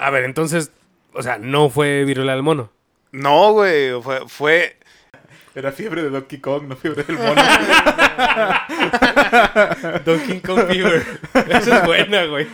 [0.00, 0.72] A ver, entonces,
[1.12, 2.70] o sea, no fue viruela del mono.
[3.12, 4.78] No, güey, fue, fue...
[5.54, 7.34] Era fiebre de Donkey Kong, no fiebre del mono.
[10.06, 11.04] Donkey Kong Fever.
[11.50, 12.46] Esa es buena, güey.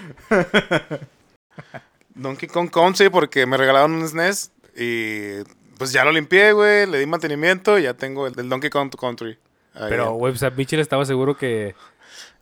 [2.16, 5.44] Donkey Kong Country porque me regalaron un SNES y
[5.78, 8.90] pues ya lo limpié, güey, le di mantenimiento y ya tengo el del Donkey Kong
[8.98, 9.38] Country.
[9.74, 9.90] Ahí.
[9.90, 11.76] Pero, güey, o sea, Mitchell estaba seguro que,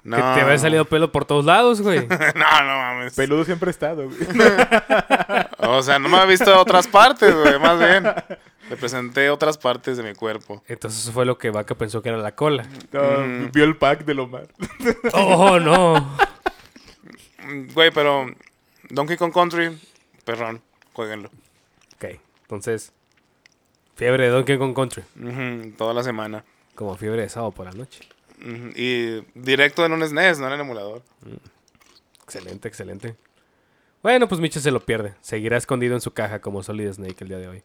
[0.04, 0.16] no.
[0.16, 2.06] que te había salido pelo por todos lados, güey.
[2.08, 2.16] no,
[2.64, 3.14] no mames.
[3.14, 4.18] Peludo siempre ha estado, güey.
[5.66, 8.04] O sea, no me ha visto otras partes, güey, más bien.
[8.70, 10.62] Le presenté otras partes de mi cuerpo.
[10.68, 12.66] Entonces eso fue lo que Vaca pensó que era la cola.
[12.92, 13.50] No, Mm.
[13.52, 14.46] Vio el pack de Omar.
[15.12, 16.16] Oh, no.
[17.74, 18.26] Güey, pero
[18.90, 19.78] Donkey Kong Country,
[20.24, 20.60] perrón,
[20.92, 21.30] jueguenlo.
[21.96, 22.92] Ok, entonces,
[23.96, 25.02] fiebre de Donkey Kong Country.
[25.76, 26.44] Toda la semana.
[26.74, 28.00] Como fiebre de sábado por la noche.
[28.40, 31.02] Y directo en un SNES, no en el emulador.
[32.24, 33.16] Excelente, excelente.
[34.02, 35.14] Bueno, pues Mitchell se lo pierde.
[35.20, 37.62] Seguirá escondido en su caja como Solid Snake el día de hoy.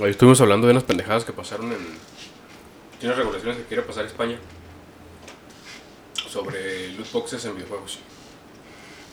[0.00, 1.78] Hoy estuvimos hablando de unas pendejadas que pasaron en.
[2.98, 4.38] Tiene regulaciones que quiere pasar España.
[6.32, 7.98] Sobre loot boxes en videojuegos.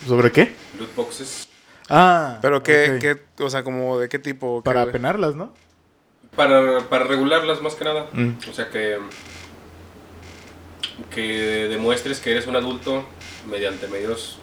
[0.08, 0.54] ¿Sobre qué?
[0.80, 1.50] Loot boxes.
[1.90, 2.40] Ah.
[2.42, 4.62] Pero qué, qué, o sea, como de qué tipo.
[4.62, 5.54] ¿Qué, Para penarlas, ¿no?
[6.38, 8.08] Para, para regularlas más que nada.
[8.14, 8.38] Mm.
[8.50, 9.00] O sea que.
[11.14, 13.04] Que demuestres que eres un adulto
[13.50, 14.38] mediante medios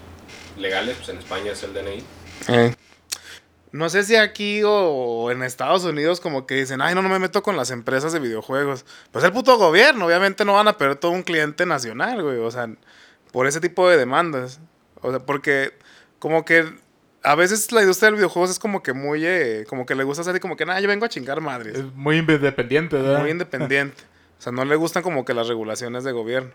[0.59, 0.97] legales.
[0.97, 2.05] Pues en España es el DNI.
[2.49, 2.75] Eh.
[3.73, 7.19] No sé si aquí o en Estados Unidos como que dicen, ay, no, no me
[7.19, 8.85] meto con las empresas de videojuegos.
[9.13, 12.39] Pues el puto gobierno, obviamente no van a perder todo un cliente nacional, güey.
[12.39, 12.69] O sea,
[13.33, 14.61] por ese tipo de demandas.
[15.03, 15.75] O sea, porque
[16.19, 16.73] como que
[17.23, 20.23] a veces la industria del videojuegos es como que muy, eh, como que le gusta
[20.23, 21.77] hacer como que, nada, yo vengo a chingar madres.
[21.77, 23.21] Es muy independiente, ¿verdad?
[23.21, 24.05] Muy independiente.
[24.39, 26.51] O sea, no le gustan como que las regulaciones de gobierno.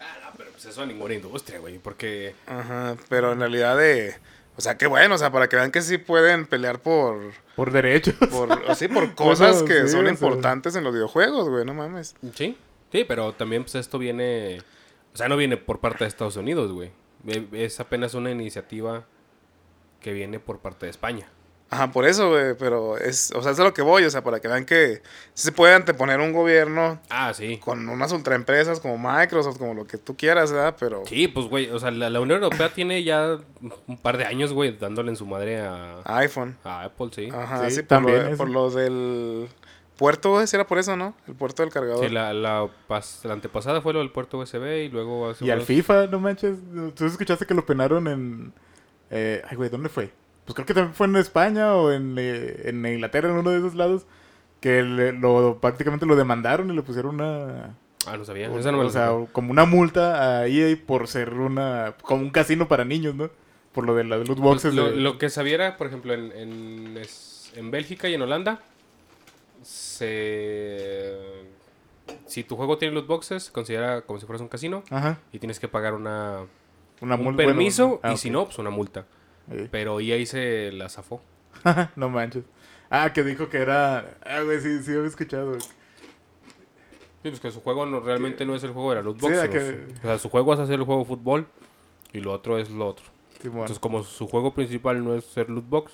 [0.00, 1.78] Ah, no, pero pues eso a ninguna industria, güey.
[1.78, 2.34] Porque.
[2.46, 4.16] Ajá, pero en realidad de...
[4.56, 7.32] O sea, qué bueno, o sea, para que vean que sí pueden pelear por...
[7.54, 8.14] Por derechos.
[8.30, 10.10] por así por cosas Bueno, que sí, son o sea.
[10.12, 12.14] importantes en los videojuegos, güey, no mames.
[12.34, 12.56] Sí,
[12.90, 14.62] sí, pero también pues esto viene.
[15.12, 16.90] O sea, no viene por parte de Estados Unidos, güey.
[17.52, 19.04] Es apenas una iniciativa
[20.00, 21.28] que viene por parte de España.
[21.68, 24.22] Ajá, por eso, güey, pero es, o sea, es a lo que voy, o sea,
[24.22, 25.02] para que vean que
[25.34, 27.58] se puede anteponer un gobierno Ah, sí.
[27.58, 30.76] con unas ultraempresas como Microsoft, como lo que tú quieras, ¿verdad?
[30.78, 33.38] Pero Sí, pues, güey, o sea, la, la Unión Europea tiene ya
[33.88, 36.56] un par de años, güey, dándole en su madre a, iPhone.
[36.62, 37.30] a Apple, sí.
[37.32, 39.48] Ajá, Sí, sí, por, también lo, por los del
[39.96, 41.16] puerto, güey, sí era por eso, ¿no?
[41.26, 42.04] El puerto del cargador.
[42.06, 45.30] Sí, la, la, pas- la antepasada fue lo del puerto USB y luego...
[45.30, 46.58] hace Y al FIFA, no manches.
[46.94, 48.52] ¿Tú escuchaste que lo penaron en.
[49.10, 50.12] eh, ay, güey, ¿dónde fue?
[50.46, 53.58] Pues creo que también fue en España o en, eh, en Inglaterra, en uno de
[53.58, 54.06] esos lados.
[54.60, 57.76] Que le- lo, prácticamente lo demandaron y le pusieron una.
[58.06, 58.46] Ah, no sabía.
[58.56, 61.94] Esa no me o sea, como una multa a EA por ser una.
[62.02, 63.28] Como un casino para niños, ¿no?
[63.72, 64.72] Por lo de las loot boxes.
[64.72, 67.02] Pues lo, de- lo que sabía era, por ejemplo, en, en,
[67.56, 68.60] en Bélgica y en Holanda,
[69.62, 71.14] se...
[72.26, 75.18] Si tu juego tiene loot boxes, se considera como si fueras un casino Ajá.
[75.32, 76.40] y tienes que pagar una,
[77.00, 77.44] Una un multa.
[77.44, 79.06] permiso bueno, ah, y si no, pues una multa.
[79.70, 81.22] Pero EA se la zafó.
[81.96, 82.44] no manches.
[82.90, 84.16] Ah, que dijo que era.
[84.24, 85.58] Ah, güey, sí, sí, había escuchado.
[85.58, 89.48] Sí, pues que su juego no, realmente no es el juego de la loot box.
[89.48, 91.46] que- O sea, su juego es hacer el juego de fútbol
[92.12, 93.04] y lo otro es lo otro.
[93.42, 95.92] Entonces, como su juego principal no es ser loot box,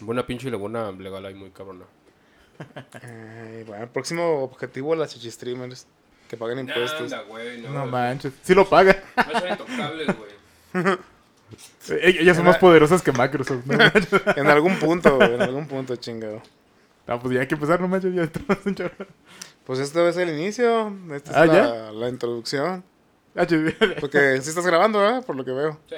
[0.00, 1.84] buena pinche y la buena legal ahí muy cabrona.
[3.02, 5.86] Ay, bueno, el próximo objetivo las chichistreamers
[6.28, 7.12] que paguen impuestos.
[7.12, 8.32] Anda, güey, No manches.
[8.42, 9.02] Sí lo paga.
[9.16, 10.96] No son intocables, güey.
[12.02, 13.78] Ellas son más poderosas que Microsoft, ¿no?
[14.36, 16.42] En algún punto, güey, en algún punto, chingado.
[17.06, 18.90] Ah, pues ya hay que empezar, no manches, ya un.
[19.64, 22.84] Pues esto es el inicio, esta es Ah, la, la introducción.
[23.34, 23.46] Ah,
[24.00, 25.24] Porque sí estás grabando, ¿verdad?
[25.24, 25.78] Por lo que veo.
[25.88, 25.96] Sí.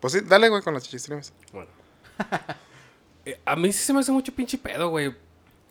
[0.00, 1.32] Pues sí, dale, güey, con las chichistreamers.
[1.52, 1.70] Bueno.
[3.24, 5.14] Eh, a mí sí se me hace mucho pinche pedo, güey.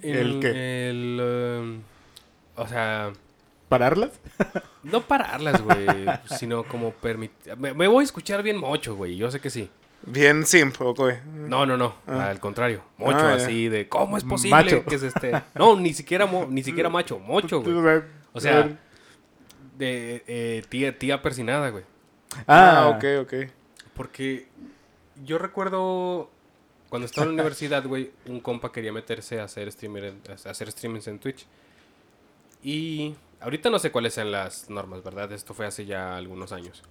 [0.04, 0.90] ¿El qué?
[0.90, 1.82] El, um,
[2.56, 3.12] o sea,
[3.70, 4.12] ¿Pararlas?
[4.84, 5.86] no pararlas, güey,
[6.38, 7.58] sino como permitir...
[7.58, 9.70] Me, me voy a escuchar bien mocho, güey, yo sé que sí.
[10.06, 11.18] Bien simp, ¿o güey?
[11.36, 12.82] No, no, no, al contrario.
[12.98, 14.86] Mocho Ah, así de, ¿cómo es posible Macho.
[14.86, 15.34] que se esté...?
[15.56, 18.02] No, ni siquiera, mo- ni siquiera macho, mocho, güey.
[18.32, 18.78] O sea,
[19.78, 21.84] de eh, tía, tía persinada, güey.
[22.48, 23.34] Ah, Ah, ok, ok.
[23.96, 24.48] Porque
[25.26, 26.30] yo recuerdo
[26.90, 30.14] cuando estaba en la universidad, güey, un compa quería meterse a hacer, streamer
[30.46, 31.46] a hacer streamings en Twitch.
[32.64, 35.32] Y ahorita no sé cuáles sean las normas, ¿verdad?
[35.32, 36.84] Esto fue hace ya algunos años.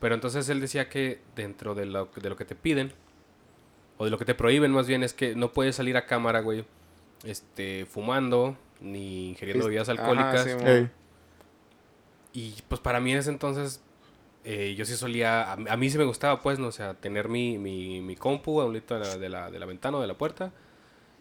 [0.00, 2.92] Pero entonces él decía que dentro de lo, de lo que te piden
[3.96, 6.40] o de lo que te prohíben más bien, es que no puedes salir a cámara,
[6.40, 6.64] güey,
[7.24, 10.42] este, fumando, ni ingiriendo bebidas Ajá, alcohólicas.
[10.44, 10.88] sí.
[12.32, 13.80] Y pues para mí en ese entonces,
[14.42, 17.28] eh, yo sí solía, a, a mí sí me gustaba, pues, no, o sea, tener
[17.28, 20.00] mi, mi, mi compu a un lado de la, de, la, de la ventana o
[20.00, 20.52] de la puerta,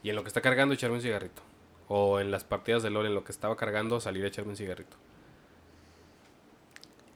[0.01, 1.43] y en lo que está cargando echarme un cigarrito.
[1.87, 4.57] O en las partidas de LOL, en lo que estaba cargando, salir a echarme un
[4.57, 4.95] cigarrito.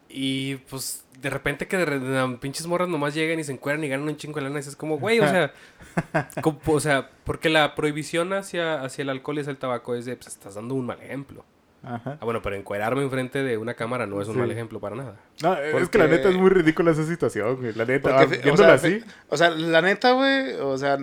[0.10, 3.90] Y pues de repente que de, de- pinches morras nomás llegan y se encuentran y
[3.90, 4.58] ganan un chingo de lana.
[4.58, 5.52] Y es como, güey, o sea,
[6.42, 10.06] como- o sea, porque la prohibición hacia, hacia el alcohol y hacia el tabaco es
[10.06, 11.44] de, pues estás dando un mal ejemplo.
[11.84, 12.18] Ajá.
[12.20, 14.40] Ah, bueno, pero encuerarme enfrente de una cámara no es un Sí.
[14.40, 15.16] mal ejemplo para nada.
[15.44, 17.74] No, es que la neta es muy ridícula esa situación, güey.
[17.74, 19.04] La neta, Porque, ah, o, sea, así.
[19.30, 20.98] o sea, la neta, güey, o sea,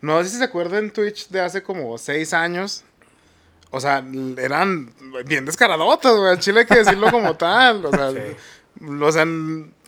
[0.00, 2.84] no sé si se acuerdan Twitch de hace como seis años.
[3.72, 4.04] O sea,
[4.38, 4.92] eran
[5.26, 6.30] bien descaradotas, güey.
[6.30, 7.84] Al chile hay que decirlo como tal.
[7.86, 8.18] O sea, Sí.
[9.00, 9.24] o sea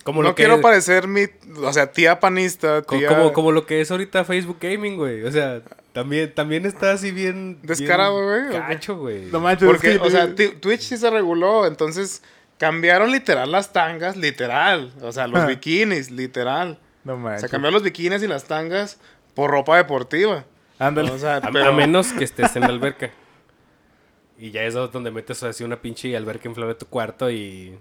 [0.03, 1.25] Como no lo que- quiero parecer mi,
[1.63, 3.07] o sea, tía panista, tía...
[3.07, 5.23] Como, como lo que es ahorita Facebook Gaming, güey.
[5.23, 5.61] O sea,
[5.93, 7.59] también, también está así bien...
[7.63, 8.67] Descarado, bien güey, ¿o?
[8.67, 9.21] Gacho, güey.
[9.31, 12.21] No manches, Porque, o sea, Twitch sí se reguló, entonces
[12.57, 14.93] cambiaron literal las tangas, literal.
[15.01, 15.45] O sea, los Ah.
[15.47, 16.79] bikinis, literal.
[17.03, 17.41] No O manches.
[17.41, 18.97] sea, cambiaron los bikinis y las tangas
[19.35, 20.43] por ropa deportiva.
[20.79, 21.11] Ándale.
[21.11, 21.69] O sea, A, pero...
[21.69, 23.09] a menos que estés en la alberca.
[24.37, 27.77] Y ya es donde metes así una pinche alberca inflable de tu cuarto y...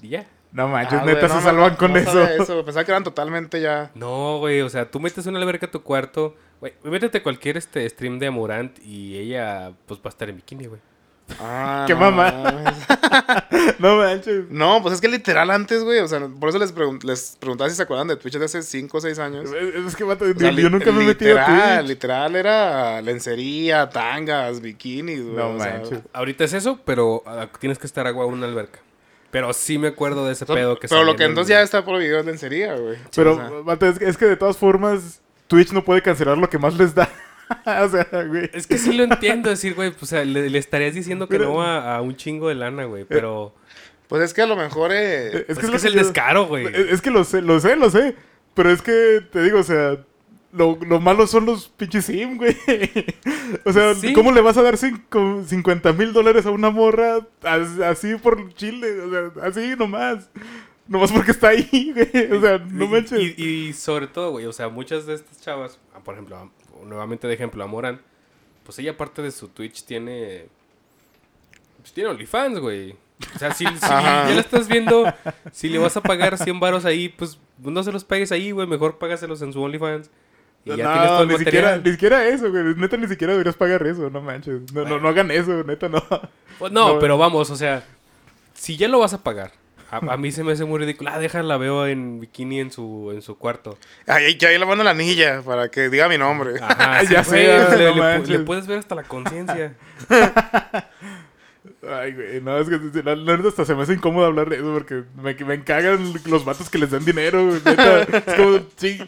[0.00, 0.26] Y ya.
[0.52, 2.12] No manches, Ah, neta no, se salvan no, con no eso.
[2.46, 3.90] sabía Pensaba que eran totalmente ya...
[3.94, 6.34] No, güey, o sea, tú metes una alberca a tu cuarto...
[6.60, 10.36] Güey, métete a cualquier este stream de Amorant y ella, pues, va a estar en
[10.36, 10.80] bikini, güey.
[11.40, 12.74] Ah, ¡Qué no mamá!
[13.78, 14.44] no manches.
[14.50, 15.98] No, pues es que literal antes, güey.
[16.00, 18.62] O sea, por eso les, pregun- les preguntaba si se acuerdan de Twitch de hace
[18.62, 19.50] 5 o 6 años.
[19.52, 21.88] Es, es que, vato, O sea, yo, nunca me he metido a literal, Twitch.
[21.88, 25.36] literal era lencería, tangas, bikinis, güey.
[25.36, 26.00] No o sea, manches.
[26.12, 28.80] Ahorita es eso, pero ah, tienes que estar agua en una alberca.
[29.30, 31.84] Pero sí me acuerdo de ese pedo que pero lo que en- entonces ya está
[31.84, 32.96] prohibido es lencería, güey.
[33.14, 36.94] Pero, que- es que de todas formas, Twitch no puede cancelar lo que más les
[36.94, 37.08] da.
[37.84, 38.50] o sea, güey.
[38.52, 41.38] Es que sí lo entiendo decir, güey, pues, o sea, le, le estarías diciendo que
[41.38, 43.54] Pero- no a, a un chingo de lana, güey, pero...
[44.08, 44.90] pues es que a lo mejor...
[44.92, 46.66] eh, Es Es, que que es lo es que el yo- descaro, güey.
[46.66, 48.14] Es, es que lo sé, lo sé, lo sé.
[48.54, 49.98] Pero es que, te digo, o sea,
[50.52, 52.56] lo, lo malo son los pinches sim, güey.
[53.64, 54.12] o sea, Sí.
[54.12, 58.52] ¿cómo le vas a dar cinco- 50 mil dólares a una morra as- así por
[58.54, 59.00] Chile?
[59.02, 60.28] O sea, así nomás.
[60.88, 62.32] Nomás porque está ahí, güey.
[62.32, 63.20] O sea, no Y- manches.
[63.38, 66.50] Y, y sobre todo, güey, o sea, muchas de estas chavas, ah, por ejemplo,
[66.84, 68.00] nuevamente de ejemplo, a Moran,
[68.64, 70.46] pues ella aparte de su Twitch tiene...
[71.80, 72.96] Pues tiene OnlyFans, güey.
[73.34, 75.12] O sea, si, ya la estás viendo,
[75.52, 78.66] si le vas a pagar 100 varos ahí, pues no se los pagues ahí, güey,
[78.66, 80.10] mejor págaselos en su OnlyFans.
[80.64, 82.74] Y ya tienes todo el ni siquiera, ni siquiera eso, güey.
[82.74, 84.72] Neta, ni siquiera deberías pagar eso, no manches.
[84.72, 86.02] No, no, no hagan eso, neta, no.
[86.58, 86.98] Pues no, No.
[86.98, 87.84] pero vamos, o sea,
[88.54, 89.52] si ya lo vas a pagar,
[89.90, 91.10] a, a mí se me hace muy ridículo.
[91.12, 93.78] Ah, déjala, veo en bikini en su, en su cuarto.
[94.06, 96.54] Ahí, ya ahí le mando la anilla para que diga mi nombre.
[96.60, 99.74] Ajá, Ya sí, sé, no le, puedes ver hasta la conciencia.
[101.88, 104.72] Ay, güey, no, es que la, neta hasta se me hace incómodo hablar de eso
[104.74, 108.02] porque me, me cagan los vatos que les dan dinero, güey, neta.
[108.02, 109.00] es como, sí,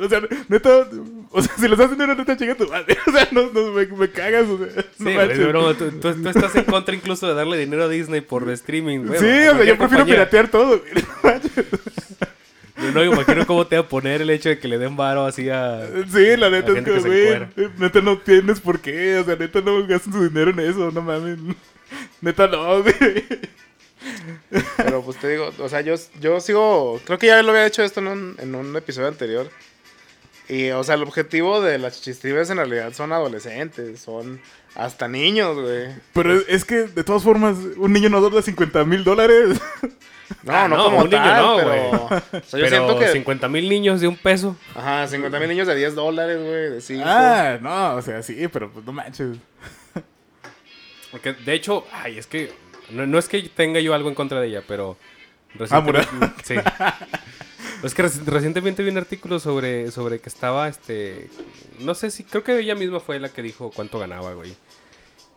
[0.00, 0.88] o sea, neta,
[1.30, 2.96] o sea, si les das dinero, neta, chinga tu madre.
[3.06, 5.38] O sea, no, no, me, me cagas, o sea, Sí, no manches.
[5.38, 9.06] pero tú, tú- tú estás en contra incluso de darle dinero a Disney por streaming,
[9.06, 9.18] güey.
[9.20, 10.14] Sí, o sea, yo prefiero compañía.
[10.14, 11.66] piratear todo, güey, no manches.
[12.82, 14.96] Yo no me imagino cómo te va a poner el hecho de que le den
[14.96, 15.86] varo así a...
[16.10, 19.60] Sí, la neta es gente que, güey, neta no tienes por qué, o sea, neta
[19.60, 21.38] no gasten su dinero en eso, no mames.
[22.22, 22.94] Neta no, güey.
[24.78, 27.82] Pero pues te digo, o sea, yo, yo sigo, creo que ya lo había hecho
[27.82, 29.50] esto en un, en un episodio anterior.
[30.50, 34.40] Y, o sea, el objetivo de las chichistribes en realidad son adolescentes, son
[34.74, 35.94] hasta niños, güey.
[36.12, 39.60] Pero es, es que, de todas formas, un niño no da 50 mil dólares.
[40.44, 41.68] No, Ah, no, no, como un niño tal, no, pero...
[41.68, 41.82] güey.
[41.82, 43.08] O sea, yo Pero siento que...
[43.08, 44.56] 50 mil niños de un peso.
[44.76, 47.02] Ajá, 50 mil niños de 10 dólares, güey, de 5.
[47.04, 49.38] Ah, no, o sea, sí, pero pues no manches.
[51.10, 52.52] Porque, de hecho, ay, es que...
[52.90, 54.96] No, no es que tenga yo algo en contra de ella, pero...
[55.68, 55.84] Ah.
[56.44, 56.54] Sí.
[57.82, 61.30] Es que reci- recientemente vi un artículo sobre, sobre que estaba, este...
[61.80, 62.24] No sé si...
[62.24, 64.54] Creo que ella misma fue la que dijo cuánto ganaba, güey.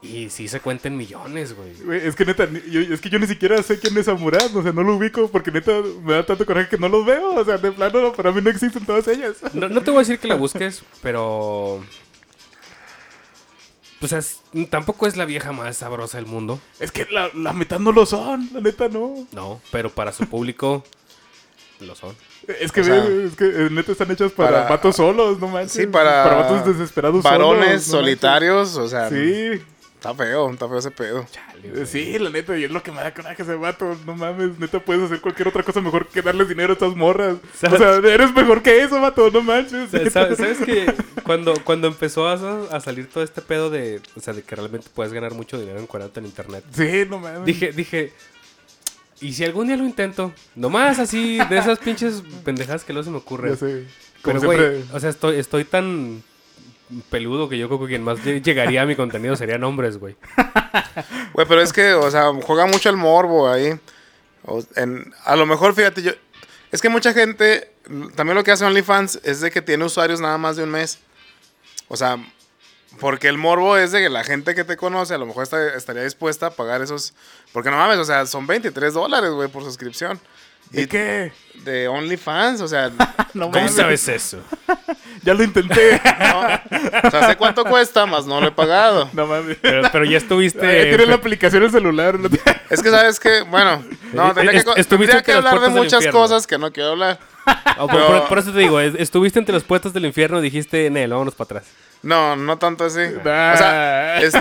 [0.01, 1.73] Y sí se cuenta en millones, güey.
[1.85, 4.61] Güey, es que neta, yo, es que yo ni siquiera sé quién es Amurad, o
[4.61, 5.71] sea, no lo ubico porque neta
[6.03, 8.49] me da tanto coraje que no los veo, o sea, de plano para mí no
[8.49, 9.37] existen todas ellas.
[9.53, 11.81] No, no te voy a decir que la busques, pero...
[14.01, 16.59] Pues es- tampoco es la vieja más sabrosa del mundo.
[16.81, 19.25] Es que la, la mitad no lo son, la neta no.
[19.31, 20.83] No, pero para su público
[21.83, 22.15] lo son.
[22.59, 25.39] Es que, O sea, ve, es que eh, neta están hechas para, para- vatos solos,
[25.39, 25.73] no manches.
[25.73, 26.23] Sí, para...
[26.23, 27.85] Para vatos desesperados Varones solos, no manches.
[27.91, 29.09] solitarios, o sea...
[29.09, 29.61] Sí.
[29.95, 31.25] Está feo, está feo ese pedo.
[31.31, 31.85] Chale, güey.
[31.85, 33.95] Sí, la neta, y es lo que me da coraje ese vato.
[34.05, 37.37] No mames, neta, puedes hacer cualquier otra cosa mejor que darles dinero a estas morras.
[37.71, 39.89] O sea, eres mejor que eso, vato, no manches.
[39.91, 42.33] Sa- sa- ¿Sabes que cuando, cuando empezó a,
[42.69, 45.79] a salir todo este pedo de, o sea, de que realmente puedes ganar mucho dinero
[45.79, 46.65] encuadrándote en internet?
[46.73, 47.45] Sí, no mames.
[47.45, 48.11] Dije, dije,
[49.23, 50.31] ¿y si algún día lo intento?
[50.55, 53.57] Nomás así, de esas pinches pendejadas que luego se me Ya ocurren.
[53.57, 53.85] sé.
[54.21, 54.95] Como Pero, güey, siempre.
[54.95, 56.23] o sea, estoy, estoy tan
[57.09, 60.15] peludo que yo creo que quien más lle- llegaría a mi contenido serían hombres, güey.
[61.33, 63.73] Güey, pero es que, o sea, juega mucho el morbo ahí.
[64.45, 66.11] O- en- a lo mejor, fíjate, yo.
[66.71, 67.71] Es que mucha gente.
[68.15, 70.99] También lo que hace OnlyFans es de que tiene usuarios nada más de un mes.
[71.87, 72.17] O sea,
[72.99, 75.75] porque el morbo es de que la gente que te conoce a lo mejor está-
[75.75, 77.13] estaría dispuesta a pagar esos.
[77.51, 80.19] Porque no mames, o sea, son 23 dólares, güey, por suscripción.
[80.71, 81.31] ¿Y qué?
[81.65, 82.91] De OnlyFans, o sea.
[83.33, 83.75] No ¿Cómo mames.
[83.75, 84.39] sabes eso?
[85.23, 86.01] Ya lo intenté.
[86.19, 86.39] no,
[87.07, 89.09] o sea, sé cuánto cuesta, más no lo he pagado.
[89.13, 89.57] no mames.
[89.61, 90.65] Pero, pero ya estuviste...
[90.67, 92.19] Ay, Tiene la aplicación en celular.
[92.19, 92.27] ¿no?
[92.69, 93.81] Es que sabes que, bueno,
[94.11, 97.19] no, tendría que, estuviste que hablar de muchas cosas que no quiero hablar.
[97.79, 100.41] Oh, por, por- por eso te digo, es- estuviste entre las puertas del infierno y
[100.43, 101.63] dijiste, Nel, vámonos para atrás.
[102.03, 102.99] No, no tanto así.
[102.99, 104.33] O sea, es-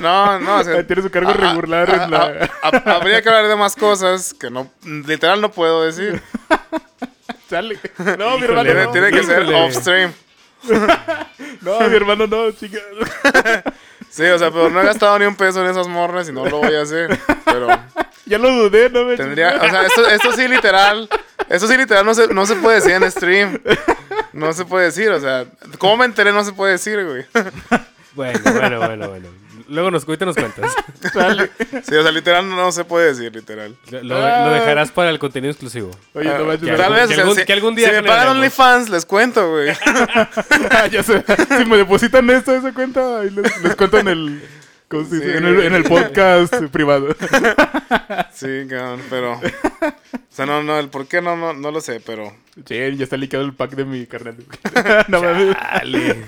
[0.00, 0.56] no, no.
[0.56, 3.56] o sea, Tiene su cargo regular a- en la- a- a- habría que hablar de
[3.56, 6.22] más cosas que no, literal no puedo decir.
[7.48, 7.78] Sale.
[8.18, 8.62] No, mi hermano.
[8.64, 8.90] Tiene, no.
[8.92, 10.12] tiene que ser off stream.
[11.62, 12.78] No, mi hermano no, chica.
[14.10, 16.44] Sí, o sea, pero no he gastado ni un peso en esas morras y no
[16.44, 17.16] lo voy a hacer.
[17.44, 17.68] Pero
[18.26, 21.08] Ya lo dudé, no me tendría, o sea, esto, esto sí literal,
[21.48, 23.60] esto sí literal no se, no se puede decir en stream.
[24.32, 25.44] No se puede decir, o sea,
[25.78, 26.32] ¿cómo me enteré?
[26.32, 27.24] No se puede decir, güey.
[28.12, 29.28] Bueno, bueno, bueno, bueno.
[29.68, 30.72] Luego nos, ahorita nos cuentas.
[31.88, 33.76] Sí, o sea, literal no se puede decir, literal.
[33.88, 35.92] Lo, lo- lo dejarás para el contenido exclusivo.
[36.14, 36.68] Oye, no manches.
[36.70, 38.28] que Tal vez, que algún- si, que algún día si me pagan.
[38.36, 39.70] OnlyFans, les cuento, güey.
[40.72, 41.24] Ah, ya sé.
[41.56, 44.42] Si me depositan esto, esa cuenta, ahí les, les cuento en el,
[44.90, 45.32] ¿cómo se dice?
[45.32, 45.38] Sí.
[45.38, 47.14] en el, en el podcast privado.
[48.32, 49.34] Sí, cabrón, pero...
[49.34, 52.34] O sea, no, no, el por qué no, no, no lo sé, pero...
[52.66, 54.36] Sí, ya está liqueado el pack de mi carnal.
[55.08, 55.54] no mames.
[55.54, 56.26] Dale.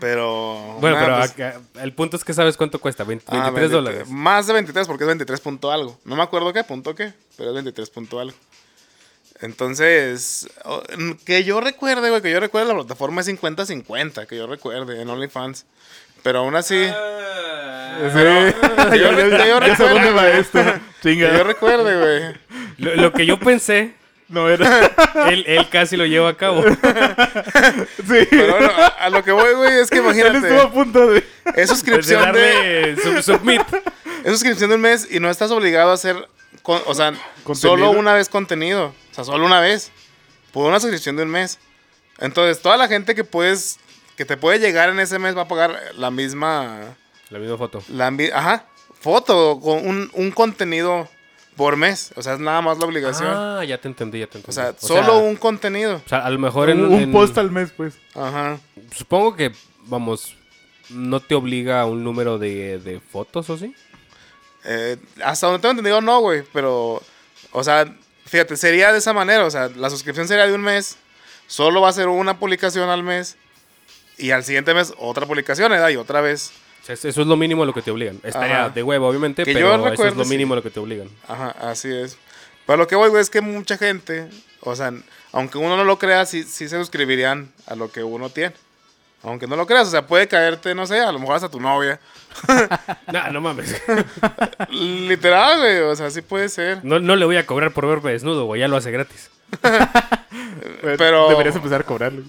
[0.00, 0.76] Pero...
[0.80, 3.54] Bueno, nada, pero pues, acá- el punto es que sabes cuánto cuesta, 20 ah, 23
[3.54, 4.08] 23, dólares.
[4.10, 5.98] Más de 23 porque es 23 punto algo.
[6.04, 8.36] No me acuerdo qué punto qué, pero es 23 punto algo.
[9.40, 10.48] Entonces,
[11.24, 15.08] que yo recuerde, güey, que yo recuerde la plataforma es 50-50, que yo recuerde en
[15.08, 15.66] OnlyFans.
[16.22, 18.10] Pero aún así, Ah.
[18.12, 18.18] Sí.
[18.98, 20.40] yo re- que yo ya sé recuerde, dónde va güey.
[20.40, 20.62] esto.
[20.62, 21.42] yo Chinga.
[21.44, 22.34] recuerde, güey.
[22.78, 23.94] Lo, lo que yo pensé,
[24.28, 24.90] No era.
[25.30, 26.64] él, él casi lo lleva a cabo.
[28.08, 28.26] Sí.
[28.30, 31.18] Pero bueno, a, lo que voy, güey, es que Él estuvo imagínate, a punto de.
[31.46, 33.62] es De suscripción de, darle sub- submit.
[34.24, 36.28] es suscripción de un mes y no estás obligado a hacer,
[36.62, 37.12] con- o sea,
[37.44, 37.54] ¿Contenido?
[37.76, 38.94] solo una vez contenido.
[39.10, 39.90] O sea, solo una vez.
[40.52, 41.58] Por una suscripción de un mes.
[42.18, 43.78] Entonces, toda la gente que puedes,
[44.16, 46.80] que te puede llegar en ese mes va a pagar la misma,
[47.30, 47.82] La misma foto.
[47.88, 48.66] la, ajá,
[49.00, 51.08] foto con un, un contenido
[51.56, 52.12] por mes.
[52.16, 53.28] O sea, es nada más la obligación.
[53.32, 54.50] Ah, ya te entendí, ya te entendí.
[54.50, 56.00] o sea, solo un contenido.
[56.04, 56.84] O sea, a lo mejor en...
[56.84, 57.94] Un, un en- post al mes, pues.
[58.14, 58.58] Ajá.
[58.94, 59.52] Supongo que,
[59.84, 60.36] vamos,
[60.90, 63.74] no te obliga a un número de, de fotos, ¿o sí?
[64.64, 66.42] Eh, hasta donde tengo entendido, no, güey.
[66.52, 67.02] Pero,
[67.52, 67.92] o sea,
[68.26, 69.44] fíjate, sería de esa manera.
[69.44, 70.96] O sea, la suscripción sería de un mes.
[71.46, 73.36] Solo va a ser una publicación al mes.
[74.22, 75.88] Y al siguiente mes otra publicación, ¿verdad?
[75.90, 76.52] Y otra vez.
[76.82, 78.18] O sea, eso es lo mínimo a lo que te obligan.
[78.22, 78.68] Estaría Ajá.
[78.70, 80.30] de huevo, obviamente, Que yo pero eso es lo sí.
[80.30, 81.08] mínimo a lo que te obligan.
[81.28, 82.16] Ajá, así es.
[82.66, 84.28] Pero lo que voy, güey, es que mucha gente,
[84.60, 84.92] o sea,
[85.32, 88.54] aunque uno no lo crea, sí, sí se suscribirían a lo que uno tiene.
[89.24, 91.60] Aunque no lo creas, o sea, puede caerte, no sé, a lo mejor hasta tu
[91.60, 92.00] novia.
[93.12, 93.80] No, no mames.
[94.70, 96.80] Literal, güey, o sea, sí puede ser.
[96.84, 98.60] No, no le voy a cobrar por verme desnudo, güey.
[98.60, 99.30] Ya lo hace gratis.
[100.80, 102.22] Pero- Deberías empezar a cobrarle.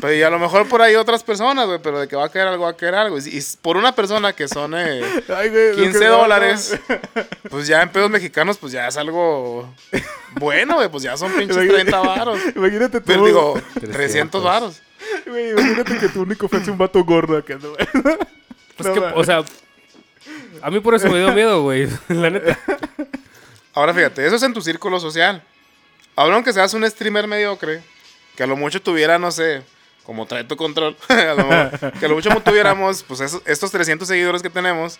[0.00, 2.28] Pero y a lo mejor por ahí otras personas, güey, pero de que va a
[2.28, 3.18] caer algo, va a caer algo.
[3.18, 5.02] Y, y por una persona que son eh,
[5.34, 6.78] Ay, güey, lo 15 que- dólares,
[7.50, 9.68] pues ya en pedos mexicanos, pues ya es algo
[10.32, 12.38] bueno, güey, pues ya son pinches 30 varos.
[12.54, 13.06] Imagínate tú.
[13.06, 14.82] Pero digo, 300 300 varos.
[15.26, 17.58] Güey, imagínate que tu único fuese un vato gordo acá.
[17.60, 17.72] ¿no?
[18.76, 19.42] Pues No que, o sea,
[20.62, 21.88] a mí por eso me dio miedo, güey.
[22.08, 22.56] La neta.
[23.74, 25.42] Ahora fíjate, eso es en tu círculo social.
[26.14, 27.82] Ahora que seas un streamer mediocre,
[28.36, 29.62] que a lo mucho tuviera, no sé,
[30.08, 33.70] como trae tu control, a lo mejor, que a lo mucho tuviéramos, pues esos- estos
[33.70, 34.98] 300 seguidores que tenemos,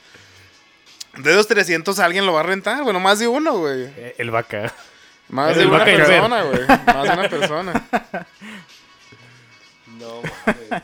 [1.16, 3.84] de esos 300 alguien lo va a rentar, bueno, más de uno, güey.
[3.96, 4.70] Eh, El vaca.
[5.30, 6.60] Más El de una persona, güey.
[6.86, 7.88] Más de una persona.
[9.98, 10.82] No mames.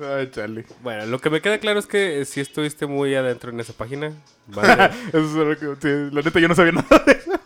[0.00, 0.64] Ay, chale.
[0.82, 4.12] Bueno, lo que me queda claro es que si estuviste muy adentro en esa página.
[4.46, 4.90] Vale.
[5.08, 5.66] Eso es lo que.
[5.80, 7.37] sí, la neta, yo no sabía nada de eso.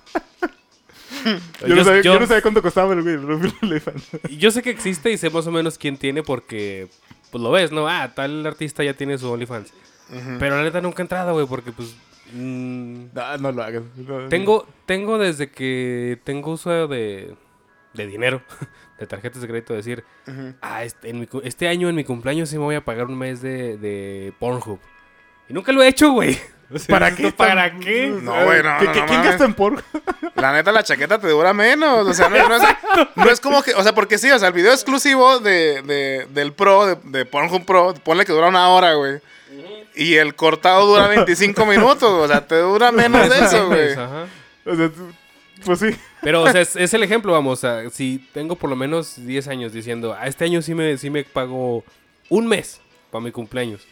[1.61, 3.83] Yo, Yo- no, sabía, yo yo- no sabía cuánto costaba el el.
[4.39, 6.89] Yo sé que existe y sé más o menos quién tiene porque
[7.31, 7.89] pues lo ves, ¿no?
[7.89, 9.73] Ah, tal artista ya tiene su OnlyFans.
[10.39, 11.95] Pero la neta nunca he entrado, güey, porque pues...
[12.35, 13.83] mm, No, no lo hagas.
[13.97, 17.35] No, tengo, tengo desde que tengo uso de,
[17.95, 18.43] de dinero,
[18.99, 20.05] de tarjetas de crédito, decir,
[20.61, 23.07] ah, este, en mi cu- este año en mi cumpleaños sí me voy a pagar
[23.07, 24.79] un mes de, de Pornhub.
[25.49, 26.39] Y nunca lo he hecho, güey.
[26.89, 27.33] ¿Para ¿esto qué?
[27.33, 28.09] ¿Para qué?
[28.23, 29.27] No, güey, no, ¿Qué- no, qué- no ¿Quién mames.
[29.31, 29.83] gasta en porno?
[30.37, 32.07] La neta, la chaqueta te dura menos.
[32.09, 32.63] O sea, no, no es,
[33.15, 33.75] no es como que.
[33.75, 37.25] O sea, porque sí, o sea, el video exclusivo de, de- del Pro, de, de
[37.27, 39.21] Pornhub Pro, ponle que dura una hora, güey.
[39.95, 42.03] Y el cortado dura 25 minutos.
[42.11, 43.93] O sea, te dura menos de eso, güey.
[43.93, 44.25] Ajá.
[44.65, 45.13] O sea, tú-
[45.65, 45.91] pues sí.
[46.23, 47.59] Pero, o sea, es, es el ejemplo, vamos.
[47.59, 50.97] O sea, si tengo por lo menos 10 años diciendo, a este año sí me,
[50.97, 51.85] sí me pago
[52.31, 53.83] un mes para mi cumpleaños.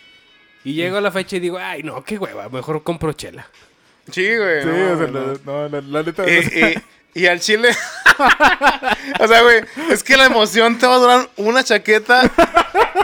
[0.65, 3.47] Y llego a la fecha y digo, ay, no, qué hueva, mejor compro chela.
[4.11, 4.63] Sí, güey.
[4.63, 5.21] Sí, no, o sea, no.
[5.21, 6.29] la, no, la, la neta.
[6.31, 6.75] Y, y-
[7.23, 7.71] y al chile.
[9.21, 12.23] o sea, güey, es que la emoción te va a durar una chaqueta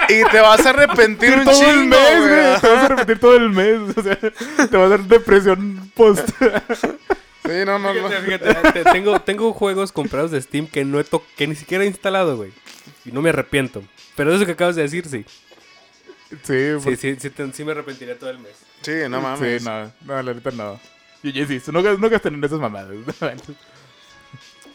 [0.08, 2.60] y te vas a arrepentir un todo el mes, güey.
[2.60, 3.96] Te vas a repetir todo el mes.
[3.96, 6.28] O sea, te va a dar depresión post.
[6.38, 8.08] Sí, no, no, no.
[8.08, 8.22] Fíjate,
[8.54, 11.84] fíjate, te- tengo, tengo juegos comprados de Steam que no he to- que ni siquiera
[11.84, 12.52] he instalado, güey.
[13.04, 13.82] Y no me arrepiento.
[14.16, 15.24] Pero eso que acabas de decir, sí.
[16.28, 18.52] Sí, Sí, pues, sí, sí, te- sí me arrepentiría todo el mes.
[18.82, 19.62] Sí, no mames.
[19.62, 20.80] Sí, no, no, la neta no.
[21.22, 22.90] Y yo insisto, no, no gasten en esas mamadas.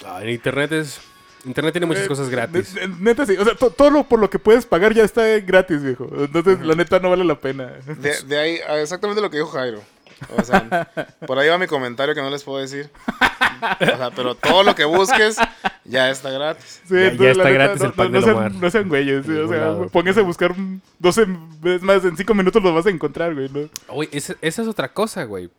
[0.05, 0.99] Ah, en internet es...
[1.45, 2.73] Internet tiene muchas Eh, cosas gratis.
[2.73, 5.03] ne- ne- Neta sí, o sea, to- todo lo por lo que puedes pagar ya
[5.03, 6.07] está gratis, viejo.
[6.17, 7.65] Entonces, la neta no vale la pena.
[7.97, 9.81] De, de ahí, a exactamente lo que dijo Jairo.
[10.37, 10.87] O sea,
[11.27, 12.89] por ahí va mi comentario que no les puedo decir.
[13.61, 15.37] O sea, pero todo lo que busques
[15.85, 16.81] ya está gratis.
[16.87, 18.51] Sí, Ya- ya está neta, gratis no, el pack no- sean, Omar.
[18.53, 19.89] no sean güeyes, sí, o sea, lado.
[19.89, 21.25] pónganse a buscar un- 12
[21.61, 23.69] veces más, en 5 minutos los vas a encontrar, güey, ¿no?
[23.87, 25.49] Oye, esa, esa es otra cosa, güey.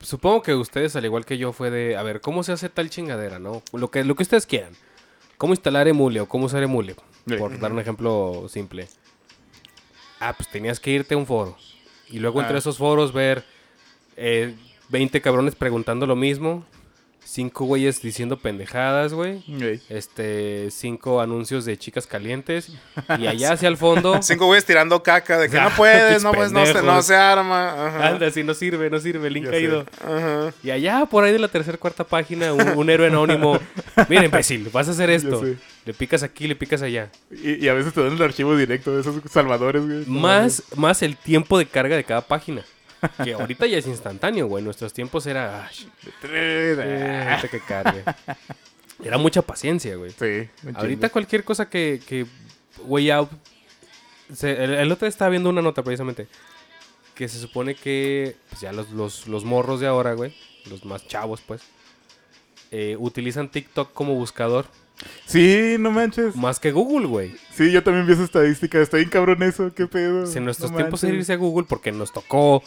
[0.00, 2.90] Supongo que ustedes, al igual que yo, fue de, a ver, ¿cómo se hace tal
[2.90, 3.62] chingadera, no?
[3.72, 4.72] Lo que, lo que ustedes quieran.
[5.36, 6.94] ¿Cómo instalar Emule o cómo usar Emule?
[7.28, 7.36] Sí.
[7.36, 8.88] Por dar un ejemplo simple.
[10.20, 11.56] Ah, pues tenías que irte a un foro.
[12.08, 12.58] Y luego entre Ah.
[12.58, 13.44] esos foros ver
[14.16, 14.54] eh,
[14.88, 16.64] 20 cabrones preguntando lo mismo.
[17.26, 19.42] Cinco güeyes diciendo pendejadas, güey.
[19.88, 22.72] Este, cinco anuncios de chicas calientes.
[23.18, 24.22] Y allá hacia el fondo...
[24.22, 27.02] Cinco güeyes tirando caca de que Ah, no puedes, pinches no, pues no se, no
[27.02, 27.88] se arma.
[27.88, 28.08] Ajá.
[28.10, 29.84] Anda, si no sirve, no sirve, link Ya caído.
[30.00, 30.54] Ajá.
[30.62, 33.58] Y allá, por ahí de la tercera cuarta página, un, un héroe anónimo.
[34.08, 35.42] Mira, imbécil, vas a hacer esto.
[35.84, 37.10] Le picas aquí, le picas allá.
[37.32, 40.06] Y, y a veces te dan el archivo directo de esos salvadores, güey.
[40.06, 42.64] Más, más el tiempo de carga de cada página.
[43.22, 44.62] Que ahorita ya es instantáneo, güey.
[44.64, 45.70] Nuestros tiempos era.
[46.24, 48.02] eh, ahorita que cargue.
[49.04, 50.10] Era mucha paciencia, güey.
[50.12, 50.48] Sí.
[50.74, 52.26] Ahorita cualquier cosa que, que
[52.84, 53.26] güey, ya...
[54.32, 56.28] se- el, el otro día estaba viendo una nota precisamente.
[57.14, 60.34] Que se supone que pues ya los, los, los morros de ahora, güey,
[60.68, 61.62] los más chavos, pues,
[62.70, 64.66] eh, utilizan TikTok como buscador
[65.26, 66.34] Sí, no manches.
[66.36, 67.34] más que Google, güey.
[67.54, 68.78] Sí, yo también vi esa estadística.
[68.80, 69.72] Está bien cabrón eso.
[69.74, 70.30] ¿Qué pedo?
[70.30, 72.62] En nuestros No tiempos era irse a Google porque nos tocó...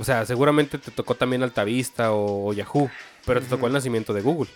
[0.00, 2.90] O sea, seguramente te tocó también Altavista o, o Yahoo,
[3.26, 4.50] pero te tocó el nacimiento de Google.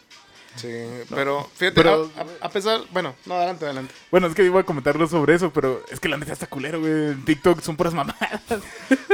[0.57, 0.68] Sí,
[1.11, 3.92] pero fíjate, Pero- a, pesar, bueno, no, adelante, adelante.
[4.12, 6.78] Bueno, es que iba a comentarlo sobre eso, pero es que la neta está culero,
[6.78, 6.92] güey.
[6.92, 8.40] En TikTok son puras mamadas.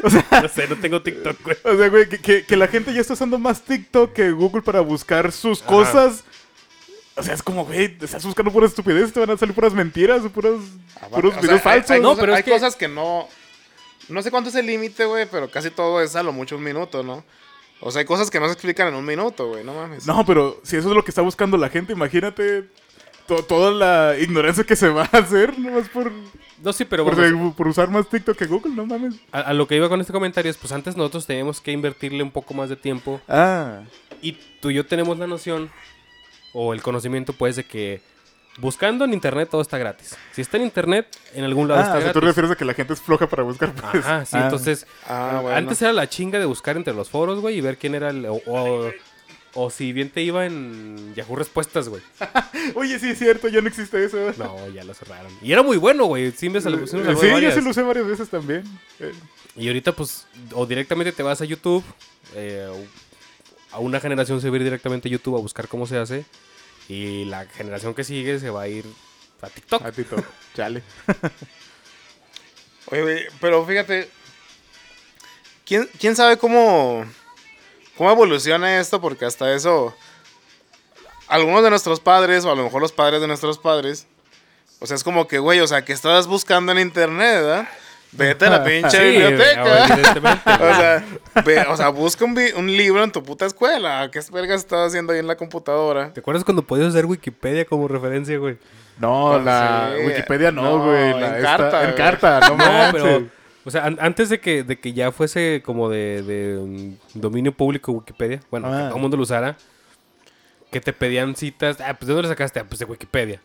[0.43, 1.57] No sé, no tengo TikTok, güey.
[1.65, 4.63] O sea, güey, que, que- que la gente ya está usando más TikTok que Google
[4.63, 5.69] para buscar sus Ajá.
[5.71, 6.25] cosas.
[7.17, 10.21] O sea, es como, güey, estás buscando puras estupideces, te van a salir puras mentiras,
[10.33, 10.55] puras,
[11.11, 11.91] puros O sea, videos hay- falsos.
[11.91, 13.29] Hay, No, pero es hay que- cosas que no.
[14.11, 16.63] No sé cuánto es el límite, güey, pero casi todo es a lo mucho un
[16.65, 17.25] minuto, ¿no?
[17.81, 20.07] O sea, hay cosas que no se explican en un minuto, güey, no mames.
[20.07, 22.69] No, pero si eso es lo que está buscando la gente, imagínate
[23.27, 26.13] to- toda la ignorancia que se va a hacer nomás por,
[26.63, 29.15] No, sí, pero por, vamos, por usar más TikTok que Google, no mames.
[29.33, 32.23] a, a lo que iba con este comentario es, pues antes nosotros teníamos que invertirle
[32.23, 33.81] un poco más de tiempo Ah,
[34.21, 35.71] y tú y yo tenemos la noción
[36.53, 38.03] o el conocimiento, pues, de que
[38.59, 40.17] buscando en internet todo está gratis.
[40.33, 42.65] Si está en internet, en algún lado ah está o sea, tú refieres a que
[42.65, 43.73] la gente es floja para buscar.
[43.73, 44.05] Pues.
[44.05, 44.45] Ajá, sí, Ah.
[44.45, 44.87] entonces...
[45.07, 45.57] Ah, bueno.
[45.57, 48.27] Antes era la chinga de buscar entre los foros, güey, y ver quién era el...
[48.27, 48.91] O, o-
[49.55, 52.01] o si bien te iba en Yahoo Respuestas, güey.
[52.77, 54.17] Oye, sí es cierto, ya no existe eso.
[54.39, 55.33] No, ya lo cerraron.
[55.43, 56.31] Y era muy bueno, güey.
[56.31, 56.97] Sí me sí me sí,
[57.43, 58.63] yo sí lo usé varias veces también.
[59.01, 59.13] Eh,
[59.57, 61.83] Y ahorita, pues, o directamente te vas a YouTube,
[62.37, 62.69] eh,
[63.73, 66.25] a una generación se va a ir directamente a YouTube a buscar cómo se hace,
[66.91, 68.85] y la generación que sigue se va a ir
[69.41, 69.85] a TikTok.
[69.85, 70.17] a Tito,
[70.57, 70.83] chale.
[72.87, 74.11] Oye, pero fíjate.
[75.65, 77.05] ¿quién, ¿Quién sabe cómo.
[77.97, 79.01] cómo evoluciona esto?
[79.01, 79.95] Porque hasta eso.
[81.29, 84.09] Algunos de nuestros padres, o a lo mejor los padres de nuestros padres.
[84.81, 87.69] O sea, es como que, güey, o sea, que estás buscando en internet, ¿verdad?
[88.13, 89.65] Vete a la pinche Sí, biblioteca.
[90.45, 91.05] O sea,
[91.45, 92.35] ve- o sea, busca un,
[92.77, 94.11] libro en tu puta escuela.
[94.13, 96.13] ¿Qué vergas estás haciendo ahí en la computadora?
[96.13, 98.59] ¿Te acuerdas cuando podías usar Wikipedia como referencia, güey?
[98.99, 100.07] No, la Sí.
[100.07, 101.11] Wikipedia no, No, güey.
[101.13, 101.97] en la esta- carta, En güey.
[101.97, 103.27] carta, no, No, pero,
[103.65, 107.53] o sea, an- antes de que, de que ya fuese como de, de, um, dominio
[107.53, 108.87] público Wikipedia, bueno, que Ah.
[108.89, 109.57] todo el mundo lo usara,
[110.71, 112.61] que te pedían citas, ah, pues ¿de dónde lo sacaste?
[112.61, 113.41] Ah, pues de Wikipedia.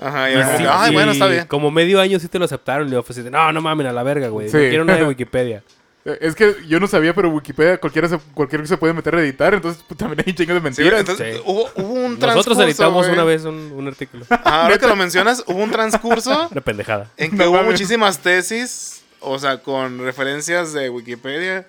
[0.00, 1.46] Ajá, y era como sí, que, ay, y bueno, está bien.
[1.46, 3.92] Como medio año sí te lo aceptaron y fue así de, no, no mames, a
[3.92, 4.48] la verga, güey.
[4.48, 4.56] Sí.
[4.56, 5.62] No quiero nada de Wikipedia.
[6.06, 9.20] Eh, Es que yo no sabía, pero Wikipedia cualquiera se, cualquiera se puede meter a
[9.20, 11.00] editar, entonces pues, también hay un chingo de Sí, mentiras.
[11.00, 11.42] entonces Sí.
[11.44, 12.50] hubo, hubo un transcurso.
[12.50, 13.12] Nosotros editamos güey.
[13.12, 14.24] una vez un, un artículo.
[14.30, 17.10] Ajá, ahora que lo mencionas, hubo un transcurso Una pendejada.
[17.18, 17.72] en que No hubo mames.
[17.72, 21.66] muchísimas tesis, o sea, con referencias de Wikipedia.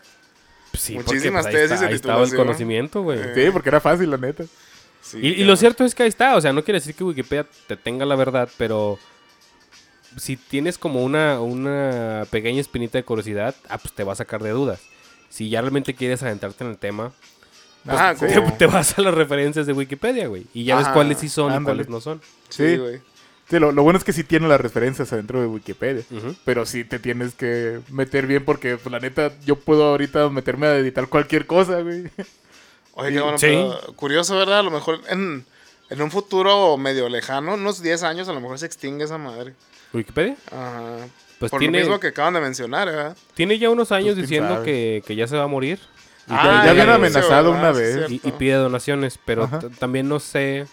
[0.71, 3.19] Pues sí, Muchísimas porque, pues, ahí tesis está- ahí estaba el conocimiento, güey.
[3.35, 4.45] Sí, porque era fácil, la neta.
[5.01, 7.45] Sí, Y, lo cierto es que ahí está, o sea, no quiere decir que Wikipedia
[7.67, 8.99] te tenga la verdad, pero
[10.17, 14.43] si tienes como una, una pequeña espinita de curiosidad, ah, pues te va a sacar
[14.43, 14.81] de dudas.
[15.29, 17.11] Si ya realmente quieres adentrarte en el tema,
[17.87, 18.25] Ajá, Sí.
[18.59, 20.45] te, vas a las referencias de Wikipedia, güey.
[20.53, 22.21] Y ya ves cuáles sí son y cuáles no son.
[22.49, 22.77] Sí, Sí.
[22.77, 22.99] güey.
[23.49, 26.03] Sí, lo, lo bueno es que sí tiene las referencias adentro de Wikipedia.
[26.45, 30.67] Pero sí te tienes que meter bien porque, pues, la neta, yo puedo ahorita meterme
[30.67, 32.03] a editar cualquier cosa, güey.
[33.01, 33.47] Oye, qué bueno, Sí.
[33.47, 34.59] pero curioso, ¿verdad?
[34.59, 35.45] A lo mejor en,
[35.89, 39.53] en un futuro medio lejano, unos 10 años, a lo mejor se extingue esa madre.
[39.93, 40.35] ¿Wikipedia?
[40.51, 41.07] Ajá.
[41.39, 43.17] Pues Por tiene, lo mismo que acaban de mencionar, ¿verdad?
[43.33, 45.79] tiene ya unos años Pues, diciendo que, que ya se va a morir.
[46.27, 48.05] Y Ah, ya, ya- ya habían amenazado una vez.
[48.07, 48.21] sí.
[48.23, 50.67] y, y pide donaciones, pero también no sé.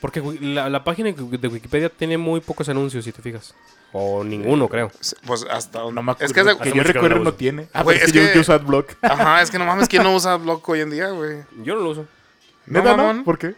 [0.00, 3.54] Porque la, la página de Wikipedia tiene muy pocos anuncios, si te fijas.
[3.94, 4.90] O ninguno, creo.
[5.00, 6.00] Sí, Pues hasta No donde...
[6.12, 6.24] acuerdo.
[6.24, 7.68] es que, que yo no recuerdo no tiene.
[7.74, 8.92] Ah, Güey, pero es es que, yo, que- yo uso Adblock.
[9.02, 11.42] Ajá, es que no mames, ¿quién no usa Block hoy en día, güey?
[11.62, 12.06] Yo no lo uso.
[12.66, 12.96] ¿Neta no?
[12.96, 13.24] mamón.
[13.24, 13.54] ¿Por qué?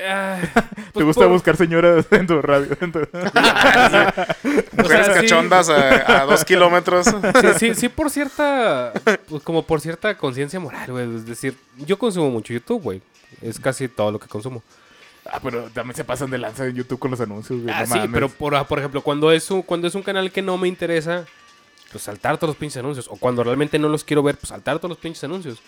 [0.00, 2.74] ¿Te pues gusta por- buscar señoras en tu radio?
[2.80, 3.00] en tu-
[4.72, 5.12] Mujeres sí.
[5.14, 7.06] cachondas a, a dos kilómetros.
[7.06, 8.92] Sí, sí, sí, por cierta.
[9.28, 11.16] pues, como por cierta conciencia moral, güey.
[11.16, 13.02] Es decir, yo consumo mucho YouTube, güey.
[13.42, 14.62] Es casi todo lo que consumo.
[15.32, 17.74] Ah, pero también se pasan de lanza en YouTube con los anuncios, güey.
[17.74, 18.10] Ah, no sí, mames.
[18.12, 20.66] pero por, ah, por ejemplo, cuando es, un, cuando es un canal que no me
[20.66, 21.24] interesa,
[21.92, 23.08] pues saltar todos los pinches anuncios.
[23.08, 25.58] O cuando realmente no los quiero ver, pues saltar todos los pinches anuncios.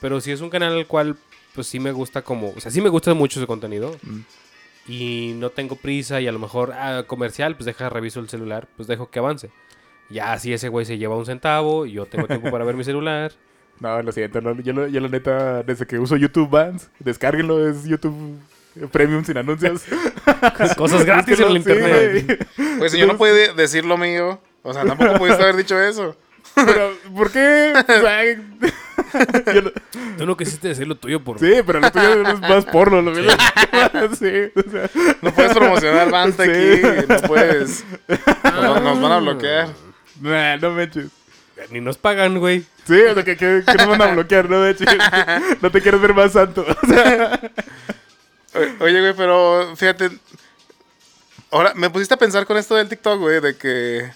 [0.00, 1.16] Pero si es un canal al cual,
[1.54, 2.50] pues sí me gusta como...
[2.56, 3.96] O sea, sí me gusta mucho su contenido.
[4.02, 4.20] Mm.
[4.86, 8.68] Y no tengo prisa y a lo mejor, ah, comercial, pues deja, reviso el celular,
[8.76, 9.50] pues dejo que avance.
[10.08, 12.84] Ya si ese güey se lleva un centavo y yo tengo tiempo para ver mi
[12.84, 13.32] celular.
[13.80, 14.42] No, lo siento.
[14.42, 18.38] no, yo, yo la neta, desde que uso YouTube Bands, descárguenlo, es YouTube
[18.88, 19.82] Premium sin anuncios.
[20.76, 22.48] Cosas gratis en el sí, internet.
[22.78, 24.40] Pues si yo no pude decir lo mío.
[24.62, 26.16] O sea, tampoco pudiste haber dicho eso.
[26.54, 27.72] Pero, ¿por qué?
[30.18, 31.38] Tú no quisiste decir lo tuyo por...
[31.38, 33.30] sí, pero lo tuyo es más porno, lo mío.
[34.18, 34.90] Sí, o sea.
[35.22, 36.50] No puedes promocionar Banta Sí.
[36.50, 37.06] aquí.
[37.08, 37.84] No puedes.
[38.44, 39.68] Nos, nos van a bloquear.
[40.20, 41.06] Nah, no me eches.
[41.70, 42.64] Ni nos pagan, güey.
[42.86, 44.88] Sí, o sea, que, que, que nos van a bloquear, no me eches.
[45.60, 46.64] No te quieres ver más santo.
[46.82, 47.40] O sea,
[48.54, 50.10] Oye, güey, pero fíjate.
[51.50, 54.10] Ahora, me pusiste a pensar con esto del TikTok, güey, de que.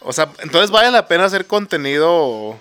[0.00, 2.58] O sea, entonces vale la pena hacer contenido.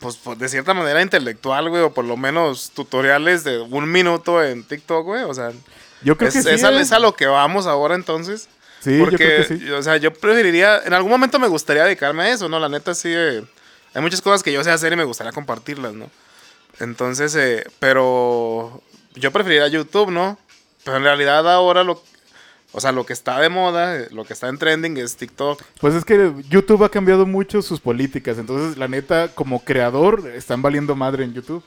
[0.00, 4.42] Pues, pues, de cierta manera intelectual, güey, o por lo menos tutoriales de un minuto
[4.42, 5.24] en TikTok, güey.
[5.24, 5.50] O sea,
[6.02, 6.48] yo creo es, que sí.
[6.50, 6.80] es a, ¿eh?
[6.80, 8.48] es a lo que vamos ahora entonces.
[8.80, 9.70] Sí, yo Porque, creo que sí.
[9.70, 12.60] o sea, yo preferiría, en algún momento me gustaría dedicarme a eso, ¿no?
[12.60, 13.42] La neta sí, eh,
[13.92, 16.08] hay muchas cosas que yo sé hacer y me gustaría compartirlas, ¿no?
[16.78, 18.80] Entonces, eh, pero
[19.18, 20.38] yo preferiría YouTube, ¿no?
[20.84, 22.02] Pero en realidad ahora lo,
[22.72, 25.62] o sea, lo que está de moda, eh, lo que está en trending es TikTok.
[25.80, 28.38] Pues es que YouTube ha cambiado mucho sus políticas.
[28.38, 31.62] Entonces, la neta, como creador, están valiendo madre en YouTube.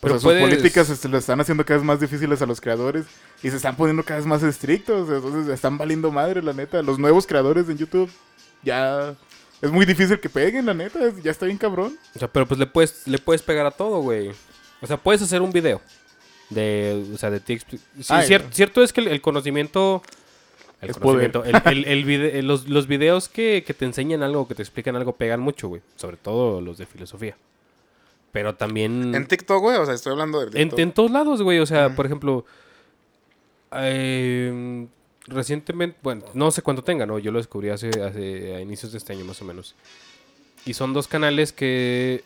[0.00, 2.60] Pero o sea, sus políticas se le están haciendo cada vez más difíciles a los
[2.60, 3.06] creadores
[3.42, 5.08] y se están poniendo cada vez más estrictos.
[5.08, 6.82] Entonces, están valiendo madre, la neta.
[6.82, 8.10] Los nuevos creadores en YouTube
[8.62, 9.14] ya
[9.62, 10.98] es muy difícil que peguen, la neta.
[11.22, 11.96] Ya está bien cabrón.
[12.16, 14.32] O sea, pero pues le puedes, le puedes pegar a todo, güey.
[14.80, 15.80] O sea, puedes hacer un video.
[16.50, 18.52] De, o sea, de ti expli- Sí, Ay, cier- no.
[18.52, 20.02] cierto es que el, el conocimiento...
[20.80, 21.42] El Es conocimiento.
[21.44, 24.94] El, el- el vide- los, los videos que, que te enseñan algo, que te explican
[24.94, 25.80] algo, pegan mucho, güey.
[25.96, 27.36] Sobre todo los de filosofía.
[28.30, 29.14] Pero también...
[29.14, 30.60] En TikTok, güey, o sea, estoy hablando de.
[30.60, 31.58] En, todos lados, güey.
[31.60, 32.44] O sea, por ejemplo,
[33.72, 34.86] eh,
[35.26, 37.18] recientemente, bueno, no sé cuánto tenga, ¿no?
[37.18, 39.74] Yo lo descubrí hace, hace a inicios de este año más o menos.
[40.64, 42.24] Y son dos canales que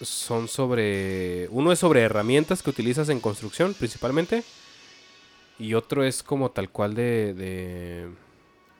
[0.00, 1.48] son sobre...
[1.50, 4.42] Uno es sobre herramientas que utilizas en construcción principalmente.
[5.58, 7.34] Y otro es como tal cual de...
[7.34, 8.08] de...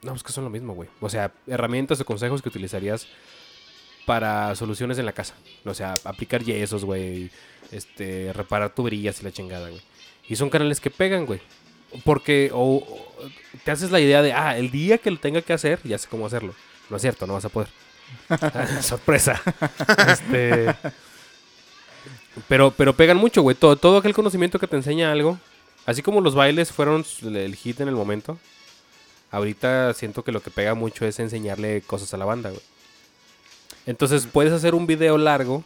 [0.01, 0.89] No, es que son lo mismo, güey.
[1.01, 3.07] O sea, herramientas o consejos que utilizarías
[4.05, 5.35] para soluciones en la casa.
[5.65, 7.29] O sea, aplicar yesos, güey.
[7.71, 9.81] Este, reparar tuberías y la chingada, güey.
[10.27, 11.41] Y son canales que pegan, güey.
[12.05, 13.15] Porque o, o
[13.63, 16.07] te haces la idea de, ah, el día que lo tenga que hacer, ya sé
[16.07, 16.55] cómo hacerlo.
[16.89, 17.69] No es cierto, no vas a poder.
[18.81, 19.41] Sorpresa.
[20.07, 20.75] Este,
[22.47, 23.55] pero, pero pegan mucho, güey.
[23.55, 25.37] Todo, todo aquel conocimiento que te enseña algo,
[25.85, 28.37] así como los bailes fueron el hit en el momento,
[29.31, 32.61] ahorita siento que lo que pega mucho es enseñarle cosas a la banda, güey.
[33.85, 35.63] Entonces puedes hacer un video largo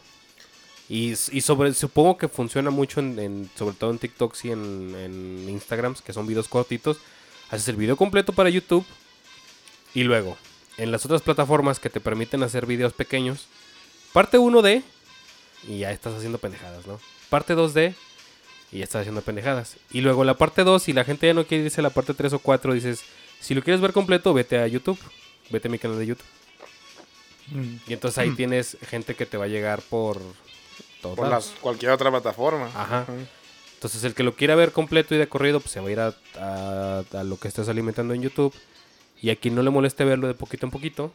[0.88, 4.94] y, y sobre, supongo que funciona mucho, en, en- sobre todo en TikToks y en,
[4.98, 6.98] en Instagrams, que son videos cortitos.
[7.50, 8.84] Haces el video completo para YouTube
[9.94, 10.36] y luego
[10.76, 13.46] en las otras plataformas que te permiten hacer videos pequeños,
[14.12, 14.82] parte 1D
[15.68, 17.00] y ya estás haciendo pendejadas, ¿no?
[17.30, 17.94] Parte 2D
[18.72, 19.76] y ya estás haciendo pendejadas.
[19.90, 22.14] Y luego la parte 2, si la gente ya no quiere irse a la parte
[22.14, 23.02] 3 o 4, dices,
[23.40, 24.98] si lo quieres ver completo, vete a YouTube,
[25.50, 26.26] vete a mi canal de YouTube.
[27.48, 27.76] Mm.
[27.88, 30.20] Y entonces ahí tienes gente que te va a llegar por
[31.02, 32.66] todos Por las, cualquier otra plataforma.
[32.74, 33.04] Ajá.
[33.74, 36.00] Entonces el que lo quiera ver completo y de corrido, pues se va a ir
[36.00, 38.54] a, a- a lo que estás alimentando en YouTube.
[39.20, 41.12] Y a quien no le moleste verlo de poquito en poquito,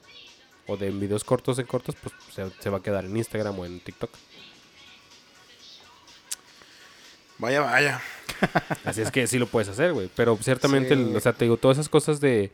[0.70, 3.66] o de videos cortos en cortos, pues se, se va a quedar en Instagram o
[3.66, 4.12] en TikTok.
[7.38, 8.02] Vaya, vaya.
[8.84, 10.10] Así es que sí lo puedes hacer, güey.
[10.16, 11.02] Pero ciertamente, Sí.
[11.02, 12.52] el- o sea, te digo, todas esas cosas de,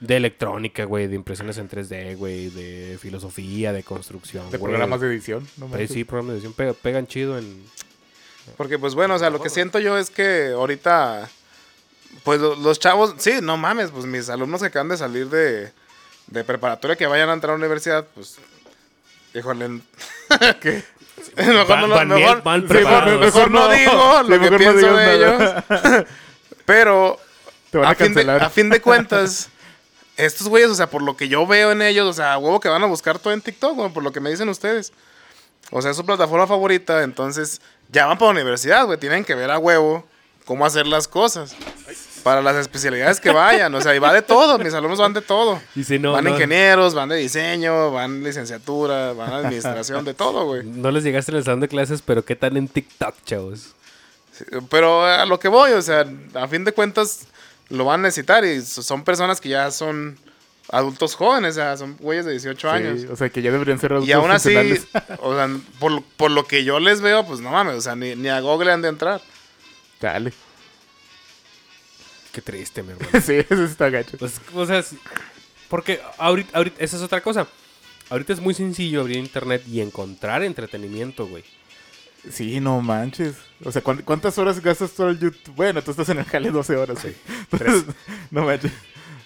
[0.00, 4.48] de electrónica, güey, de impresiones en 3D, güey, de filosofía, de construcción.
[4.50, 4.70] De güey.
[4.70, 5.46] programas de edición.
[5.56, 7.64] No sí, programas de edición pega- pegan chido en...
[8.56, 11.28] Porque, pues bueno, o sea, lo que siento yo es que ahorita,
[12.24, 15.72] pues lo- los chavos, sí, no mames, pues mis alumnos que acaban de salir de,
[16.26, 18.36] de preparatoria que vayan a entrar a la universidad, pues,
[19.34, 19.80] híjole.
[20.60, 20.82] ¿Qué?
[21.36, 25.64] mejor Van- no, van mejor, sí, no Sí, digo lo que no pienso de nada.
[25.68, 26.06] ellos.
[26.64, 27.18] Pero,
[27.70, 28.42] Te van a, a fin, de, cancelar.
[28.42, 29.48] a fin de cuentas,
[30.16, 32.60] estos güeyes, o sea, por lo que yo veo en ellos, o sea, a huevo
[32.60, 34.92] que van a buscar todo en TikTok, güey, por lo que me dicen ustedes.
[35.70, 39.34] O sea, es su plataforma favorita, entonces ya van para la universidad, güey, tienen que
[39.34, 40.06] ver a huevo
[40.44, 41.54] cómo hacer las cosas.
[42.22, 45.22] Para las especialidades que vayan, o sea, y va de todo, mis alumnos van de
[45.22, 45.60] todo.
[45.74, 50.44] Y si no, van no, ingenieros, van de diseño, van licenciatura, van administración, de todo,
[50.46, 50.62] güey.
[50.64, 53.74] no les llegaste en el salón de clases, pero ¿qué tal en TikTok, chavos?
[54.32, 57.26] Sí, Pero a lo que voy, o sea, a fin de cuentas
[57.68, 60.16] lo van a necesitar y so- son personas que ya son
[60.70, 63.00] adultos jóvenes, o sea, son güeyes de 18 años.
[63.10, 64.54] O sea, que ya deberían ser adultos Y aún así,
[65.20, 68.14] o sea, por, por lo que yo les veo, pues no mames, o sea, ni,
[68.14, 69.20] ni a Google han de entrar.
[70.00, 70.32] Dale.
[72.32, 73.20] Qué triste, mi hermano.
[73.24, 74.16] sí, eso está gacho.
[74.18, 74.82] Pues, o sea,
[75.68, 77.46] porque ahorita, ahorita, esa es otra cosa.
[78.10, 81.44] Ahorita es muy sencillo abrir internet y encontrar entretenimiento, güey.
[82.30, 83.34] Sí, no manches.
[83.64, 85.54] O sea, ¿cuán- ¿cuántas horas gastas tú al YouTube?
[85.56, 87.12] Bueno, tú estás en el jale 12 horas, sí.
[88.30, 88.72] no manches.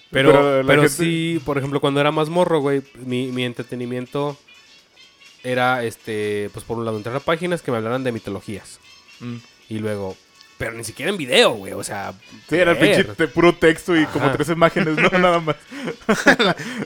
[0.09, 0.31] Pero,
[0.65, 4.37] pero, gente- sí, por ejemplo, cuando era más morro, güey, mi, mi entretenimiento
[5.43, 8.79] era, este, pues por un lado, entrar a páginas que me hablaran de mitologías.
[9.19, 9.35] Mm.
[9.69, 10.15] Y luego,
[10.57, 12.13] pero ni siquiera en video, güey, o sea...
[12.49, 15.55] Sí, era el pinche de puro texto y como tres imágenes, no nada más.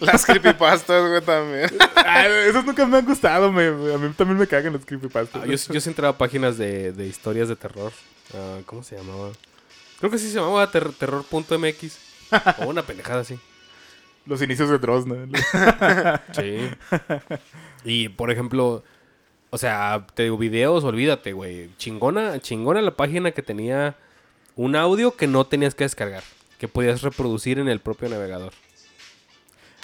[0.02, 1.70] Las creepypastas, güey, también.
[1.96, 5.44] Ah, esos nunca me han gustado, me, a mí también me cagan los creepypastas.
[5.44, 7.92] Ah, yo, yo sí entraba a páginas de, de historias de terror.
[8.34, 9.30] Ah, ¿Cómo se llamaba?
[10.00, 11.98] Creo que sí se llamaba ter- terror.mx.
[12.60, 13.40] o una pendejada así.
[14.26, 15.16] Los inicios de Dross, ¿no?
[16.34, 16.70] Sí.
[17.84, 18.84] Y por ejemplo,
[19.52, 21.70] o sea, te digo, videos, olvídate, güey.
[21.78, 23.96] Chingona, chingona la página que tenía
[24.56, 26.24] un audio que no tenías que descargar.
[26.58, 28.54] Que podías reproducir en el propio navegador.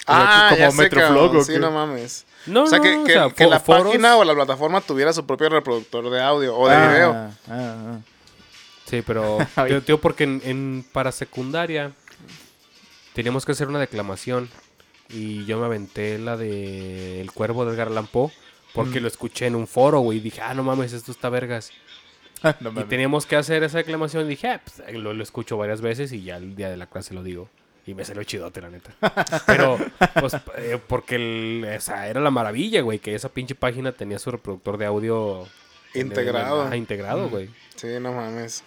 [0.06, 2.24] Ah, como ya sé, Metroflog, cabrón, ¿o Sí, no mames.
[2.46, 4.34] No, o sea, que, no, que- o sea, que fo- la foros- página o la
[4.34, 7.12] plataforma tuviera su propio reproductor de audio o de Ah, video.
[7.14, 7.98] ah, ah.
[8.86, 9.36] Sí, pero
[9.86, 11.92] digo porque en, en- para secundaria
[13.12, 14.48] teníamos que hacer una declamación
[15.10, 18.30] y yo me aventé la de El Cuervo de Edgar Allan Poe
[18.74, 19.02] porque Mm.
[19.02, 21.70] lo escuché en un foro, güey, y dije, ah, no mames, esto está vergas.
[22.60, 25.80] no Y teníamos que hacer esa declamación y dije, ah, pues, lo, lo escucho varias
[25.80, 27.48] veces y ya el día de la clase lo digo.
[27.86, 28.92] Y me salió chidote, la neta.
[29.46, 29.78] Pero,
[30.20, 34.18] pues, eh, porque el- o sea, era la maravilla, güey, que esa pinche página tenía
[34.18, 35.46] su reproductor de audio
[35.94, 36.62] el- Integrado.
[36.62, 37.48] ajá, integrado, güey.
[37.76, 38.62] Sí, no mames.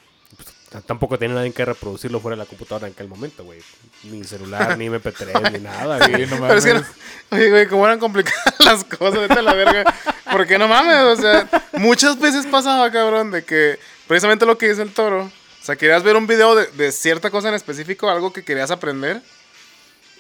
[0.80, 3.60] Tampoco tenía nadie que reproducirlo fuera de la computadora en aquel momento, güey.
[4.04, 6.26] Ni celular, ni MP3, ni nada, güey.
[6.26, 6.96] no Pero es que no, mames.
[7.30, 9.94] oye, güey, cómo eran complicadas las cosas, vete a la verga.
[10.32, 14.82] Porque no mames, o sea, muchas veces pasaba, cabrón, de que precisamente lo que dice
[14.82, 15.24] el toro.
[15.24, 18.72] O sea, querías ver un video de, de cierta cosa en específico, algo que querías
[18.72, 19.22] aprender.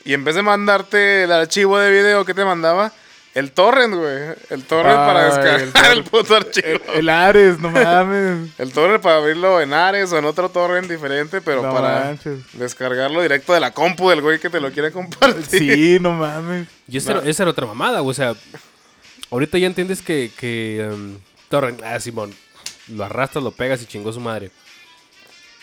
[0.04, 2.92] Y en vez de mandarte el archivo de video que te mandaba,
[3.34, 4.36] el torrent, güey.
[4.50, 6.68] El torrent para descargar el el, puto archivo.
[6.94, 8.50] El, el Ares, no mames.
[8.58, 12.40] El torrent para abrirlo en Ares o en otro torrent diferente, pero no para manches.
[12.54, 15.46] descargarlo directo de la compu del güey que te lo quiere compartir.
[15.46, 16.68] Sí, no mames.
[16.88, 18.12] Y esa, era, esa era otra mamada, güey.
[18.12, 18.34] O sea,
[19.30, 21.18] ahorita ya entiendes que, que um,
[21.50, 22.34] torrent, ah, Simón,
[22.90, 24.52] lo arrastras, lo pegas y chingó su madre.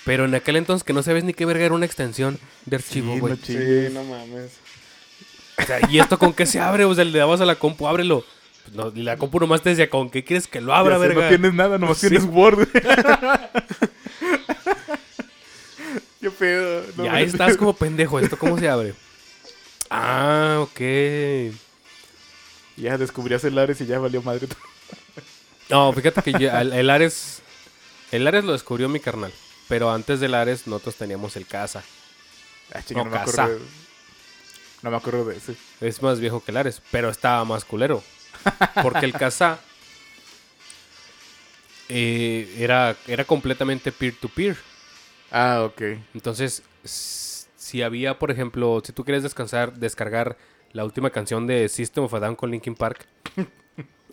[0.07, 3.13] Pero en aquel entonces que no sabes ni qué verga era una extensión de archivo,
[3.13, 3.33] Sí, güey.
[3.35, 4.53] no Sí, no mames.
[5.59, 6.85] O sea, ¿y esto con qué se abre?
[6.85, 8.25] O sea, le dabas a la compu, ábrelo.
[8.65, 11.23] Pues no, la compu nomás te decía, ¿con qué quieres que lo abra, verga?
[11.23, 12.09] No tienes nada, nomás Sí.
[12.09, 12.69] tienes Word.
[16.21, 16.83] Qué pedo.
[16.97, 18.95] no y ahí estás como pendejo, ¿esto cómo se abre?
[19.91, 20.81] Ah, ok.
[22.77, 24.47] Ya descubrías el Ares y ya valió madre.
[25.71, 27.41] No, fíjate que yo- el, el Ares...
[28.13, 29.33] El Ares lo descubrió mi carnal.
[29.67, 31.83] Pero antes del Ares nosotros teníamos el Casa.
[32.75, 33.45] Ah, chinga, No, no, me casa.
[33.45, 33.65] acuerdo.
[34.83, 35.57] No me acuerdo de ese.
[35.81, 38.03] Es más viejo que el Ares, pero estaba más culero.
[38.83, 39.59] Porque el Casa
[41.89, 44.57] eh, era, era completamente peer-to-peer.
[45.31, 45.83] Ah, ok.
[46.15, 50.37] Entonces, si había, por ejemplo, si tú quieres descansar, descargar
[50.73, 53.07] la última canción de System of a Down con Linkin Park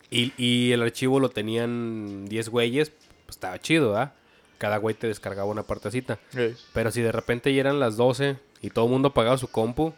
[0.10, 2.90] y, y el archivo lo tenían 10 güeyes,
[3.26, 4.14] pues estaba chido, ¿ah?
[4.58, 6.18] Cada güey te descargaba una partecita.
[6.36, 9.50] Eh, Pero si de repente ya eran las 12 y todo el mundo apagaba su
[9.50, 9.94] compu,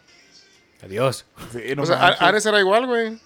[0.84, 1.26] adiós.
[1.52, 2.08] Sí, no o sea.
[2.08, 3.20] Ares era igual, güey.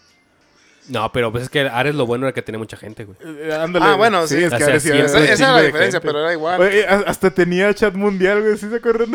[0.90, 3.18] No, pero pues es que Ares lo bueno era que tenía mucha gente, güey.
[3.24, 3.86] Eh, ándale.
[3.88, 4.38] Ah, bueno, sí.
[4.44, 6.08] es que sea, Ares sí, sí era esa- un era la diferencia, gente.
[6.08, 6.60] pero era igual.
[6.62, 8.58] Oye, a- hasta tenía chat mundial, güey.
[8.58, 9.12] ¿Sí se acuerdan?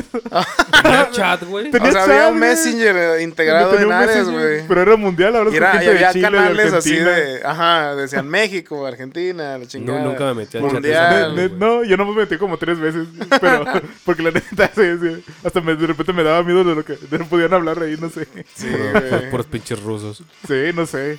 [0.83, 1.71] Tenía chat, güey.
[1.71, 2.51] Tenía o sea, había chat, un güey.
[2.51, 4.67] Messenger eh, integrado Tenía en un Ares, güey.
[4.69, 7.95] Pero era mundial, ahora era, y gente de había Chile, de canales así de, ajá,
[7.97, 10.01] decían México, Argentina, la chingada.
[10.01, 11.35] nunca me metí al chat Mundial.
[11.37, 13.07] Ne- no, yo no me metí como tres veces,
[13.41, 13.65] pero
[14.05, 16.95] porque la neta, sí, sí, hasta me- de repente me daba miedo de lo que
[16.95, 18.27] de no podían hablar ahí, no sé.
[18.55, 19.31] Sí, güey.
[19.31, 20.23] puros pinches rusos.
[20.47, 21.19] Sí, no sé.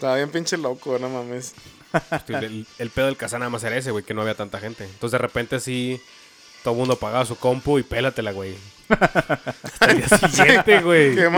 [0.00, 1.52] Estaba bien pinche loco, no mames.
[2.28, 4.84] El, el pedo del casa nada más era ese, güey, que no había tanta gente.
[4.84, 6.00] Entonces de repente sí,
[6.64, 8.54] todo el mundo apagaba su compu y pélatela, güey.
[8.88, 11.14] Hasta el día siguiente, güey.
[11.14, 11.24] Qué.
[11.26, 11.28] A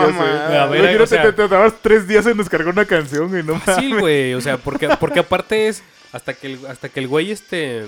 [0.66, 3.54] ver, Imagínate, o sea- te, te tardabas tres días en descargar una canción, güey, no
[3.56, 3.76] mames.
[3.80, 4.34] Sí, güey.
[4.34, 7.82] O sea, porque, porque aparte es hasta que el, hasta que el güey este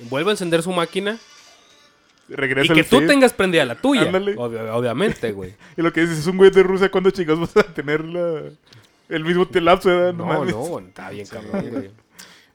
[0.00, 1.16] vuelva a encender su máquina
[2.28, 3.06] y Regresa que el tú feed.
[3.06, 4.02] tengas prendida la tuya.
[4.02, 4.34] Ándale.
[4.36, 5.54] Obvia- obviamente, güey.
[5.76, 8.42] Y lo que dices es un güey de Rusia, ¿cuándo chingados vas a tener la...
[9.10, 10.12] el mismo lapso de edad?
[10.14, 10.54] No, No, mames.
[10.54, 11.90] no, está bien cabrón, güey.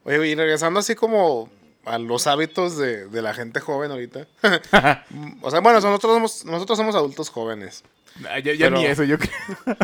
[0.03, 1.49] Oye, y regresando así como
[1.85, 4.27] a los hábitos de, de la gente joven ahorita.
[5.41, 7.83] o sea, bueno, nosotros somos, nosotros somos adultos jóvenes.
[8.29, 9.31] Ah, ya ya Pero- ni eso, yo creo.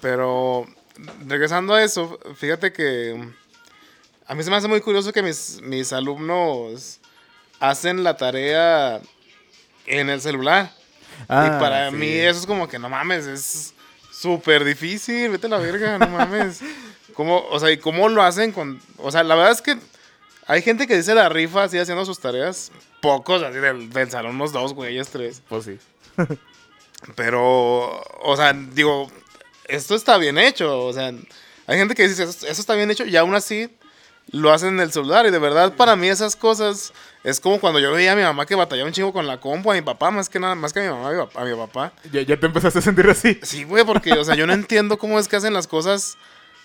[0.00, 0.66] Pero
[1.26, 3.28] regresando a eso, fíjate que
[4.26, 7.00] a mí se me hace muy curioso que mis, mis alumnos
[7.60, 9.00] hacen la tarea
[9.86, 10.70] en el celular.
[11.28, 11.96] Ah, y para sí.
[11.96, 13.74] mí eso es como que no mames, es
[14.26, 16.60] súper difícil, vete a la verga, no mames.
[17.14, 18.80] ¿Cómo, o sea, ¿y cómo lo hacen con...?
[18.98, 19.78] O sea, la verdad es que
[20.46, 22.72] hay gente que dice la rifa así haciendo sus tareas.
[23.00, 25.42] Pocos, así del, del salón, unos dos güeyes, tres.
[25.48, 25.78] Pues sí.
[27.14, 29.08] Pero, o sea, digo,
[29.68, 30.84] esto está bien hecho.
[30.84, 31.12] O sea,
[31.68, 33.70] hay gente que dice, eso, eso está bien hecho y aún así
[34.30, 35.26] lo hacen en el celular.
[35.26, 36.92] Y de verdad, para mí esas cosas
[37.24, 39.70] es como cuando yo veía a mi mamá que batallaba un chingo con la compu,
[39.70, 41.40] a mi papá, más que nada, más que a mi mamá, a mi papá.
[41.40, 41.92] a mi papá.
[42.12, 43.38] Ya, ya te empezaste a sentir así.
[43.42, 46.16] Sí, güey, porque, o sea, yo no entiendo cómo es que hacen las cosas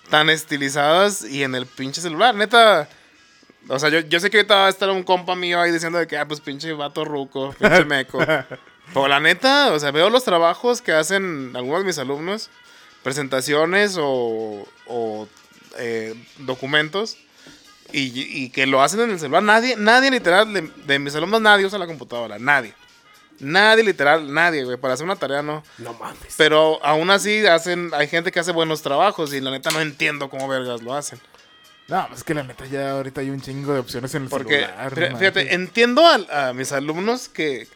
[0.10, 2.36] tan estilizadas y en el pinche celular.
[2.36, 2.89] Neta,
[3.67, 5.97] o sea, yo, yo sé que ahorita va a estar un compa mío ahí diciendo
[5.97, 8.19] de que, ah, pues pinche vato ruco, pinche meco.
[8.93, 12.50] Pero la neta, o sea, veo los trabajos que hacen algunos de mis alumnos,
[13.04, 15.28] presentaciones o, o,
[15.78, 17.17] eh, documentos,
[17.93, 19.43] y, y que lo hacen en el celular.
[19.43, 22.73] Nadie, nadie literal, de, de mis alumnos, nadie usa la computadora, nadie.
[23.39, 25.63] Nadie literal, nadie, güey, para hacer una tarea no.
[25.80, 26.36] No mames.
[26.38, 30.30] Pero aún así hacen, hay gente que hace buenos trabajos y la neta no entiendo
[30.30, 31.19] cómo vergas lo hacen.
[31.88, 34.62] No, es que la neta ya ahorita hay un chingo de opciones en el Porque,
[34.62, 35.12] celular.
[35.12, 37.67] no fíjate, entiendo a, a mis alumnos que,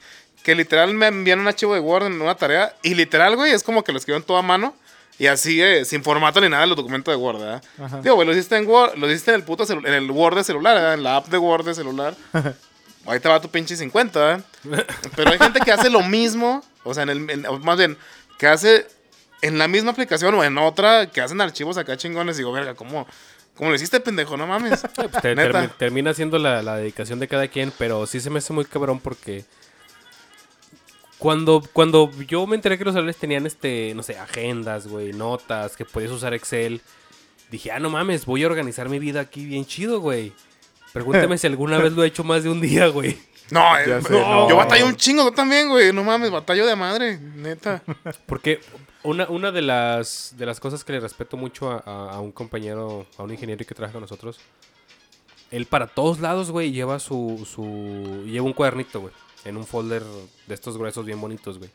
[0.43, 3.63] que literal me envían un archivo de Word en una tarea y literal, güey, es
[3.63, 4.75] como que lo escriben todo a mano
[5.17, 7.63] y así, eh, sin formato ni nada los documentos de Word, ¿verdad?
[7.81, 8.01] Ajá.
[8.01, 10.43] Digo, güey, lo hiciste en Word, lo hiciste en el puto en el Word de
[10.43, 10.93] celular, ¿verdad?
[10.95, 12.15] En la app de Word de celular.
[13.07, 14.85] Ahí te va tu pinche 50, ¿verdad?
[15.15, 17.97] Pero hay gente que hace lo mismo, o sea, en el, en- más bien,
[18.39, 18.87] que hace
[19.43, 22.35] en la misma aplicación o en otra, que hacen archivos acá chingones.
[22.37, 23.05] Digo, verga, ¿cómo,
[23.55, 24.37] cómo lo hiciste, pendejo?
[24.37, 24.81] No mames.
[24.95, 25.61] Pues te- Neta.
[25.65, 28.65] termi- termina siendo la, la dedicación de cada quien, pero sí se me hace muy
[28.65, 29.45] cabrón porque
[31.17, 35.75] cuando, cuando yo me enteré que los celulares tenían este, no sé, agendas, güey, notas,
[35.77, 36.81] que podías usar Excel,
[37.51, 40.33] dije, ah, no mames, voy a organizar mi vida aquí bien chido, güey.
[40.93, 43.17] Pregúntame si alguna vez lo he hecho más de un día, güey.
[43.51, 44.49] No, eh, sé, no, no.
[44.49, 45.93] yo batallo un chingo, tú también, güey.
[45.93, 47.81] No mames, batallo de madre, neta.
[48.25, 48.59] Porque
[49.03, 52.31] una, una de las de las cosas que le respeto mucho a, a- a un
[52.31, 54.39] compañero, a un ingeniero que trabaja con nosotros,
[55.51, 58.23] él para todos lados, güey, lleva su, su...
[58.25, 59.13] Lleva un cuadernito, güey.
[59.45, 60.03] En un folder
[60.47, 61.69] de estos gruesos bien bonitos, güey.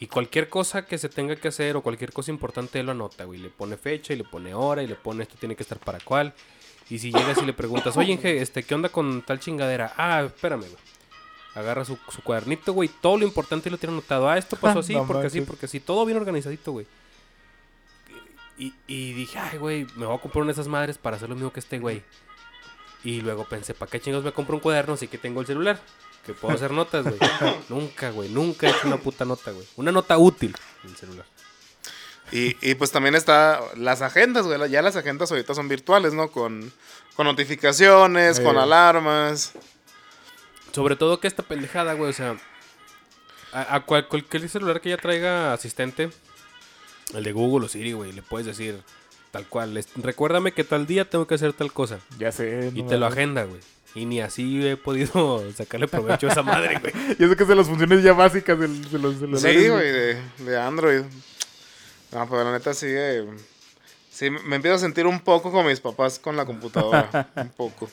[0.00, 3.24] Y cualquier cosa que se tenga que hacer o cualquier cosa importante, él lo anota,
[3.24, 3.40] güey.
[3.40, 5.98] Le pone fecha y le pone hora y le pone esto tiene que estar para
[6.00, 6.34] cuál.
[6.90, 9.94] Y si llegas y le preguntas, oye, Inge, este, ¿qué onda con tal chingadera?
[9.96, 10.82] Ah, espérame, güey.
[11.54, 12.90] Agarra su, su cuadernito, güey.
[13.00, 14.28] Todo lo importante lo tiene anotado.
[14.28, 15.80] Ah, esto pasó así, porque así, porque así.
[15.80, 16.86] Todo bien organizadito, güey.
[18.58, 21.28] Y, y dije, ay, güey, me voy a comprar una de esas madres para hacer
[21.28, 22.02] lo mismo que este güey.
[23.02, 25.80] Y luego pensé, ¿para qué chingos me compro un cuaderno si que tengo el celular?
[26.26, 27.18] Que puedo hacer notas, güey.
[27.68, 28.28] nunca, güey.
[28.30, 29.66] Nunca he hecho una puta nota, güey.
[29.76, 30.54] Una nota útil
[30.84, 31.26] en el celular.
[32.32, 34.70] Y, y pues también está las agendas, güey.
[34.70, 36.30] Ya las agendas ahorita son virtuales, ¿no?
[36.30, 36.72] Con,
[37.14, 38.60] con notificaciones, con Eh.
[38.60, 39.52] alarmas.
[40.72, 42.36] Sobre todo que esta pendejada, güey, o sea,
[43.52, 46.10] a, a cual- cualquier celular que ya traiga asistente,
[47.12, 48.82] el de Google o Siri, güey, le puedes decir
[49.30, 51.98] tal cual, recuérdame que tal día tengo que hacer tal cosa.
[52.18, 52.72] Ya sé.
[52.74, 53.60] Y no te lo agenda, güey.
[53.94, 56.92] Y ni así he podido sacarle provecho a esa madre, güey.
[57.18, 59.62] Y eso que es de las funciones ya básicas del- de los celulares.
[59.62, 61.02] Sí, güey, de, de Android.
[62.12, 62.86] No, pero la neta sí.
[62.88, 63.24] eh,
[64.10, 67.28] sí, me empiezo a sentir un poco como mis papás con la computadora.
[67.36, 67.88] un poco.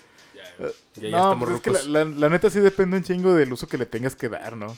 [0.60, 1.88] Ya, ya no, estamos pues es que rucos.
[1.88, 4.56] la, la- la neta sí depende un chingo del uso que le tengas que dar,
[4.58, 4.76] ¿no?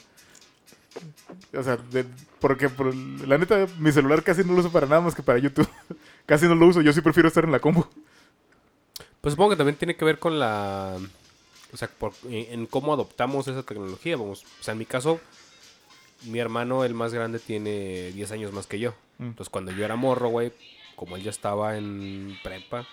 [1.56, 2.04] O sea, de-
[2.40, 5.38] porque por- la neta, mi celular casi no lo uso para nada más que para
[5.38, 5.68] YouTube.
[6.26, 7.84] casi no lo uso, yo sí prefiero estar en la compu.
[9.24, 10.96] Pues supongo que también tiene que ver con la...
[11.72, 14.44] O sea, por- en, en cómo adoptamos esa tecnología, vamos.
[14.60, 15.18] O sea, en mi caso,
[16.24, 18.94] mi hermano, el más grande, tiene 10 años más que yo.
[19.18, 19.24] Mm.
[19.28, 20.52] Entonces, cuando yo era morro, güey,
[20.94, 22.86] como él ya estaba en prepa,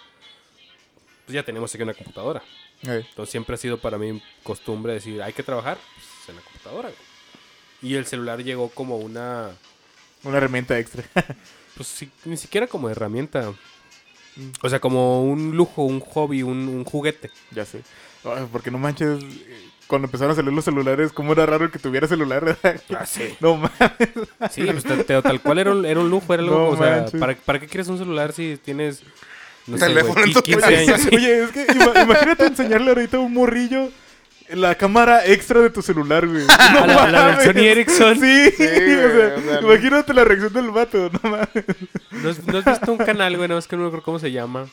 [1.26, 2.42] pues ya teníamos aquí una computadora.
[2.84, 6.42] Eh, Entonces, siempre ha sido para mí costumbre decir, hay que trabajar pues, en la
[6.42, 7.92] computadora, güey.
[7.92, 9.52] Y el celular llegó como una...
[10.24, 11.04] una herramienta extra.
[11.76, 13.54] Pues sí, ni siquiera como herramienta.
[14.62, 17.30] O sea, como un lujo, un hobby, un, un juguete.
[17.52, 17.82] ya sé.
[18.24, 21.80] Ay, porque no manches, eh, cuando empezaron a salir los celulares, cómo era raro que
[21.80, 22.58] tuviera celular.
[22.96, 23.36] Ah, sí.
[23.40, 23.72] no mames.
[24.52, 26.78] Sí, pues, te- te- tal cual era un, era un lujo, era algo, No o
[26.78, 27.20] sea, manches.
[27.20, 29.02] ¿para, ¿para qué quieres un celular si tienes,
[29.68, 29.88] no sé,
[30.34, 30.96] tu 15 cabeza.
[30.96, 31.08] años?
[31.14, 33.90] Oye, es que ima- imagínate enseñarle ahorita a un morrillo
[34.56, 36.46] la cámara extra de tu celular, güey.
[36.74, 37.36] No A la- la mames.
[37.38, 38.16] versión Ericsson.
[38.20, 41.50] Sí, Sí, güey, o sea, o sea, imagínate la reacción del vato, no mames.
[42.12, 43.48] ¿No has, no has visto un canal, güey?
[43.50, 44.68] No, es que no me acuerdo cómo se llama.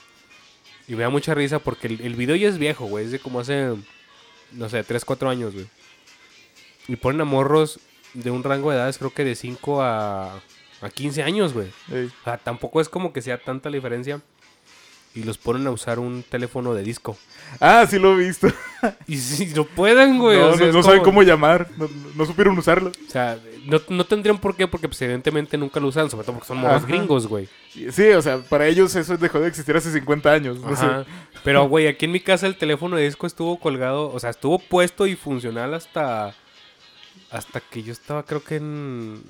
[0.86, 3.04] Y me da mucha risa porque el, el video ya es viejo, güey.
[3.06, 3.74] Es de como hace,
[4.52, 5.66] no sé, 3, 4 años, güey.
[6.88, 7.80] Y ponen a morros
[8.14, 10.34] de un rango de edades, creo que de 5 a,
[10.80, 11.68] a 15 años, güey.
[11.92, 14.20] Ey, O sea, tampoco es como que sea tanta la diferencia.
[15.18, 17.18] Y los ponen a usar un teléfono de disco.
[17.58, 18.46] Ah, sí lo he visto.
[19.08, 20.38] Y si no pueden, güey.
[20.38, 21.68] no o sea, no, saben cómo llamar,
[22.14, 22.90] no, supieron usarlo.
[22.90, 26.36] O sea, no, no tendrían por qué, porque pues, evidentemente nunca lo usan, sobre todo
[26.36, 27.48] porque son morros gringos, güey.
[27.90, 30.60] Sí, o sea, para ellos eso dejó de existir hace 50 años.
[30.60, 31.02] No Ajá.
[31.02, 31.10] sé.
[31.42, 34.60] Pero, güey, aquí en mi casa el teléfono de disco estuvo colgado, o sea, estuvo
[34.60, 36.36] puesto y funcional hasta.
[37.32, 39.20] Hasta que yo estaba, creo que en.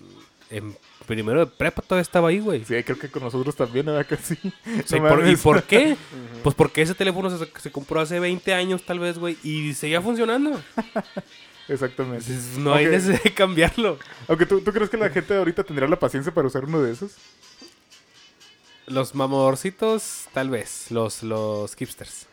[0.51, 0.77] En
[1.09, 2.65] primero de prepa todavía estaba ahí, güey.
[2.65, 4.07] Sí, creo que con nosotros también, ¿verdad?
[4.09, 4.37] Casi.
[4.85, 5.41] Sea, ¿y, No por, ¿Y mames.
[5.41, 5.97] por qué?
[6.45, 10.01] Pues porque ese teléfono se, se compró hace 20 años, tal vez, güey, y seguía
[10.01, 10.61] funcionando.
[11.69, 12.25] Exactamente.
[12.27, 13.99] Entonces, no hay necesidad de cambiarlo.
[14.29, 16.93] Aunque ¿tú, ¿tú crees que la gente ahorita tendrá la paciencia para usar uno de
[16.93, 17.17] esos?
[18.87, 20.91] Los mamadorcitos, tal vez.
[20.91, 22.27] Los, los hipsters.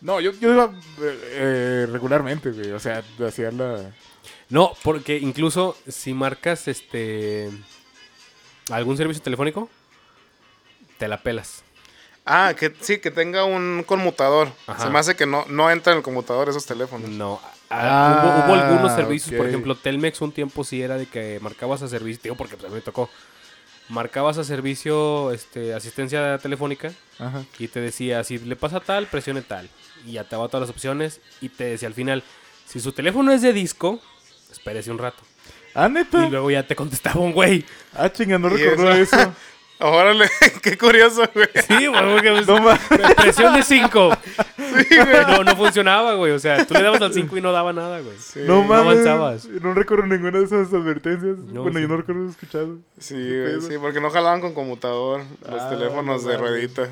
[0.00, 2.70] No, yo, yo iba eh, eh, regularmente, güey.
[2.72, 3.94] O sea, hacía la...
[4.50, 7.50] No, porque incluso si marcas este
[8.70, 9.68] algún servicio telefónico,
[10.98, 11.62] te la pelas.
[12.30, 14.52] Ah, que sí, que tenga un conmutador.
[14.66, 14.84] Ajá.
[14.84, 17.08] Se me hace que no, no entra en el conmutador esos teléfonos.
[17.08, 17.40] No.
[17.70, 21.82] Ah, hubo, hubo algunos servicios, por ejemplo, Telmex un tiempo sí era de que marcabas
[21.82, 23.08] a servicio, digo porque pues, a mí me tocó.
[23.88, 27.44] Marcabas a servicio este, asistencia telefónica Ajá.
[27.58, 29.70] y te decía, si le pasa tal, presione tal.
[30.04, 32.22] Y ya te daba todas las opciones y te decía al final,
[32.66, 34.00] si su teléfono es de disco,
[34.50, 35.22] espérese un rato.
[35.80, 36.26] Ah, neta.
[36.26, 37.64] Y luego ya te contestaba un güey.
[37.94, 39.16] Ah, chinga, no ¿Y recordó eso?
[39.16, 39.32] eso.
[39.80, 40.28] Órale,
[40.62, 41.48] qué curioso, güey.
[41.68, 44.10] Sí, güey, porque pues, No presión de 5.
[45.28, 46.32] No, no funcionaba, güey.
[46.32, 48.16] O sea, tú le dabas al 5 y no daba nada, güey.
[48.18, 49.06] Sí, No mames.
[49.06, 49.44] avanzabas.
[49.46, 51.38] No recuerdo ninguna de esas advertencias.
[51.38, 51.82] No, bueno, sí.
[51.82, 52.78] yo no recuerdo escuchado.
[52.98, 56.88] Sí, güey, sí, porque no jalaban con computador los Ah, teléfonos no de ruedita.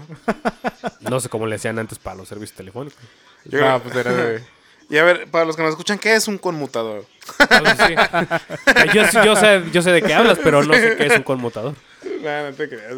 [1.00, 3.00] No sé cómo le hacían antes para los servicios telefónicos.
[3.46, 4.44] Yo- Ah, pues era de...
[4.88, 7.04] Y a ver, para los que nos escuchan, ¿qué es un conmutador?
[7.38, 7.94] Sí.
[8.94, 11.74] yo, yo sé, yo sé de qué hablas, pero no sé qué es un conmutador.
[12.22, 12.94] Nah, no te creas.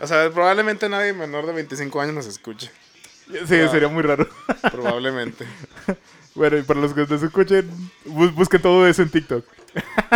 [0.00, 2.70] O sea, probablemente nadie menor de 25 años nos escuche.
[3.30, 4.28] Sí, sería muy raro.
[4.70, 5.46] Probablemente.
[6.32, 7.68] Bueno, y para los que nos escuchen,
[8.04, 9.44] bus- busquen todo eso en TikTok.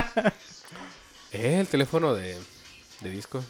[1.32, 2.36] Eh, el teléfono de,
[3.00, 3.44] de disco.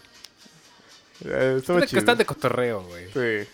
[1.24, 3.06] Eh, estaba Que están de cotorreo, güey.
[3.12, 3.46] Sí.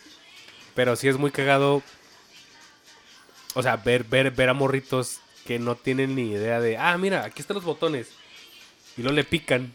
[0.74, 1.82] Pero sí es muy cagado.
[3.54, 7.24] O sea, ver, ver, ver a morritos que no tienen ni idea de, ah, mira,
[7.24, 8.08] aquí están los botones.
[8.96, 9.72] Y luego le pican.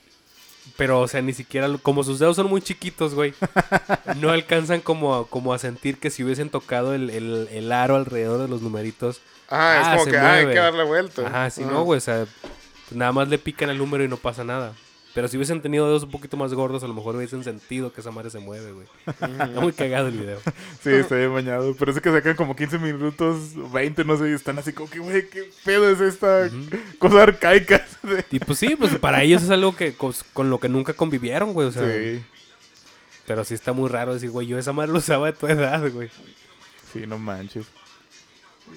[0.78, 3.34] Pero, o sea, ni siquiera, como sus dedos son muy chiquitos, güey,
[4.17, 7.95] no alcanzan como, a- como a sentir que si hubiesen tocado el, el- el aro
[7.95, 9.21] alrededor de los numeritos.
[9.49, 11.28] Ah, es Ah, como se que ah, hay que darle vuelta.
[11.28, 11.67] Ajá, si Ah.
[11.69, 12.26] no, güey, o sea,
[12.91, 14.73] nada más le pican el número y no pasa nada.
[15.16, 18.01] Pero si hubiesen tenido dedos un poquito más gordos, a lo mejor hubiesen sentido que
[18.01, 18.86] esa madre se mueve, güey.
[19.07, 20.39] Está muy cagado el video.
[20.84, 21.74] Sí, está bien bañado.
[21.80, 24.99] Pero es que sacan como 15 minutos, 20, no sé, y están así como que,
[24.99, 26.49] güey, ¿qué pedo es esta
[26.99, 27.84] cosa arcaica?
[28.30, 31.53] Y pues sí, pues para ellos es algo que con, con lo que nunca convivieron,
[31.53, 31.70] güey.
[31.70, 32.22] O sea, Sí,
[33.26, 35.89] pero sí está muy raro decir, güey, yo esa madre lo usaba de tu edad,
[35.91, 36.09] güey.
[36.93, 37.66] sí, no manches.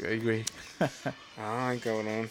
[0.09, 0.45] Ay, güey.
[1.37, 2.31] Ay, cabrón.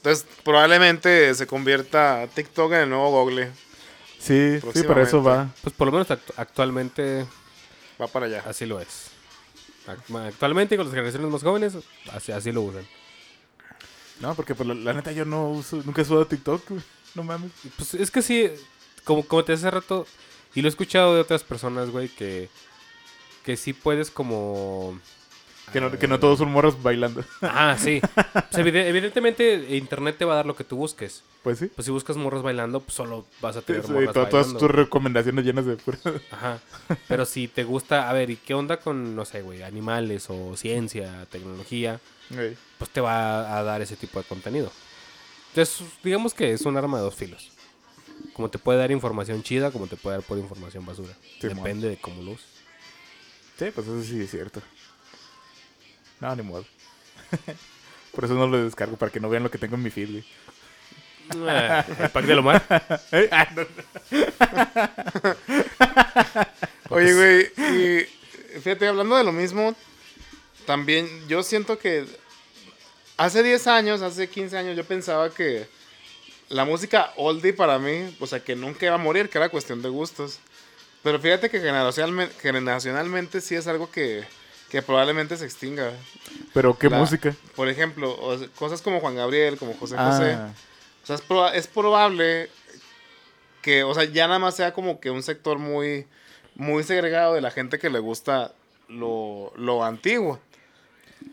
[0.00, 3.50] Entonces, probablemente se convierta TikTok en el nuevo Google.
[4.18, 5.48] Sí, sí, para eso va.
[5.62, 7.26] Pues por lo menos actu- actualmente
[8.00, 8.42] Va para allá.
[8.46, 9.08] así lo es.
[9.86, 11.74] Ac- Actualmente con las generaciones más jóvenes,
[12.12, 12.86] así, así lo usan.
[14.20, 16.82] No, porque pues, la, la neta yo no uso, nunca he subido a TikTok, güey.
[17.14, 17.50] No mames.
[17.76, 18.50] Pues es que sí,
[19.04, 20.06] como, como te decía hace rato,
[20.54, 22.48] y lo he escuchado de otras personas, güey, que,
[23.44, 24.98] que sí puedes como...
[25.72, 27.24] Que no, que no todos son morros bailando.
[27.42, 28.00] Ah, sí.
[28.50, 31.22] Pues evide- evidentemente internet te va a dar lo que tú busques.
[31.44, 31.66] Pues sí.
[31.74, 34.58] Pues si buscas morras bailando, pues solo vas a tener Sí, morras to- todas bailando.
[34.58, 35.98] tus recomendaciones llenas de pura...
[36.32, 36.58] Ajá.
[37.06, 40.56] Pero si te gusta, a ver, ¿y qué onda con, no sé, güey, animales o
[40.56, 42.00] ciencia, tecnología?
[42.78, 44.70] Pues te va a dar ese tipo de contenido.
[45.50, 47.50] Entonces, digamos que es un arma de dos filos.
[48.34, 51.12] Como te puede dar información chida, como te puede dar por información basura.
[51.40, 52.46] Depende de cómo lo uses.
[53.58, 54.60] Sí, pues eso sí es cierto.
[56.20, 56.64] No, ni modo.
[58.12, 60.10] Por eso no lo descargo, para que no vean lo que tengo en mi feed,
[60.10, 60.24] güey.
[61.48, 62.34] Ah, el pack de.
[63.12, 63.28] ¿Eh?
[63.30, 63.66] Ah, no.
[66.96, 68.04] Oye, güey, y
[68.60, 69.76] fíjate, hablando de lo mismo,
[70.66, 72.04] también yo siento que
[73.16, 75.68] hace 10 años, hace 15 años, yo pensaba que
[76.48, 79.82] la música oldie para mí, o sea, que nunca iba a morir, que era cuestión
[79.82, 80.40] de gustos.
[81.02, 84.24] Pero fíjate que generacionalmente, generacionalmente sí es algo que,
[84.70, 85.90] que probablemente se extinga.
[86.54, 87.34] Pero qué La- música.
[87.56, 90.32] Por ejemplo, o sea, cosas como Juan Gabriel, como José José.
[90.32, 90.52] Ah,
[91.02, 92.48] O sea, es, proba- es probable
[93.62, 96.06] que, o sea, ya nada más sea como que un sector muy,
[96.54, 98.52] muy segregado de la gente que le gusta
[98.88, 100.38] lo, lo antiguo.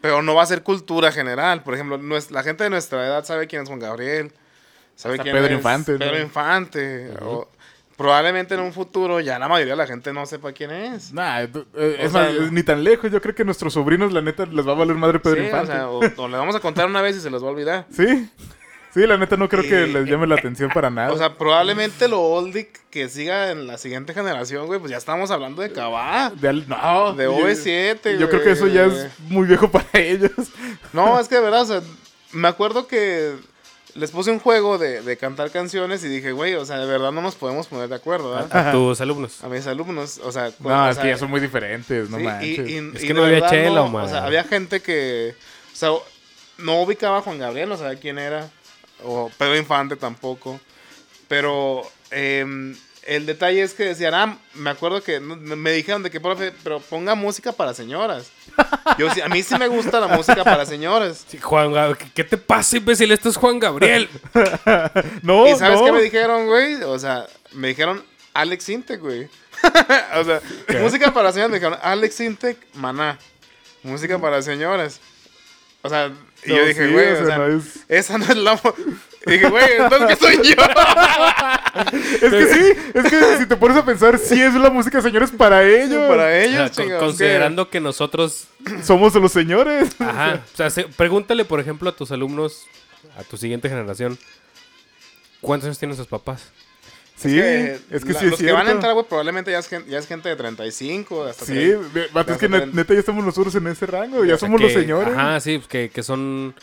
[0.02, 1.64] Pero no va a ser cultura general.
[1.64, 4.32] Por ejemplo, nues- la gente de nuestra edad sabe quién es Juan Gabriel.
[4.96, 6.00] Sabe quién Pedro es Infante, ¿no?
[6.00, 7.12] Pedro Infante.
[7.22, 7.48] o
[7.98, 11.12] probablemente en un futuro ya la mayoría de la gente no sepa quién es.
[11.12, 13.12] nah, O es sea, más, ni tan lejos.
[13.12, 15.42] Yo creo que a nuestros sobrinos, la neta, les va a valer madre Pedro Sí,
[15.42, 15.72] o, Infante.
[15.74, 17.86] sea, o, o le vamos a contar una vez y se los va a olvidar.
[17.92, 18.30] Sí.
[18.94, 21.12] Sí, la neta no creo que les llame la atención para nada.
[21.12, 25.30] O sea, probablemente lo oldie que siga en la siguiente generación, güey, pues ya estamos
[25.30, 26.32] hablando de Cabá.
[26.34, 29.86] de, al- no, De yo- OV7, Yo creo que eso ya es muy viejo para
[29.94, 30.32] ellos.
[30.94, 31.82] No, es que de verdad, o sea,
[32.32, 33.36] me acuerdo que
[33.98, 37.12] les puse un juego de, de cantar canciones y dije, güey, o sea, de verdad
[37.12, 38.70] no nos podemos poner de acuerdo, ¿verdad?
[38.70, 39.44] A tus alumnos.
[39.44, 40.52] A mis alumnos, o sea...
[40.60, 42.70] No, o es sea, que ya son muy diferentes, no sí, manches.
[42.70, 43.98] y- y- Es y que no había chela, no.
[44.04, 45.36] O sea, había gente que,
[45.74, 45.90] o sea,
[46.60, 48.50] no ubicaba a Juan Gabriel, no sabía quién era,
[49.04, 50.60] o Pedro Infante tampoco,
[51.28, 51.82] pero
[52.12, 52.76] em,
[53.08, 56.80] el detalle es que decían, ah, me acuerdo que me dijeron de que, profe, pero
[56.80, 58.30] ponga música para señoras.
[58.98, 61.26] Yo sí, a mí sí me gusta la música para señoras.
[61.28, 63.12] Sí, Juan ¿qué- ¿qué te pasa, imbécil?
[63.12, 64.10] Esto es Juan Gabriel.
[65.24, 65.86] no, ¿Y sabes no.
[65.86, 66.76] qué me dijeron, güey?
[66.84, 68.04] O sea, me dijeron
[68.34, 69.28] Alex Intec, güey.
[70.16, 70.42] o sea,
[70.82, 73.18] música para señoras, me dijeron Alex Intec, maná.
[73.84, 75.00] Música para señoras.
[75.82, 76.12] O sea,
[76.44, 78.60] y No, yo dije, güey, o o sea, sea, no es- esa no es la...
[79.28, 79.34] mo-".
[79.34, 80.56] Y dije, güey, entonces, ¿qué soy yo?
[81.78, 85.30] Es que sí, es que si te pones a pensar, sí es la música, señores,
[85.32, 86.08] para ellos.
[86.10, 87.04] para O sea, ellos, chingados.
[87.04, 88.48] considerando que nosotros
[88.84, 89.90] Somos los señores.
[90.00, 90.42] Ajá.
[90.54, 92.66] O sea, se- pregúntale, por ejemplo, a tus alumnos,
[93.18, 94.18] a tu siguiente generación,
[95.40, 96.50] ¿cuántos años tienen sus papás?
[97.16, 99.60] Sí, que es que la- sí es Los que van a entrar, güey, probablemente ya
[99.60, 101.88] es, gen- ya es gente de 35, hasta Sí, 30.
[101.94, 104.62] ve- vato, es que neta ya estamos nosotros en ese rango, ya O sea, somos
[104.62, 105.14] los que- señores.
[105.16, 106.56] Ajá, sí, pues que, que son...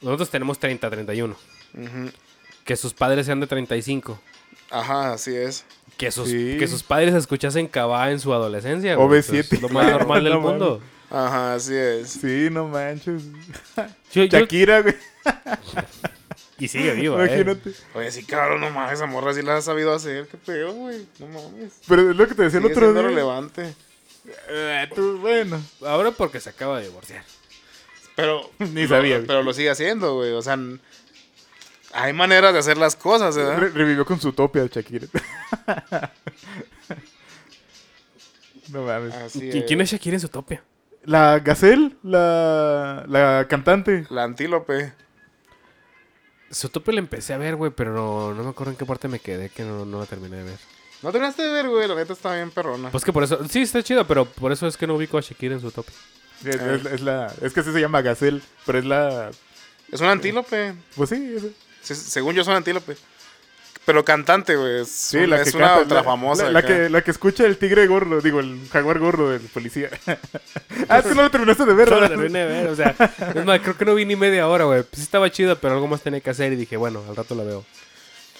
[0.00, 1.36] Nosotros tenemos 30, 31.
[2.64, 4.20] Que sus padres sean de 35.
[4.70, 5.64] Ajá, así es.
[5.96, 6.56] Que sus, Sí.
[6.58, 8.94] que sus padres escuchasen Cabá en su adolescencia.
[8.94, 9.20] güey.
[9.20, 9.38] OV7.
[9.40, 10.80] Eso Es lo más normal del mundo.
[11.10, 12.10] Ajá, así es.
[12.10, 13.22] Sí, no manches.
[14.12, 14.94] Yo- Shakira, güey.
[16.58, 17.26] y sigue viva, ¿eh?
[17.26, 17.72] Imagínate.
[17.94, 20.26] Oye, sí, cabrón, no mames, esa morra sí la ha sabido hacer.
[20.28, 21.06] Qué pedo, güey.
[21.18, 21.72] No mames.
[21.88, 23.02] Pero es lo que te decía el otro día.
[23.02, 23.74] relevante.
[24.48, 25.60] Eh, tú, bueno.
[25.84, 27.24] Ahora porque se acaba de divorciar.
[28.14, 29.26] Pero, Ni lo- sabía, güey.
[29.26, 30.30] pero lo sigue haciendo, güey.
[30.32, 30.56] O sea,
[31.92, 33.70] hay maneras de hacer las cosas, Re- ¿verdad?
[33.74, 35.06] revivió con su utopia, Shakira.
[38.68, 39.14] no mames.
[39.14, 40.62] Así ¿Y quién es Shakira en su topia?
[41.04, 44.06] La Gazelle, la, la cantante.
[44.10, 44.92] La antílope.
[46.52, 49.20] Zootopia la empecé a ver, güey, pero no, no me acuerdo en qué parte me
[49.20, 50.58] quedé que no, no la terminé de ver.
[51.02, 51.88] No terminaste de ver, güey.
[51.88, 52.90] La neta está bien perrona.
[52.90, 55.20] Pues que por eso, sí, está chido, pero por eso es que no ubico a
[55.20, 55.94] Shakira en Zootopia.
[56.44, 59.30] Es, es- es la, es que así se llama Gazelle, pero es la...
[59.92, 60.74] Es un antílope.
[60.96, 61.44] Pues sí, es-
[61.82, 62.96] Sí, según yo, es un antílope.
[63.86, 64.82] Pero cantante, güey.
[64.82, 66.44] Es, sí, un- la es que una canta, ultra la- famosa.
[66.44, 69.88] La, la que, la que escucha el tigre gordo, digo, el jaguar gordo del policía.
[70.88, 72.08] ah, es que no lo terminaste de ver, No ¿verdad?
[72.10, 72.94] terminé de ver, o sea,
[73.34, 74.82] es más, creo que no vi ni media hora, güey.
[74.82, 77.34] Pues sí estaba chida, pero algo más tenía que hacer y dije, bueno, al rato
[77.34, 77.64] la veo.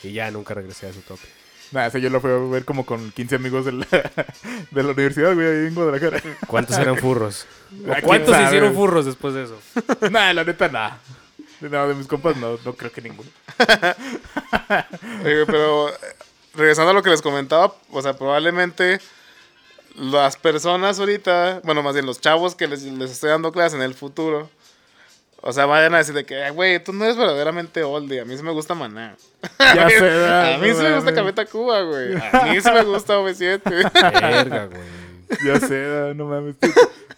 [0.03, 1.29] Y ya nunca regresé a Zootopia.
[1.73, 3.87] Nah, ese yo lo fui a ver como con 15 amigos de la,
[4.71, 6.21] de la universidad, güey, ahí en Guadalajara.
[6.47, 7.47] ¿Cuántos eran furros?
[7.89, 9.59] ¿O Ah, ¿Cuántos hicieron furros después de eso?
[10.11, 10.91] nah, la neta, nah.
[11.61, 13.29] No, de mis compas no, no creo que ninguno.
[15.25, 15.91] Oye, pero
[16.55, 19.01] regresando a lo que les comentaba, o sea, probablemente
[19.97, 23.83] las personas ahorita, bueno, más bien los chavos que les, les estoy dando clases en
[23.83, 24.49] el futuro,
[25.43, 28.25] o sea, vayan a decir de que, "Ay, güey, tú no eres verdaderamente oldie, a
[28.25, 29.17] mí sí me gusta Maná.
[29.59, 31.15] Ya sé, A mí sí me gusta.
[31.15, 32.15] Cafeta Cuba, güey.
[32.33, 33.63] A mí sí me gusta OV7.
[34.21, 34.83] Verga, güey.
[35.45, 36.57] Ya sé, no mames.
[36.59, 36.69] Tú,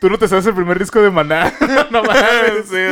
[0.00, 1.52] tú no te sabes el primer disco de Maná.
[1.90, 2.68] no mames.
[2.70, 2.86] Sí.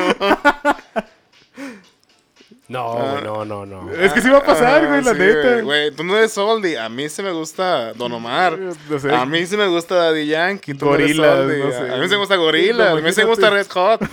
[2.70, 3.90] No, güey, no, no, no.
[3.92, 5.60] Es que sí va a pasar, güey, la Ah, sí, neta.
[5.62, 8.56] güey, tú no eres oldie, a mí sí me gusta Don Omar.
[8.88, 9.12] No sé.
[9.12, 10.74] A mí sí me gusta Daddy Yankee.
[10.74, 11.92] tú Gorilas, no sé.
[11.92, 12.92] A mí sí me gusta Gorila.
[12.92, 14.00] A mí sí me gusta Red Hot.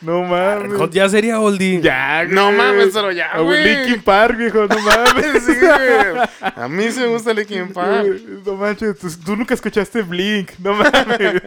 [0.00, 0.76] No mames.
[0.76, 1.80] Hot ya sería oldie.
[1.80, 3.64] Ya, No mames, pero ya, Ah, güey.
[3.64, 5.42] Linkin Park, viejo, no mames.
[5.46, 6.28] Sí, güey.
[6.56, 8.06] A mí sí me gusta Linkin Park.
[8.44, 11.42] No manches, tú, tú nunca escuchaste Blink, no mames.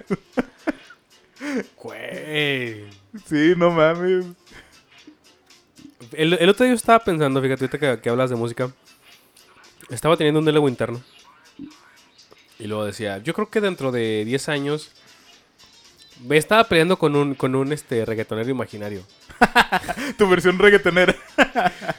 [1.76, 2.86] Güey.
[3.30, 4.26] Sí, no mames.
[6.14, 8.72] El, el otro día yo estaba pensando, fíjate, ahorita que, que hablas de música.
[9.90, 11.02] Estaba teniendo un diálogo interno.
[12.60, 14.92] Y luego decía, yo creo que dentro de 10 años
[16.26, 19.04] me estaba peleando con un, con un este, reggaetonero imaginario.
[20.18, 21.16] Tu versión reggaetonera.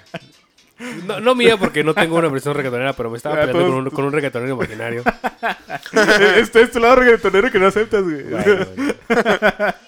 [1.06, 3.74] No, no mía porque no tengo una versión reggaetonera, pero me estaba Ah, peleando todos-
[3.74, 5.02] con un, con un reggaetonero imaginario.
[6.36, 8.22] este es tu lado reggaetonero que no aceptas, güey.
[8.22, 8.94] Bueno, bueno.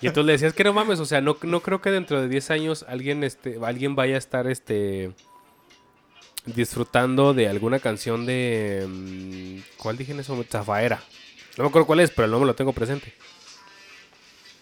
[0.00, 2.28] Y entonces le decías que no mames, o sea, no, no creo que dentro de
[2.28, 5.12] 10 años alguien, este, alguien vaya a estar este
[6.46, 10.58] disfrutando de alguna canción de mm, ¿cuál dije en momento?
[10.58, 11.00] Zafaera.
[11.56, 13.12] No me acuerdo cuál es, pero el nombre lo tengo presente.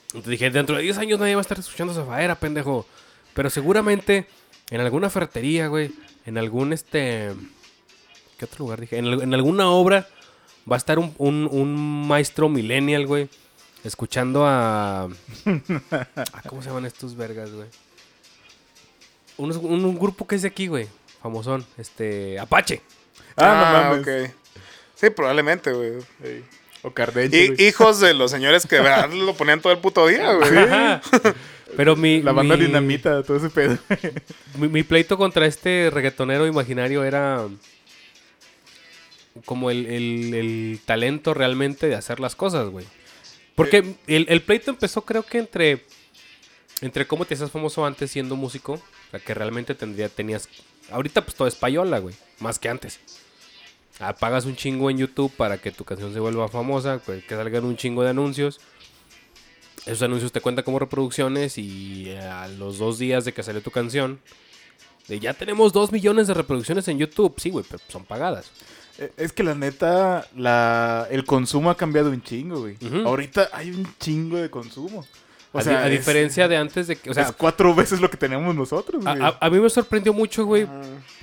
[0.08, 2.86] Entonces dije, dentro de 10 años nadie va a estar escuchando Zafaera, pendejo.
[3.34, 4.26] Pero seguramente
[4.70, 5.92] en alguna ferretería, güey,
[6.28, 7.32] en algún este
[8.38, 8.98] ¿qué otro lugar dije?
[8.98, 10.06] En, al- en alguna obra
[10.70, 13.28] va a estar un, un- un maestro millennial, güey,
[13.84, 15.04] escuchando a...
[15.04, 17.66] a- ¿Cómo se llaman estos vergas, güey?
[19.38, 20.88] Un, un grupo que es de aquí, güey,
[21.22, 22.82] famosón, este, Apache.
[23.36, 24.28] Ah, no mames.
[24.30, 24.34] ok.
[24.96, 25.92] Sí, probablemente, güey.
[26.24, 26.44] Ey,
[26.82, 29.08] O Cardenche, hijos de los señores que ¿verdad?
[29.12, 30.50] lo ponían todo el puto día, güey.
[31.78, 32.20] Pero mi...
[32.22, 33.78] La banda mi- dinamita, todo ese pedo.
[34.58, 37.46] Mi, mi pleito contra este reggaetonero imaginario era
[39.44, 42.84] como el, el- el talento realmente de hacer las cosas, güey.
[43.54, 45.84] Porque el, el pleito empezó creo que entre,
[46.80, 50.48] entre cómo te hacías famoso antes siendo músico, o sea, que realmente tendría, tenías...
[50.90, 52.98] Ahorita pues todo es payola, güey, más que antes.
[54.00, 57.36] Ah, pagas un chingo en YouTube para que tu canción se vuelva famosa, pues, que
[57.36, 58.60] salgan un chingo de anuncios.
[59.86, 63.62] Esos anuncios te cuentan como reproducciones y eh, a los dos días de que salió
[63.62, 64.20] tu canción,
[65.08, 67.34] de ya tenemos dos millones de reproducciones en YouTube.
[67.38, 68.50] Sí, güey, pero son pagadas.
[68.98, 72.76] Eh, Es que la neta, la, el consumo ha cambiado un chingo, güey.
[73.06, 75.06] Ahorita hay un chingo de consumo.
[75.50, 77.08] O a, sea, di- a es- diferencia de antes de que...
[77.10, 79.22] O sea, es cuatro veces lo que teníamos nosotros, güey.
[79.22, 80.66] a- a mí me sorprendió mucho, güey.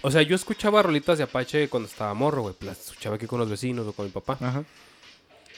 [0.01, 2.55] O sea, yo escuchaba rolitas de Apache cuando estaba morro, güey.
[2.61, 4.37] Las escuchaba aquí con los vecinos o con mi papá.
[4.41, 4.63] Ajá.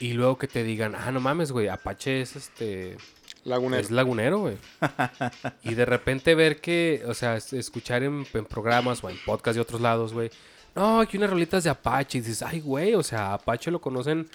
[0.00, 2.96] Y luego que te digan, ah, no mames, güey, Apache es este...
[3.44, 3.80] Lagunero.
[3.82, 4.56] Es lagunero, güey.
[5.62, 9.54] y de repente ver que, o sea, es- escuchar en, en programas o en podcast
[9.56, 10.30] de otros lados, güey.
[10.74, 12.18] No, aquí unas rolitas de Apache.
[12.18, 14.28] Y dices, ay, güey, o sea, Apache lo conocen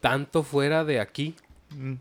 [0.00, 1.34] tanto fuera de aquí.
[1.70, 1.94] Mm.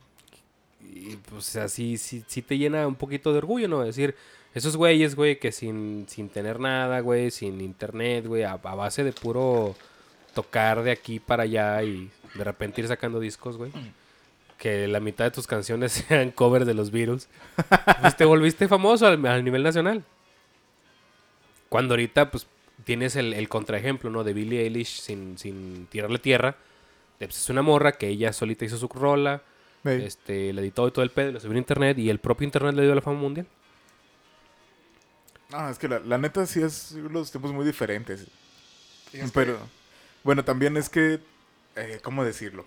[0.82, 3.82] Y pues, o sea, sí, sí, sí te llena un poquito de orgullo, ¿no?
[3.84, 4.16] Decir,
[4.54, 9.04] esos güeyes, güey, que sin, sin tener nada, güey, sin internet, güey, a, a base
[9.04, 9.76] de puro
[10.36, 13.72] tocar de aquí para allá y de repente ir sacando discos, güey.
[14.58, 17.28] Que la mitad de tus canciones sean covers de los Beatles.
[18.02, 20.04] Pues te volviste famoso al, al nivel nacional.
[21.70, 22.48] Cuando ahorita, pues,
[22.86, 24.24] tienes el, el contraejemplo, ¿no?
[24.24, 26.56] De Billie Eilish sin, sin tirarle tierra.
[27.20, 29.42] De, pues, es una morra que ella solita hizo su rola.
[30.06, 32.74] Este, le editó y todo el pedo, lo subió a internet y el propio internet
[32.76, 33.48] le dio la fama mundial.
[35.50, 38.26] No, es que la, la neta sí es los tiempos muy diferentes.
[39.12, 39.58] Que- Pero,
[40.24, 41.20] bueno, también es que,
[41.76, 42.66] eh, ¿cómo decirlo?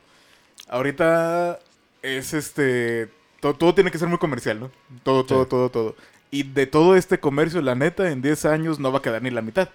[0.69, 1.59] Ahorita
[2.03, 3.09] es este,
[3.41, 4.71] to- todo tiene que ser muy comercial, ¿no?
[5.03, 5.51] Todo, todo, Sí.
[5.51, 5.97] todo, todo.
[6.31, 9.31] Y de todo este comercio, la neta, en 10 años no va a quedar ni
[9.31, 9.69] la mitad.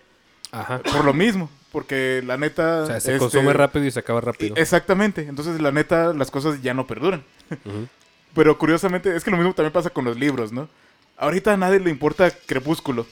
[0.52, 0.80] Ajá.
[0.80, 2.84] Por lo mismo, porque la neta...
[2.84, 4.56] O sea, se este, consume rápido y se acaba rápido.
[4.58, 7.24] Exactamente, entonces la neta, las cosas ya no perduran.
[8.36, 10.70] Pero curiosamente, es que lo mismo también pasa con los libros, ¿no?
[11.18, 13.06] Ahorita a nadie le importa Crepúsculo.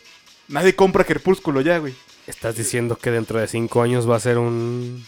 [0.47, 1.93] Nadie compra Crepúsculo ya, güey.
[2.27, 5.05] ¿Estás diciendo que dentro de cinco años va a ser un,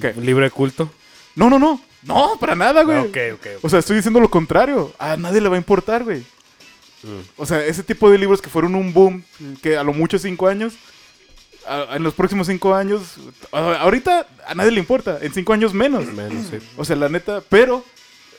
[0.00, 0.14] ¿Qué?
[0.16, 0.90] un libro de culto?
[1.34, 1.80] No, no, no.
[2.02, 2.98] No, para nada, güey.
[2.98, 3.46] Ah, ok, ok.
[3.56, 3.64] ok.
[3.64, 4.92] O sea, estoy diciendo lo contrario.
[4.98, 6.20] A nadie le va a importar, güey.
[7.02, 7.20] Mm.
[7.36, 9.22] O sea, ese tipo de libros que fueron un boom,
[9.62, 10.74] que a lo mucho cinco años,
[11.66, 13.02] a- en los próximos cinco años,
[13.52, 16.04] a- ahorita a nadie le importa, en cinco años menos.
[16.06, 16.58] Menos, sí.
[16.76, 17.84] O sea, la neta, pero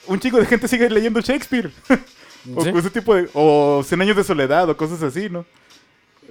[0.08, 1.72] un chico de gente sigue leyendo Shakespeare.
[2.56, 2.70] o Sí.
[2.76, 5.46] ese tipo de, o Cien años de soledad o cosas así, ¿no?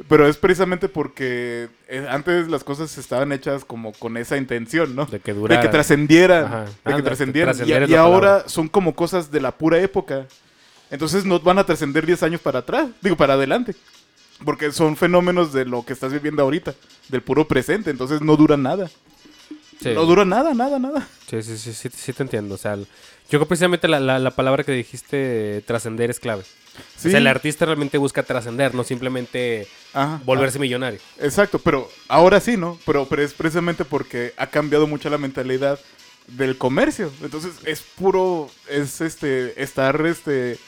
[0.08, 5.06] Pero es precisamente porque eh, antes las cosas estaban hechas como con esa intención, ¿no?
[5.06, 5.62] De que De durara.
[5.62, 6.44] que trascendieran.
[6.44, 6.64] Ajá.
[6.84, 7.56] De que trascendieran.
[7.88, 10.26] Y, ahora son como cosas de la pura época.
[10.90, 12.88] Entonces no van a trascender 10 años para atrás.
[13.00, 13.74] Digo, para adelante.
[14.44, 16.74] Porque son fenómenos de lo que estás viviendo ahorita.
[17.08, 17.90] Del puro presente.
[17.90, 18.90] Entonces no dura nada.
[19.80, 19.90] Sí.
[19.94, 21.06] No dura nada, nada, nada.
[21.28, 22.54] Sí, sí, sí, sí, sí te entiendo.
[22.54, 22.84] O sea, yo
[23.28, 26.44] creo que precisamente la, la- la palabra que dijiste, trascender, es clave.
[26.96, 27.08] Sí.
[27.08, 30.20] O sea, el artista realmente busca trascender, no simplemente Ajá.
[30.24, 31.00] volverse millonario.
[31.20, 32.78] Exacto, pero ahora sí, ¿no?
[32.86, 35.78] Pero, pero es precisamente porque ha cambiado mucho la mentalidad
[36.28, 37.12] del comercio.
[37.22, 40.58] Entonces es puro, es este, estar, este,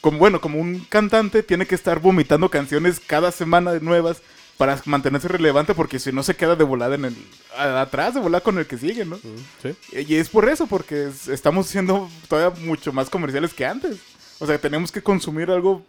[0.00, 4.18] como bueno, como un cantante tiene que estar vomitando canciones cada semana de nuevas
[4.58, 7.16] para mantenerse relevante porque si no se queda de volada en el,
[7.56, 9.16] a- atrás de volada con el que sigue, ¿no?
[9.16, 9.74] Mm, Sí.
[9.92, 13.98] Y y es por eso, porque es- estamos siendo todavía mucho más comerciales que antes.
[14.38, 15.82] O sea, tenemos que consumir algo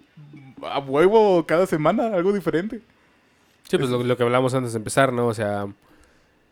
[0.61, 2.81] a huevo cada semana, algo diferente.
[3.69, 5.27] Sí, pues lo, lo que hablamos antes de empezar, ¿no?
[5.27, 5.67] O sea,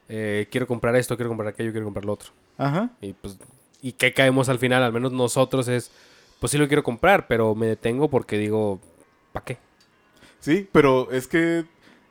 [0.10, 2.32] eh, quiero comprar esto, quiero comprar aquello, quiero comprar lo otro.
[2.58, 2.90] Ajá.
[3.02, 3.38] Y pues,
[3.82, 4.84] ¿y qué caemos al final?
[4.84, 5.92] Al menos nosotros es,
[6.40, 8.80] pues sí lo quiero comprar, pero me detengo porque digo,
[9.32, 9.58] ¿para qué?
[10.40, 11.66] Sí, pero es que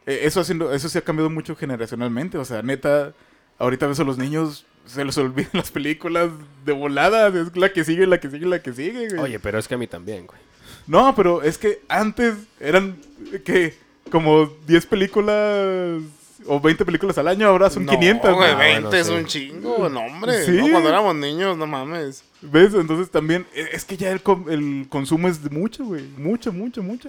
[0.06, 2.38] eh, eso, haciendo, eso sí ha cambiado mucho generacionalmente.
[2.38, 3.12] O sea, neta,
[3.58, 6.30] ahorita ves a los niños, se les olvidan las películas
[6.64, 7.28] de volada.
[7.28, 9.08] Es la que sigue, la que sigue, la que sigue.
[9.08, 9.20] güey.
[9.20, 10.38] Oye, pero es que a mí también, güey.
[10.86, 12.96] No, pero es que antes eran,
[13.44, 13.74] que
[14.10, 16.02] Como 10 películas
[16.46, 18.34] o 20 películas al año, ahora son no, 500.
[18.34, 19.12] güey, Ah, 20 bueno, es sí.
[19.14, 20.44] un chingo, no, hombre.
[20.44, 20.52] Sí.
[20.52, 22.22] No, cuando éramos niños, no mames.
[22.42, 22.74] ¿Ves?
[22.74, 26.02] Entonces también, eh, es que ya el, com- el consumo es mucho, güey.
[26.18, 27.08] Mucho, mucho, mucho.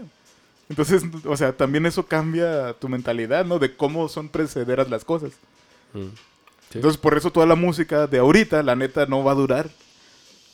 [0.69, 3.59] Entonces, o sea, también eso cambia tu mentalidad, ¿no?
[3.59, 5.31] De cómo son precederas las cosas.
[5.93, 6.07] Mm.
[6.75, 6.79] Sí.
[6.79, 9.69] Entonces, por eso toda la música de ahorita, la neta, no va a durar.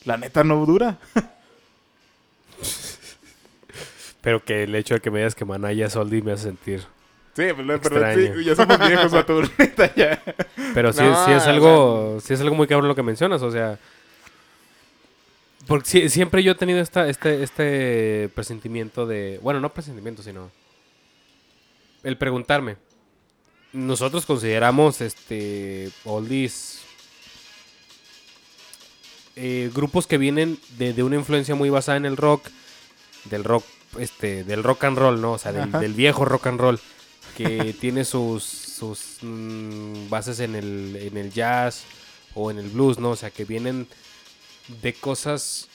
[0.04, 0.98] La neta no dura.
[4.20, 6.80] Pero que el hecho de que me digas que Manaya es oldie me hace sentir.
[7.34, 8.34] Sí, pero, pero Extraño.
[8.36, 10.22] sí, ya somos viejos, vato, neta, ya.
[10.74, 13.40] Pero sí, No, sí es o algo, sí es algo muy cabrón lo que mencionas,
[13.40, 13.78] o sea,
[15.66, 20.50] porque sí- siempre yo he tenido esta, este, este presentimiento de, bueno, no presentimiento, sino
[22.02, 22.76] el preguntarme.
[23.72, 26.82] Nosotros consideramos este oldies
[29.34, 32.48] eh, grupos que vienen de, de una influencia muy basada en el rock,
[33.24, 33.64] del rock,
[33.98, 35.32] este, del rock and roll, ¿no?
[35.32, 36.80] O sea, del, viejo rock and roll,
[37.36, 41.84] que tiene sus, sus mm, bases en el, en el jazz
[42.34, 43.10] o en el blues, ¿no?
[43.10, 43.86] O sea, que vienen
[44.82, 45.68] de cosas,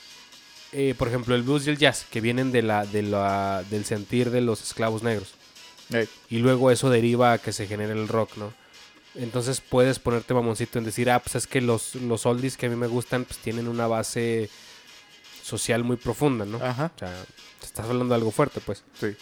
[0.71, 3.85] eh, por ejemplo, el blues y el jazz, que vienen de la, de la, del
[3.85, 5.33] sentir de los esclavos negros.
[6.29, 8.53] Y luego eso deriva a que se genere el rock, ¿no?
[9.15, 12.69] Entonces puedes ponerte mamoncito en decir, ah, pues es que los, los oldies que a
[12.69, 14.49] mí me gustan, pues tienen una base
[15.41, 16.57] social muy profunda, ¿no?
[16.63, 17.13] Ajá, O sea,
[17.63, 18.83] estás hablando de algo fuerte, pues.
[18.99, 19.15] sí.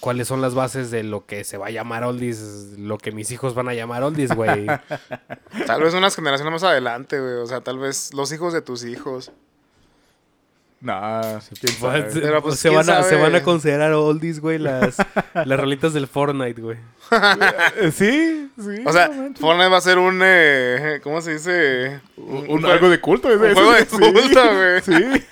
[0.00, 2.40] ¿Cuáles son las bases de lo que se va a llamar oldies?
[2.76, 4.66] Lo que mis hijos van a llamar oldies, güey.
[5.66, 7.34] Tal vez unas generaciones más adelante, güey.
[7.34, 9.30] O sea, tal vez los hijos de tus hijos.
[10.84, 12.02] Sabe.
[12.12, 14.96] Pero, pues, se, ¿quién van a, se van a considerar oldies, güey, las,
[15.34, 16.78] las rolitas del Fortnite, güey.
[17.76, 18.82] Eh, Sí, sí.
[18.84, 19.34] O sea, no.
[19.36, 20.20] Fortnite va a ser un.
[20.24, 22.00] eh, ¿Cómo se dice?
[22.16, 23.30] Un- un- algo de culto.
[23.30, 24.80] es- un juego de sí, culto, güey.
[24.82, 25.24] Sí.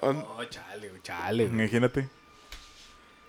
[0.00, 1.46] Oh, chale, güey, chale.
[1.46, 1.58] güey.
[1.60, 2.08] Imagínate.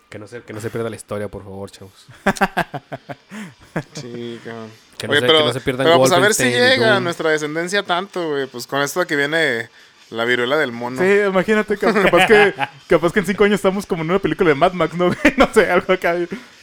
[0.08, 2.06] Que no, se, que no se pierda la historia, por favor, chavos.
[3.94, 4.70] Sí, cabrón.
[4.98, 6.96] Que no, Oye, se, pero, que no se pierdan pero pues a ver si llega
[6.96, 8.46] a nuestra descendencia tanto, güey.
[8.46, 9.68] Pues con esto que viene
[10.10, 11.00] la viruela del mono.
[11.00, 12.54] Sí, imagínate, cap- capaz que,
[12.88, 15.10] capaz que en cinco años estamos como en una película de Mad Max, ¿no?
[15.36, 16.16] No sé, algo acá.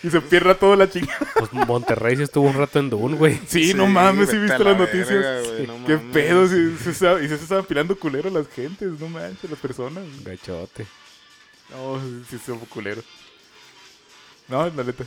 [0.04, 1.18] Y se pierda toda la chingada.
[1.36, 3.40] Pues Monterrey sí estuvo un rato en Dune, güey.
[3.48, 5.10] Sí, no mames, sí viste la las noticias.
[5.10, 5.64] verga, Sí.
[5.68, 6.14] no Qué mames.
[6.14, 10.04] pedo, sí, se estaba- y se estaban pilando culero las gentes, no manches, las personas.
[10.24, 10.86] Gachote.
[11.72, 13.02] No, sí, sí, estuvo culero.
[14.48, 15.04] No, la neta.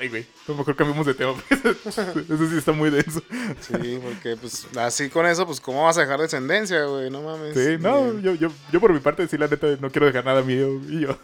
[0.00, 0.22] Ay, güey.
[0.22, 1.34] A lo mejor cambiamos de tema.
[1.48, 1.98] pues.
[1.98, 3.20] Eso sí está muy denso.
[3.60, 7.54] Sí, porque pues así con eso, pues cómo vas a dejar descendencia, güey, no mames.
[7.54, 10.42] Sí, no, yo, yo, yo por mi parte, sí, la neta, no quiero dejar nada
[10.42, 10.80] mío.
[10.88, 11.18] Y yo,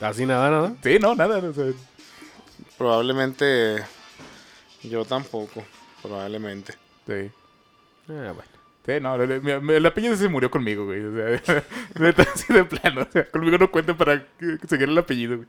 [0.00, 0.74] Así nada, nada.
[0.82, 1.38] sí, no, nada.
[1.38, 1.66] O sea,
[2.78, 3.84] Probablemente
[4.82, 5.64] yo tampoco,
[6.02, 6.72] probablemente.
[7.06, 7.30] sí.
[8.08, 8.50] Ah, bueno.
[8.86, 11.04] Sí, no, el, apellido se murió conmigo, güey.
[11.04, 11.62] O sea,
[11.98, 13.02] neta, así de plano.
[13.02, 15.48] O sea, conmigo no cuenten para que- seguir el apellido, güey.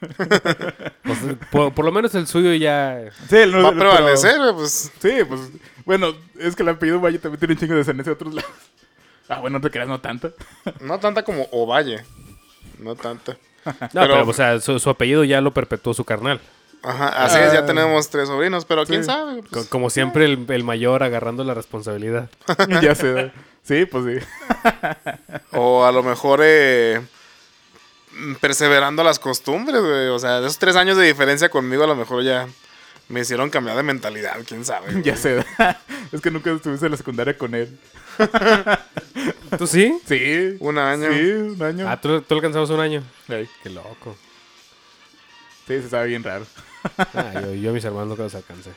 [1.02, 1.18] Pues,
[1.50, 3.04] por, por lo menos el suyo ya.
[3.30, 4.92] Sí, el Va a prevalecer, pues.
[5.00, 5.40] Sí, pues,
[5.86, 8.50] bueno, es que el apellido Valle también tiene un chingo de descendencia de otros lados.
[9.30, 10.32] Ah, bueno, no te creas, no tanto.
[10.80, 12.02] No tanta como Ovalle.
[12.78, 13.36] No tanta.
[13.66, 16.40] No, Pero- pero, o sea, su, su apellido ya lo perpetuó su carnal.
[16.82, 17.54] Ajá, así es, Ah.
[17.54, 19.06] ya tenemos tres sobrinos, pero quién Sí.
[19.10, 19.42] sabe.
[19.42, 19.66] Co- pues.
[19.66, 22.30] como siempre, el, el mayor agarrando la responsabilidad.
[22.80, 23.30] ya sé.
[23.64, 24.26] Sí, pues sí.
[25.52, 27.02] O a lo mejor eh,
[28.40, 30.08] perseverando las costumbres, güey.
[30.08, 32.46] O sea, de esos tres años de diferencia conmigo, a lo mejor ya
[33.08, 34.92] me hicieron cambiar de mentalidad, quién sabe.
[34.92, 35.02] güey.
[35.04, 35.44] Ya sé.
[36.12, 37.78] Es que nunca estuviste en la secundaria con él.
[39.58, 39.98] ¿Tú sí?
[40.06, 40.56] Sí.
[40.60, 41.12] Un año.
[41.12, 41.88] Sí, un año.
[41.88, 43.02] Ah, ¿tú, tú alcanzamos un año.
[43.28, 44.16] Ey, Qué loco.
[45.66, 46.46] Sí, se sabe bien raro.
[47.14, 48.70] Ah, yo, yo a mis hermanos nunca los alcancé.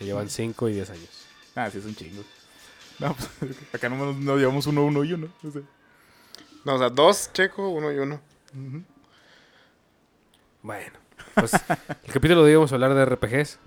[0.00, 1.26] Me llevan 5 y 10 años.
[1.54, 2.24] Ah, sí, es un chingo.
[2.98, 5.28] No, pues acá nomás nos llevamos uno, uno y uno.
[5.46, 5.62] O sea,
[6.64, 8.20] No, o sea, dos checo, uno y uno.
[10.62, 10.92] Bueno,
[11.34, 11.52] pues
[12.04, 13.58] el capítulo de hoy vamos a hablar de RPGs.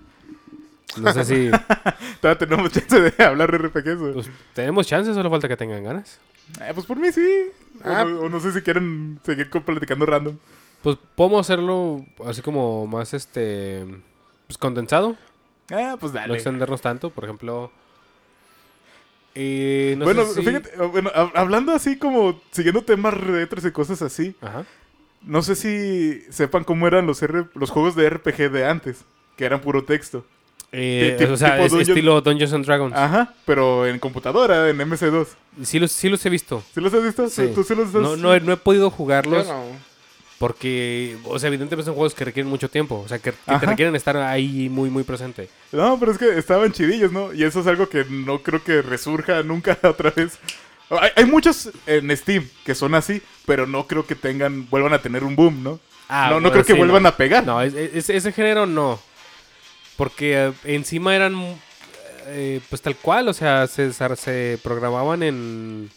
[0.96, 1.50] No sé si
[2.20, 4.00] todavía tenemos chance de hablar de RPGs.
[4.02, 4.12] ¿o?
[4.14, 6.18] pues, tenemos chances, solo falta que tengan ganas.
[6.60, 7.50] Eh, pues por mí sí.
[7.84, 8.04] O Ah.
[8.04, 10.38] no- o no sé si quieren seguir platicando random.
[10.82, 13.84] Pues podemos hacerlo así como más este
[14.46, 15.16] pues condensado,
[15.70, 16.34] Ah, pues no dale.
[16.34, 17.70] extendernos tanto, por ejemplo.
[19.34, 23.64] Eh, no bueno, sé si- fíjate, eh, bueno, hab- hablando así como siguiendo temas retros
[23.64, 24.64] y cosas así, Ajá.
[25.22, 29.04] no sé si sepan cómo eran los, R- los juegos de RPG de antes,
[29.36, 30.24] que eran puro texto.
[30.70, 32.94] Eh, o sea, es Dungeon- estilo Dungeons and Dragons.
[32.94, 35.28] Ajá, pero en computadora, en MS2.
[35.62, 36.62] Sí los, sí los he visto.
[36.74, 37.28] ¿Sí los has visto?
[37.30, 37.50] Sí.
[37.54, 39.62] ¿Tú sí los has No, no, he, no he podido Yo jugarlos no.
[40.38, 43.02] Porque, o sea, evidentemente son juegos que requieren mucho tiempo.
[43.04, 45.48] O sea, que, que te requieren estar ahí muy, muy presente.
[45.72, 47.32] No, pero es que estaban chidillos, ¿no?
[47.34, 50.38] Y eso es algo que no creo que resurja nunca otra vez.
[50.90, 55.02] Hay, hay muchos en Steam que son así, pero no creo que tengan, vuelvan a
[55.02, 55.80] tener un boom, ¿no?
[56.08, 57.08] Ah, no, no creo que sí, vuelvan no.
[57.10, 57.44] a pegar.
[57.44, 58.98] No, es- es- ese género no.
[59.96, 61.34] Porque eh, encima eran,
[62.28, 65.90] eh, pues tal cual, o sea, se, se programaban en...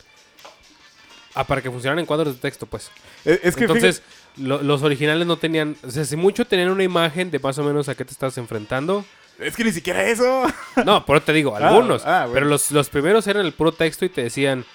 [1.33, 2.91] Ah, para que funcionaran en cuadros de texto, pues.
[3.23, 4.01] Es, es que Entonces,
[4.37, 5.75] lo- los originales no tenían...
[5.85, 8.37] O sea, si mucho tenían una imagen de más o menos a qué te estás
[8.37, 9.05] enfrentando.
[9.39, 10.43] es que ni siquiera eso.
[10.85, 12.05] No, por eso te digo, Ah, algunos.
[12.05, 12.33] ah, bueno.
[12.33, 14.65] Pero los, los primeros eran el puro texto y te decían...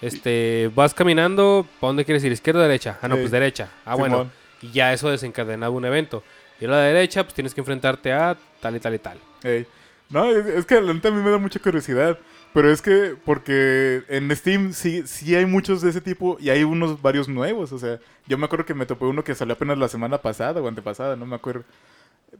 [0.00, 2.32] Este, vas caminando, ¿para dónde quieres ir?
[2.32, 2.98] ¿Izquierda o derecha?
[3.02, 3.20] Ah, no, Sí.
[3.20, 3.68] pues derecha.
[3.84, 4.30] Ah, bueno.
[4.60, 6.24] Y ya eso desencadenaba un evento.
[6.60, 9.18] Y a la derecha, pues tienes que enfrentarte a tal y tal y tal.
[9.44, 9.64] Ey.
[10.08, 12.18] No, es, es que la a mí me da mucha curiosidad.
[12.54, 16.64] Pero es que, porque en Steam sí, sí hay muchos de ese tipo y hay
[16.64, 17.72] unos varios nuevos.
[17.72, 20.60] O sea, yo me acuerdo que me topé uno que salió apenas la semana pasada
[20.60, 21.64] o antepasada, no me acuerdo.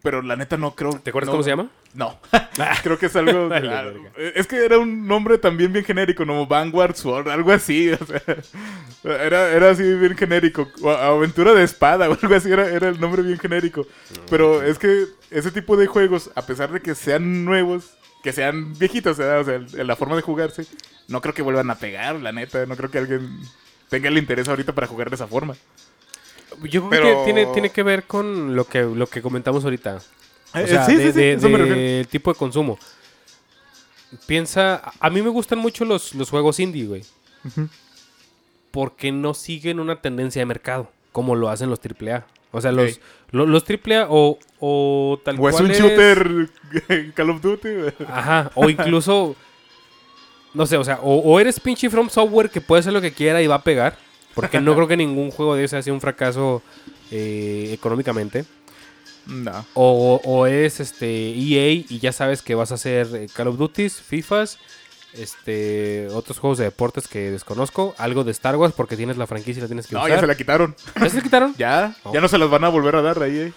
[0.02, 0.98] Pero la neta no creo.
[0.98, 1.68] ¿Te acuerdas no- cómo se llama?
[1.94, 2.18] No.
[2.82, 3.48] Creo que es algo.
[3.50, 3.84] Vale, ah,
[4.34, 7.90] es que era un nombre también bien genérico, como Vanguard Sword, algo así.
[9.04, 10.68] O sea, era, era así bien genérico.
[10.80, 13.86] O Aventura de espada o algo así, era, era el nombre bien genérico.
[14.30, 18.76] Pero es que ese tipo de juegos, a pesar de que sean nuevos, que sean
[18.78, 19.40] viejitos, ¿verdad?
[19.40, 20.64] o sea, el- la forma de jugarse,
[21.08, 22.66] no creo que vuelvan a pegar, la neta.
[22.66, 23.40] No creo que alguien
[23.88, 25.54] tenga el interés ahorita para jugar de esa forma.
[26.62, 30.00] Yo creo Pero- que tiene, tiene que ver con lo que, lo que comentamos ahorita.
[30.54, 31.80] O Eh, sea, sí, de, sí, sí, de- eso me de- refiero.
[31.80, 32.78] del tipo de consumo.
[34.26, 37.04] Piensa, a mí me gustan mucho los, los juegos indie, güey.
[38.70, 42.26] Porque no siguen una tendencia de mercado, como lo hacen los AAA.
[42.52, 43.00] O sea, los,
[43.30, 46.48] lo- los AAA o, o tal O es cual un shooter
[47.14, 47.68] Call of Duty.
[48.08, 49.34] Ajá, o incluso,
[50.54, 53.12] no sé, o sea, o, o eres pinche From Software que puede hacer lo que
[53.12, 53.96] quiera y va a pegar,
[54.34, 56.62] porque no creo que ningún juego de ese haya sido un fracaso
[57.10, 58.44] eh, económicamente,
[59.26, 59.64] No.
[59.74, 63.56] o, o es este EA y ya sabes que vas a hacer eh, Call of
[63.58, 64.58] Duties, FIFAs,
[65.14, 69.60] este, otros juegos de deportes que desconozco, algo de Star Wars porque tienes la franquicia
[69.60, 70.10] y la tienes que No, usar.
[70.10, 70.74] ya se la quitaron.
[71.00, 71.54] ¿Ya se la quitaron?
[71.58, 72.14] Ya, No.
[72.14, 73.52] ya no se las van a volver a dar ahí.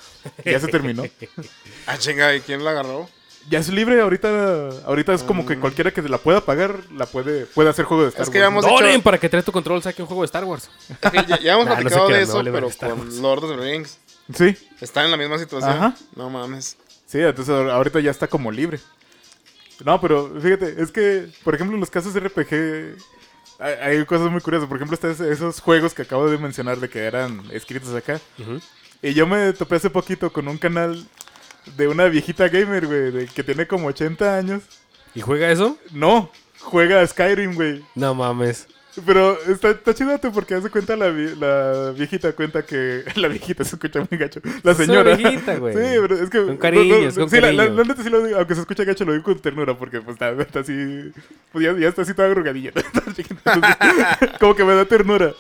[0.46, 0.52] eh.
[0.52, 1.04] Ya se terminó.
[1.88, 3.08] Ah, chinga, ¿y quién la agarró?
[3.48, 7.46] Ya es libre, ahorita ahorita es como que cualquiera que la pueda pagar, la puede,
[7.46, 8.48] puede hacer juego de Star Es que Wars.
[8.48, 10.68] Hemos Donen para que traes tu control saque un juego de Star Wars.
[11.04, 13.58] Es que ya, ya hemos Nah, no platicado de eso, pero con Lord of the
[13.58, 14.00] Rings.
[14.34, 15.72] Sí, Está en la misma situación.
[15.72, 15.96] Ajá.
[16.16, 16.76] No mames.
[17.06, 18.80] sí, entonces ahor- ahorita ya está como libre.
[19.84, 22.96] No, pero fíjate, es que, por ejemplo, en los casos de RPG
[23.60, 24.68] hay, hay cosas muy curiosas.
[24.70, 28.20] Por ejemplo, está ese- esos juegos que acabo de mencionar de que eran escritos acá.
[29.02, 31.06] Y yo me topé hace poquito con un canal
[31.78, 34.64] de una viejita gamer, güey, de- que tiene como 80 años.
[35.14, 35.78] ¿Y juega eso?
[35.92, 37.84] No, juega a Skyrim, güey.
[37.96, 38.68] No mames.
[39.06, 43.04] Pero está, está chidote porque hace cuenta la, la viejita cuenta que...
[43.16, 44.40] La viejita se escucha muy gacho.
[44.64, 45.16] La Es señora.
[45.16, 45.74] viejita, güey.
[45.74, 46.42] Sí, pero es que...
[46.44, 47.78] Con cariño, es con sí, la, la- cariño.
[47.84, 50.16] la neta sí lo digo, aunque se escucha gacho, lo digo con ternura porque pues
[50.16, 51.12] está, está así...
[51.52, 52.30] Pues ya, ya está así toda
[52.94, 53.26] entonces,
[54.40, 55.34] como que me da ternura.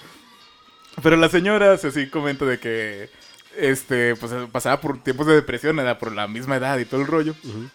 [1.02, 3.10] Pero la señora se sí comenta de que...
[3.58, 7.08] Este, pues pasaba por tiempos de depresión, era por la misma edad y todo el
[7.08, 7.34] rollo.
[7.44, 7.70] Ujú.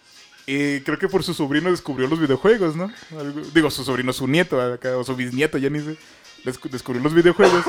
[0.53, 2.91] Y creo que por su sobrino descubrió los videojuegos, ¿no?
[3.17, 5.97] Algo- digo, su sobrino, su nieto, acá, o su bisnieto, ya ni sé.
[6.45, 7.65] Descu- descubrió los videojuegos.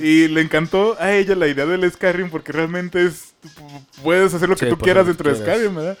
[0.00, 3.34] Y le encantó a ella la idea del Skyrim porque realmente es...
[4.02, 5.36] Puedes hacer lo que Sí, tú pues, quieras dentro de.
[5.40, 5.98] Skyrim, ¿verdad?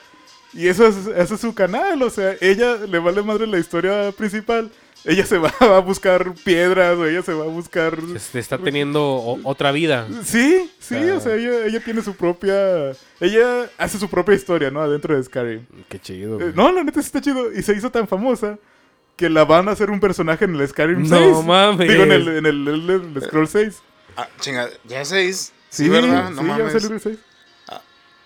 [0.54, 4.12] Y eso es, ese es su canal, o sea, ella le vale madre la historia
[4.12, 4.70] principal.
[5.04, 7.98] Ella se va a buscar piedras o ella se va a buscar...
[8.18, 10.06] Se está teniendo o- otra vida.
[10.24, 11.14] Sí, sí, Ah.
[11.16, 12.92] o sea, ella, ella tiene su propia...
[13.20, 14.80] Ella hace su propia historia, ¿no?
[14.80, 15.66] Adentro de Skyrim.
[15.88, 16.54] Qué chido, Eh, güey.
[16.54, 17.52] no, la neta sí está chido.
[17.52, 18.58] Y se hizo tan famosa
[19.16, 21.44] que la van a hacer un personaje en el Skyrim No 6.
[21.46, 21.88] mames.
[21.88, 23.82] Digo, en el, en el, el- el Scroll 6.
[24.16, 25.52] Ah, chinga, ya es seis.
[25.68, 26.30] Sí, ¿verdad?
[26.30, 26.72] No sí, ya va a mames.
[26.74, 27.18] salir el 6.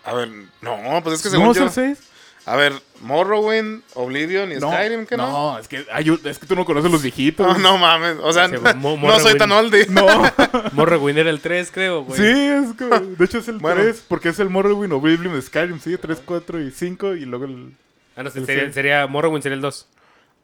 [0.04, 0.28] A ver,
[0.60, 1.68] no, pues es que ¿No según va a yo...
[1.70, 2.08] ser 6?
[2.46, 2.72] A ver,
[3.02, 5.30] Morrowind, Oblivion y Skyrim, ¿qué no?
[5.52, 7.44] No, es que, hay un- es que tú no conoces los viejitos.
[7.44, 8.16] No, no mames.
[8.22, 9.86] O sea, Sí, no, no soy tan oldie.
[9.88, 10.06] No.
[10.72, 12.16] Morrowind era el 3, creo, güey.
[12.18, 13.82] sí, es que, de hecho es el Bueno.
[13.82, 17.72] 3, porque es el Morrowind Oblivion Skyrim, sí, 3, 4 y 5 y luego el...
[18.16, 19.88] Ah, no, El sería, sería Morrowind sería el 2.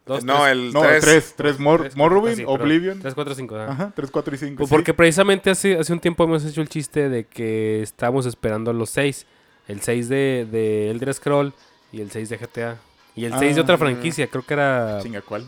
[0.05, 1.01] Dos, No, tres, el No, 3.
[1.01, 2.61] 3, 3, tres, Morrowind, así, perdón.
[2.61, 3.01] Oblivion.
[3.01, 3.57] 3, 4, 5.
[3.57, 4.59] Ajá, 3, 4 y 5.
[4.59, 8.73] Pues Porque precisamente hace, hace un tiempo hemos hecho el chiste de que estábamos esperando
[8.73, 9.25] los 6.
[9.69, 11.55] El 6 de, de Elder Scroll
[11.93, 12.79] y el 6 de GTA.
[13.15, 14.99] Y el 6 de Ah, otra franquicia, creo que era...
[15.03, 15.47] Chinga, ¿cuál?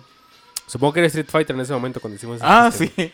[0.67, 2.87] Supongo que era Street Fighter en ese momento cuando hicimos ese Ah, sí.
[2.97, 3.13] Sí,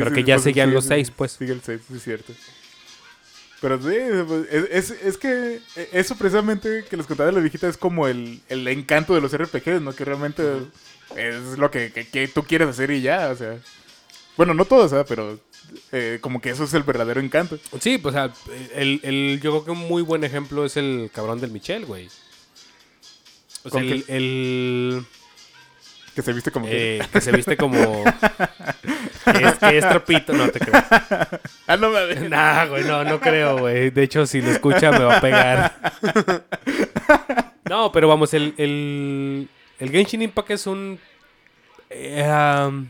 [0.00, 1.32] Pero sí, que ya pues, seguían los seis, pues.
[1.32, 2.32] Sigue el 6, sí, es cierto.
[3.60, 5.60] Pero sí, pues, es, es, es que
[5.92, 9.32] eso precisamente que les contaba de la viejita es como el, el encanto de los
[9.36, 9.94] RPGs, ¿no?
[9.94, 10.42] Que realmente
[11.16, 13.56] es lo que, que- que tú quieres hacer y ya, o sea.
[14.36, 15.06] Bueno, no todos, ¿sabes?
[15.08, 15.38] Pero
[15.92, 17.56] eh, como que eso es el verdadero encanto.
[17.80, 18.32] Sí, pues o sea,
[18.74, 22.08] el, el- yo creo que un muy buen ejemplo es el cabrón del Michel, güey.
[23.64, 25.04] O sea, ¿Con el, el,
[26.14, 26.66] Que se viste como...
[26.66, 28.04] que- eh, que se viste como...
[28.04, 30.82] que, es, que es trapito, no te creo.
[31.66, 32.28] Ah, no mames.
[32.28, 33.88] Nah, güey, no, no creo, güey.
[33.90, 35.92] De hecho, si lo escucha me va a pegar.
[37.68, 39.48] No, pero vamos, el, el,
[39.78, 41.00] el Genshin Impact es un...
[41.88, 42.22] eh,
[42.68, 42.86] um,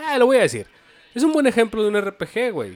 [0.00, 0.66] ah, lo voy a decir.
[1.14, 2.72] Es un buen ejemplo de un RPG, güey.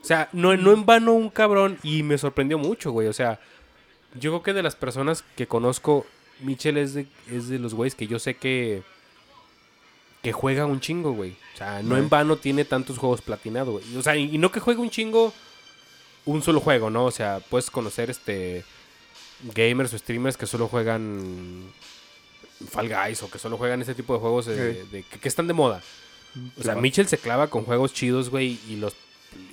[0.00, 3.08] O sea, no, no en vano un cabrón y me sorprendió mucho, güey.
[3.08, 3.40] O sea,
[4.18, 6.06] yo creo que de las personas que conozco,
[6.40, 8.82] Mitchell es de, es de los güeyes que yo sé que
[10.22, 11.32] que juega un chingo, güey.
[11.54, 13.96] O sea, no en vano tiene tantos juegos platinados, güey.
[13.96, 15.32] O sea, y, y no que juegue un chingo
[16.24, 17.04] un solo juego, ¿no?
[17.04, 18.64] O sea, puedes conocer este
[19.54, 21.70] gamers o streamers que solo juegan
[22.70, 24.88] Fall Guys o que solo juegan ese tipo de juegos de- Sí.
[24.90, 25.82] de- que, que están de moda.
[26.58, 26.74] O sea.
[26.76, 28.94] Mitchell se clava con juegos chidos, güey, y los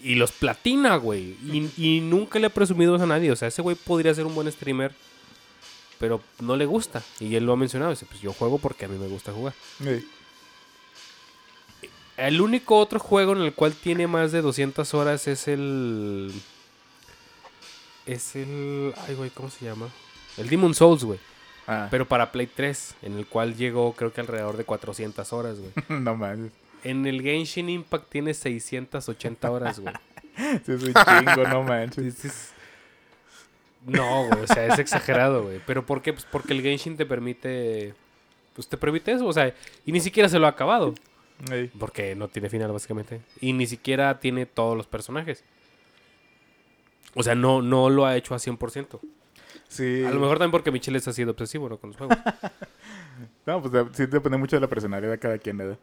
[0.03, 1.35] y los platina, güey.
[1.45, 3.31] Y, y nunca le ha presumido eso a nadie.
[3.31, 4.93] O sea, ese güey podría ser un buen streamer,
[5.99, 7.03] pero no le gusta.
[7.19, 7.91] Y él lo ha mencionado.
[7.91, 9.53] Dice, pues yo juego porque a mí me gusta jugar.
[9.77, 10.07] Sí.
[12.17, 16.31] El único otro juego en el cual tiene más de 200 horas es el...
[18.05, 18.93] Es el...
[19.07, 19.87] Ay, güey, ¿cómo se llama?
[20.37, 21.19] El Demon Souls, güey.
[21.67, 25.57] Ah, Pero para Play 3, en el cual llegó creo que alrededor de 400 horas,
[25.59, 25.71] güey.
[26.01, 26.51] no mames.
[26.83, 29.93] En el Genshin Impact tiene 680 horas, güey.
[30.65, 32.23] Sí, es un chingo, no manches.
[32.25, 32.53] Es-
[33.85, 35.59] No, güey, o sea, es exagerado, güey.
[35.67, 36.13] ¿Pero por qué?
[36.13, 37.93] Pues porque el Genshin te permite...
[38.55, 39.53] Pues te permite eso, o sea,
[39.85, 40.93] y ni siquiera se lo ha acabado.
[41.49, 41.69] Sí.
[41.79, 43.21] Porque no tiene final, básicamente.
[43.39, 45.43] Y ni siquiera tiene todos los personajes.
[47.13, 48.99] O sea, no, no lo ha hecho a 100%.
[49.71, 50.03] Sí.
[50.05, 51.77] A lo mejor también porque Michelle ha sido obsesivo ¿no?
[51.77, 52.17] con los juegos.
[53.45, 55.77] No, pues sí depende mucho de la personalidad de cada quien, ¿verdad?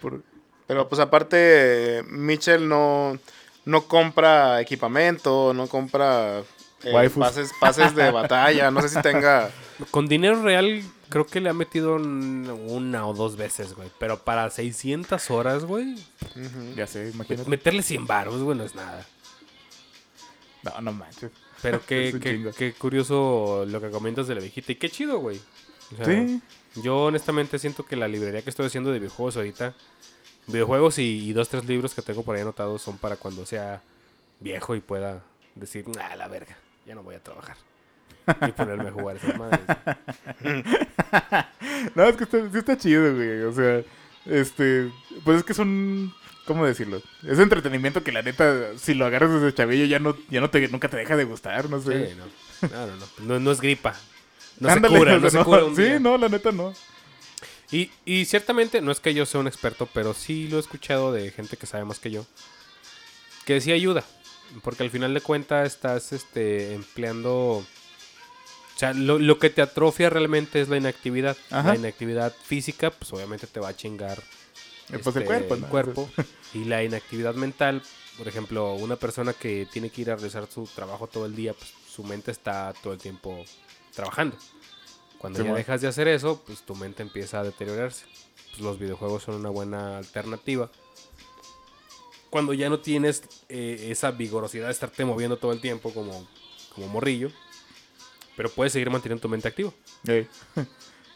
[0.00, 0.22] Por-
[0.66, 3.18] Pero pues aparte, Mitchell no,
[3.66, 6.40] no compra equipamiento, no compra
[6.82, 8.70] eh, pases, pases de batalla.
[8.70, 9.50] No sé si tenga.
[9.90, 13.90] Con dinero real, creo que le ha metido un- una o dos veces, güey.
[13.98, 15.96] Pero para 600 horas, güey.
[16.74, 17.48] Ya sé, imagínate.
[17.50, 19.04] meterle 100 baros, güey, no es nada.
[20.62, 21.30] No, no manches.
[21.64, 24.72] Pero qué, qué, qué curioso lo que comentas de la viejita.
[24.72, 25.40] Y qué chido, güey.
[25.92, 26.40] O sea, Sí.
[26.82, 29.74] Yo honestamente siento que la librería que estoy haciendo de videojuegos ahorita,
[30.48, 33.80] videojuegos y, y dos, tres libros que tengo por ahí anotados son para cuando sea
[34.40, 35.22] viejo y pueda
[35.54, 37.56] decir, ah, la verga, ya no voy a trabajar.
[38.26, 39.60] Y ponerme a jugar esas madres.
[41.94, 43.42] No, es que está, sí está chido, güey.
[43.42, 43.82] O sea,
[44.26, 44.90] Este,
[45.24, 46.12] pues es que son,
[46.46, 47.02] ¿cómo decirlo?
[47.26, 50.68] Es entretenimiento que la neta, si lo agarras desde chavillo ya no, ya no te,
[50.68, 52.10] nunca te deja de gustar, no sé.
[52.10, 52.68] Sí, no.
[52.68, 53.06] No, no, no.
[53.26, 53.94] No, no es gripa.
[54.60, 55.98] No Ándale, se cura, no sea, se cura un Sí, día.
[56.00, 56.72] no, la neta no.
[57.70, 61.12] Y, y ciertamente, no es que yo sea un experto, pero sí lo he escuchado
[61.12, 62.24] de gente que sabe más que yo.
[63.44, 64.04] Que sí ayuda.
[64.62, 67.34] Porque al final de cuentas estás este, empleando...
[67.34, 67.66] O
[68.78, 71.36] sea, lo, lo que te atrofia realmente es la inactividad.
[71.50, 71.70] Ajá.
[71.70, 74.22] La inactividad física, pues obviamente te va a chingar
[74.88, 76.10] Pues el cuerpo, cuerpo.
[76.52, 77.82] Y la inactividad mental,
[78.18, 81.54] por ejemplo, una persona que tiene que ir a realizar su trabajo todo el día,
[81.54, 83.44] pues su mente está todo el tiempo
[83.94, 84.36] trabajando.
[85.18, 88.04] Cuando ya dejas de hacer eso, pues tu mente empieza a deteriorarse.
[88.50, 90.70] Pues los videojuegos son una buena alternativa.
[92.28, 96.28] Cuando ya no tienes eh, esa vigorosidad de estarte moviendo todo el tiempo como,
[96.74, 97.30] como morrillo,
[98.36, 99.72] pero puedes seguir manteniendo tu mente activa.
[100.06, 100.28] Ey.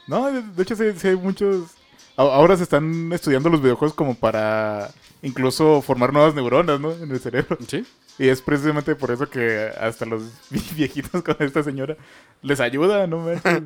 [0.07, 1.73] No, de, de hecho sí, sí hay muchos...
[2.19, 4.91] Ahora se están estudiando los videojuegos como para
[5.23, 6.91] incluso formar nuevas neuronas, ¿no?
[6.93, 7.57] En el cerebro.
[7.69, 7.87] ¿Sí?
[8.19, 10.23] Y es precisamente por eso que hasta los
[10.75, 11.97] viejitos con esta señora
[12.43, 13.63] les ayuda, ¿no manches?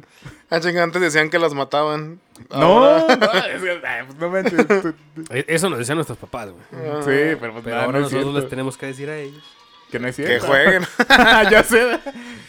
[0.50, 2.20] Ah, chinga, antes decían que las mataban.
[2.50, 4.66] No, no, que, pues no manches.
[5.30, 6.62] Eso nos decían nuestros papás, güey.
[7.05, 9.42] Sí, pero, pues, Pero ahora no nosotros les tenemos que decir a ellos.
[9.90, 10.46] Que no es Que cierto.
[10.46, 10.82] jueguen.
[11.50, 11.98] ya sé.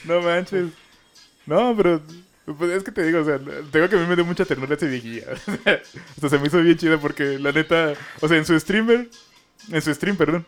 [0.03, 0.67] No manches.
[1.45, 2.01] No, pero
[2.45, 3.39] pues es que te digo, o sea,
[3.71, 5.25] tengo que a mí me dio mucha ternura ese viejilla.
[6.15, 9.09] Hasta se me hizo bien chida porque la neta, o sea, en su streamer,
[9.71, 10.45] en su stream, perdón,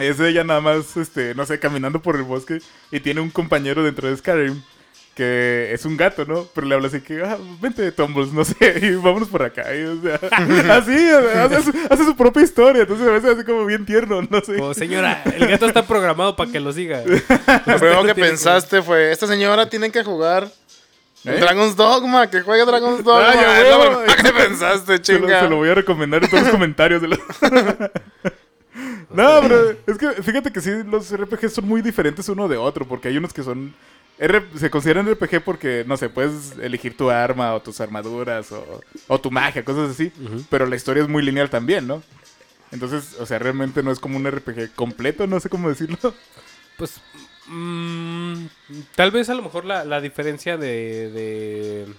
[0.00, 2.60] es ella nada más, este, no sé, caminando por el bosque
[2.90, 4.62] y tiene un compañero dentro de Skyrim
[5.14, 6.46] que es un gato, ¿no?
[6.54, 9.74] Pero le habla así que, ah, vente, Tumbles, no sé, y vámonos por acá.
[9.74, 10.14] y, o sea,
[10.76, 13.84] así, o sea, hace, su, hace su propia historia, entonces a veces así como bien
[13.84, 14.56] tierno, no sé.
[14.56, 17.02] Como, señora, el gato está programado para que lo siga.
[17.04, 20.50] Lo primero que Tiene pensaste fue, esta señora tiene que jugar
[21.24, 21.38] ¿Eh?
[21.38, 23.30] Dragon's Dogma, que juegue Dragon's Dogma.
[23.30, 24.02] Ay, a Es lo huevo.
[24.04, 25.40] primero que pensaste, Se lo, chinga.
[25.40, 27.00] se lo voy a recomendar en todos los comentarios.
[27.02, 27.18] de los-
[29.10, 32.86] no, pero es que fíjate que sí, los RPG son muy diferentes uno de otro,
[32.86, 33.74] porque hay unos que son...
[34.18, 38.80] R- se consideran RPG porque, no sé, puedes elegir tu arma o tus armaduras o,
[39.08, 40.12] o tu magia, cosas así,
[40.48, 42.02] pero la historia es muy lineal también, ¿no?
[42.70, 45.98] Entonces, o sea, realmente no es como un RPG completo, no sé cómo decirlo.
[46.78, 47.00] Pues,
[47.46, 48.44] mm,
[48.94, 51.94] tal vez a lo mejor la, la diferencia de, de-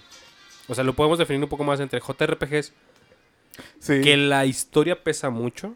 [0.68, 2.72] O sea, lo podemos definir un poco más entre JRPGs,
[3.78, 4.00] Sí.
[4.00, 5.74] que la historia pesa mucho,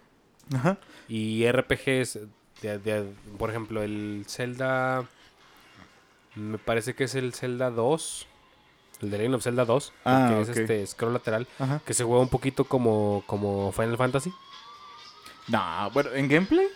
[0.54, 0.78] Ajá.
[1.08, 2.18] y RPGs,
[2.62, 5.04] de- de- por ejemplo, el Zelda...
[6.34, 8.26] Me parece que es el Zelda 2,
[9.02, 11.80] el de Legend of Zelda 2, Ah, que es este scroll lateral, Ajá.
[11.84, 14.32] que se juega un poquito como, como Final Fantasy.
[15.48, 16.66] No, bueno, ¿en gameplay?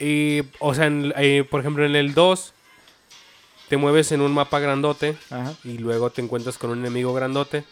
[0.00, 2.52] Y, o sea, en- eh, por ejemplo, en el 2
[3.68, 5.54] te mueves en un mapa grandote Ajá.
[5.64, 7.64] y luego te encuentras con un enemigo grandote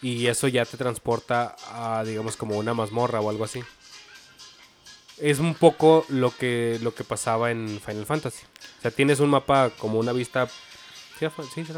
[0.00, 3.62] y eso ya te transporta a, digamos, como una mazmorra o algo así.
[5.18, 8.42] Es un poco lo que, lo que pasaba en Final Fantasy.
[8.78, 10.48] O sea, tienes un mapa como una vista...
[11.18, 11.72] ¿Sí, sí, sí?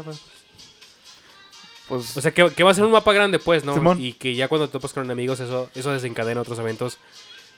[1.87, 3.75] Pues, O sea, que, que va a ser un mapa grande, pues, ¿no?
[3.75, 4.01] Simón.
[4.01, 6.97] Y que ya cuando te topas con enemigos, eso, eso desencadena otros eventos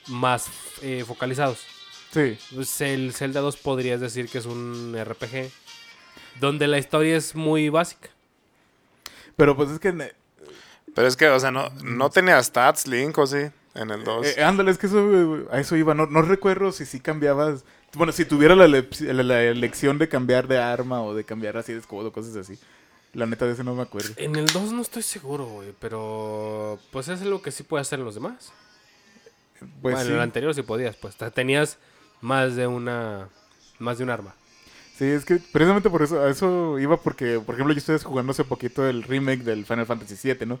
[0.08, 0.48] más
[0.82, 1.60] eh, focalizados.
[2.12, 2.38] Sí.
[2.54, 5.50] Pues el Zelda 2 podrías decir que es un RPG
[6.40, 8.08] donde la historia es muy básica.
[9.36, 9.88] Pero pues es que...
[9.88, 10.12] eh,
[10.94, 13.38] Pero es que, o sea, no, no tenía stats Link, ¿o sí?
[13.74, 14.26] En el 2.
[14.36, 14.98] Eh, ándale, es que eso,
[15.38, 15.94] eh, a eso iba.
[15.94, 17.64] No, no recuerdo si sí cambiabas.
[17.94, 21.56] Bueno, si tuviera la, le- la- la elección de cambiar de arma o de cambiar
[21.56, 22.58] así de escudo, cosas así.
[23.14, 24.10] La neta de ese no me acuerdo.
[24.16, 27.98] En el 2 no estoy seguro, güey, pero pues es algo que sí puede hacer
[28.00, 28.52] en los demás.
[29.58, 30.08] Pues bueno, sí.
[30.08, 31.78] en el anterior sí podías, pues te- tenías
[32.20, 33.28] más de una
[33.78, 34.34] más de un arma.
[34.98, 38.32] Sí, es que precisamente por eso, a eso iba porque, por ejemplo, yo estoy jugando
[38.32, 40.58] hace poquito el remake del Final Fantasy VII, ¿no?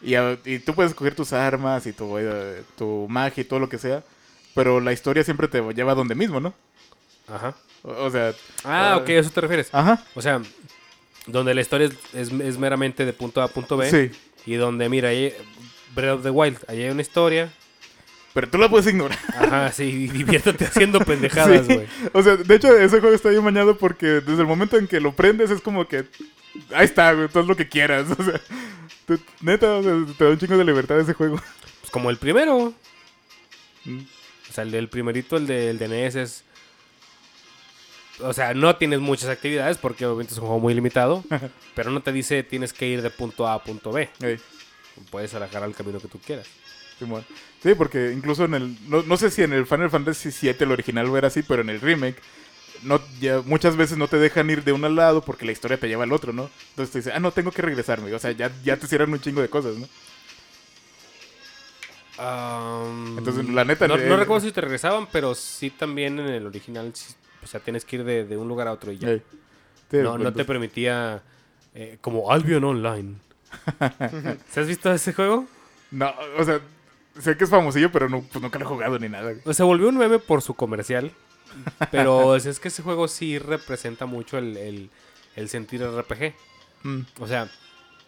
[0.00, 3.58] Y, a- y tú puedes escoger tus armas y tu, eh, tu magia y todo
[3.60, 4.02] lo que sea,
[4.54, 6.54] pero la historia siempre te lleva a donde mismo, ¿no?
[7.28, 7.54] Ajá.
[7.82, 8.32] O, o sea...
[8.64, 9.68] Ah, ah, ok, a eso te refieres.
[9.72, 10.02] Ajá.
[10.14, 10.40] O sea,
[11.26, 13.90] donde la historia es, es- es meramente de punto A a punto B.
[13.90, 14.10] Sí,
[14.46, 15.34] Y donde, mira, ahí,
[15.94, 17.52] Breath of the Wild, ahí hay una historia.
[18.38, 19.18] Pero tú la puedes ignorar.
[19.36, 21.74] Ajá, sí, y diviértete haciendo pendejadas, Sí.
[21.74, 21.86] güey.
[22.12, 25.00] O sea, de hecho, ese juego está bien mañado porque desde el momento en que
[25.00, 26.04] lo prendes es como que.
[26.72, 28.06] Ahí está, güey, todo lo que quieras.
[28.18, 28.40] O sea,
[29.06, 31.40] tú- neta, o sea, te da un chingo de libertad ese juego.
[31.80, 32.72] Pues como el primero.
[33.84, 33.98] Mm.
[34.50, 36.44] O sea, el del primerito, el de, el de NES es...
[38.20, 41.24] O sea, no tienes muchas actividades porque obviamente es un juego muy limitado.
[41.74, 44.08] pero no te dice tienes que ir de punto A a punto B.
[45.10, 46.46] Puedes agarrar el camino que tú quieras.
[46.98, 47.24] Simón.
[47.62, 48.76] Sí, porque incluso en el.
[48.88, 51.70] No, no sé si en el Final Fantasy VII el original era así, pero en
[51.70, 52.16] el remake.
[52.82, 55.78] No, ya muchas veces no te dejan ir de un al lado porque la historia
[55.78, 56.48] te lleva al otro, ¿no?
[56.70, 58.12] Entonces te dice, ah, no, tengo que regresarme.
[58.14, 59.88] O sea, ya, ya te cierran un chingo de cosas, ¿no?
[63.18, 66.92] Entonces, la neta, No, no recuerdo si te regresaban, pero sí también en el original.
[67.42, 69.08] o sea, tienes que ir de, de un lugar a otro y ya.
[69.90, 71.22] Sí, no, no te permitía.
[71.74, 73.16] eh, como Albion Online.
[74.50, 75.46] ¿Se has visto ese juego?
[75.90, 76.60] No, o sea,
[77.20, 79.30] sé que es famosillo, pero no, pues nunca lo he jugado ni nada.
[79.32, 79.42] güey.
[79.44, 81.12] O sea, volvió un meme por su comercial.
[81.90, 84.90] Pero es que ese juego sí representa mucho el, el,
[85.36, 86.34] el sentir RPG.
[86.82, 87.50] Mm, O sea,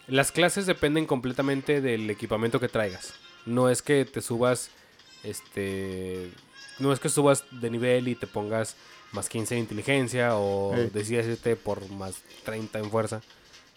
[0.07, 3.15] las clases dependen completamente del equipamiento que traigas.
[3.47, 4.71] No es que te subas,
[5.25, 6.31] este,
[6.79, 8.77] no es que subas de nivel y te pongas
[9.13, 10.91] más 15 en inteligencia o Ey.
[10.93, 13.23] decidas irte por más 30 en fuerza,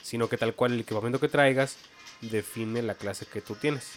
[0.01, 1.77] sino que tal cual el equipamiento que traigas
[2.21, 3.91] define la clase que tú tienes.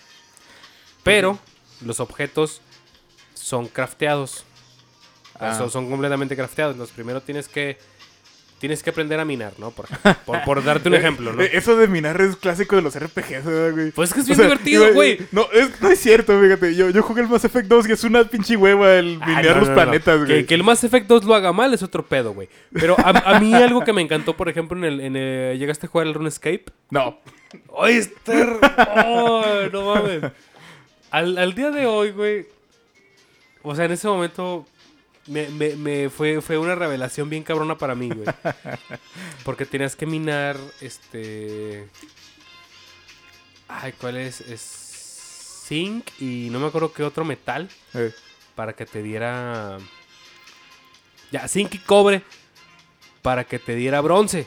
[1.06, 1.38] Pero
[1.84, 2.60] los objetos
[3.34, 4.44] son crafteados.
[5.38, 5.54] Ah.
[5.56, 6.74] Son, son completamente crafteados.
[6.74, 7.78] Entonces, primero tienes que
[8.58, 9.70] tienes que aprender a minar, ¿no?
[9.70, 9.86] Por,
[10.24, 11.42] por, por darte un ejemplo, ¿no?
[11.42, 13.90] Eh, Eso de minar es clásico de los RPGs, ¿verdad, güey.
[13.90, 15.18] Pues es que es O bien sea, divertido, güey.
[15.30, 16.74] No, es, no es cierto, fíjate.
[16.74, 19.56] Yo, yo jugué el Mass Effect 2 y es una pinche hueva el Ah, minear
[19.56, 20.28] no, los no, planetas, güey.
[20.28, 22.48] Que, que el Mass Effect 2 lo haga mal es otro pedo, güey.
[22.72, 25.84] Pero a, a mí algo que me encantó, por ejemplo, en el, en el- ¿Llegaste
[25.86, 26.64] a jugar el RuneScape?
[26.88, 27.20] No.
[27.78, 28.58] ¡Ay, Esther!
[28.62, 30.32] ¡Ay, no mames!
[31.16, 32.46] Al, al día de hoy, güey...
[33.62, 34.66] O sea, en ese momento...
[35.26, 38.26] Me, me- me fue, fue una revelación bien cabrona para mí, güey.
[39.44, 41.88] Porque tenías que minar, este...
[43.66, 44.40] Ay, ¿cuál es?
[44.42, 47.68] Es zinc y no me acuerdo qué otro metal
[48.54, 49.78] para que te diera.
[51.32, 52.22] Ya, zinc y cobre
[53.22, 54.46] para que te diera bronce.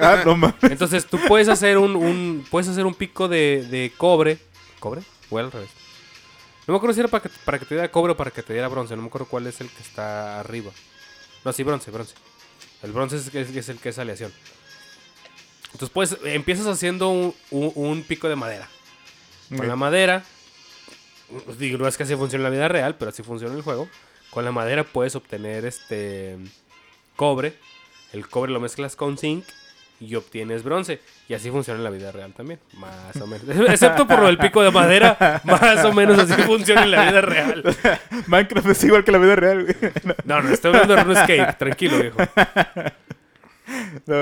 [0.00, 0.56] Ah, no mames.
[0.62, 4.38] Entonces tú puedes hacer un, un- puedes hacer un pico de, de cobre.
[4.80, 5.02] ¿Cobre?
[5.30, 5.70] O al revés.
[6.66, 8.42] No me acuerdo si era para que, para que te diera cobre o para que
[8.42, 8.96] te diera bronce.
[8.96, 10.72] No me acuerdo cuál es el que está arriba.
[11.44, 12.14] No, sí, bronce, bronce.
[12.82, 14.32] El bronce es, es- es el que es aleación.
[15.72, 18.68] Entonces pues empiezas haciendo un, un- un pico de madera.
[19.56, 20.24] Con la madera,
[21.58, 23.64] digo, no es que así funcione en la vida real, pero así funciona en el
[23.64, 23.88] juego.
[24.30, 26.36] Con la madera puedes obtener este
[27.14, 27.56] cobre.
[28.12, 29.44] El cobre lo mezclas con zinc
[30.00, 31.00] y obtienes bronce.
[31.28, 33.48] Y así funciona en la vida real también, más o menos.
[33.68, 37.20] Excepto por lo del pico de madera, más o menos así funciona en la vida
[37.20, 37.62] real.
[38.26, 39.92] Minecraft es igual que la vida real, güey.
[40.24, 42.18] No, no, estoy hablando de RuneScape, tranquilo, viejo.
[44.06, 44.14] No.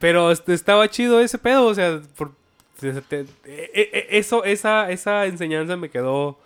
[0.00, 2.32] Pero este, estaba chido ese pedo, o sea, por-
[2.80, 6.36] te- te- e- e- eso, esa, esa enseñanza me quedó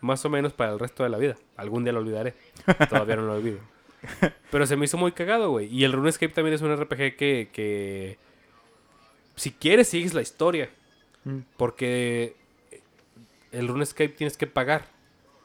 [0.00, 1.36] más o menos para el resto de la vida.
[1.58, 2.32] Algún día lo olvidaré.
[2.88, 3.58] Todavía no lo olvido.
[4.50, 5.66] Pero se me hizo muy cagado, güey.
[5.74, 8.18] Y el RuneScape también es un RPG que, que
[9.36, 10.70] si quieres sigues la historia.
[11.24, 11.38] Mm.
[11.56, 12.36] Porque
[13.52, 14.86] el RuneScape tienes que pagar.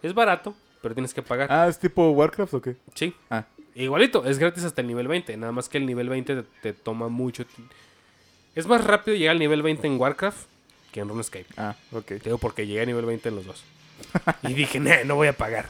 [0.02, 1.52] Es barato, pero tienes que pagar.
[1.52, 2.76] Ah, ¿es tipo Warcraft o qué?
[2.95, 3.14] Sí.
[3.30, 3.45] Ah,
[3.76, 5.38] Igualito, es gratis hasta el nivel 20.
[5.38, 7.45] Nada más que el nivel 20 te, te toma mucho.
[8.56, 10.48] Es más rápido llegar al nivel 20 en Warcraft
[10.91, 11.45] que en RuneScape.
[11.57, 12.06] ah, ok.
[12.06, 13.64] Te digo porque llegué a nivel 20 en los dos.
[14.44, 15.69] Y dije, "Nah, no voy a pagar.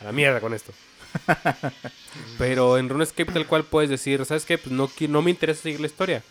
[0.00, 0.72] A la mierda con esto.
[2.38, 4.58] Pero en RuneScape tal cual puedes decir, ¿sabes qué?
[4.58, 6.22] Pues no, no me interesa seguir la historia.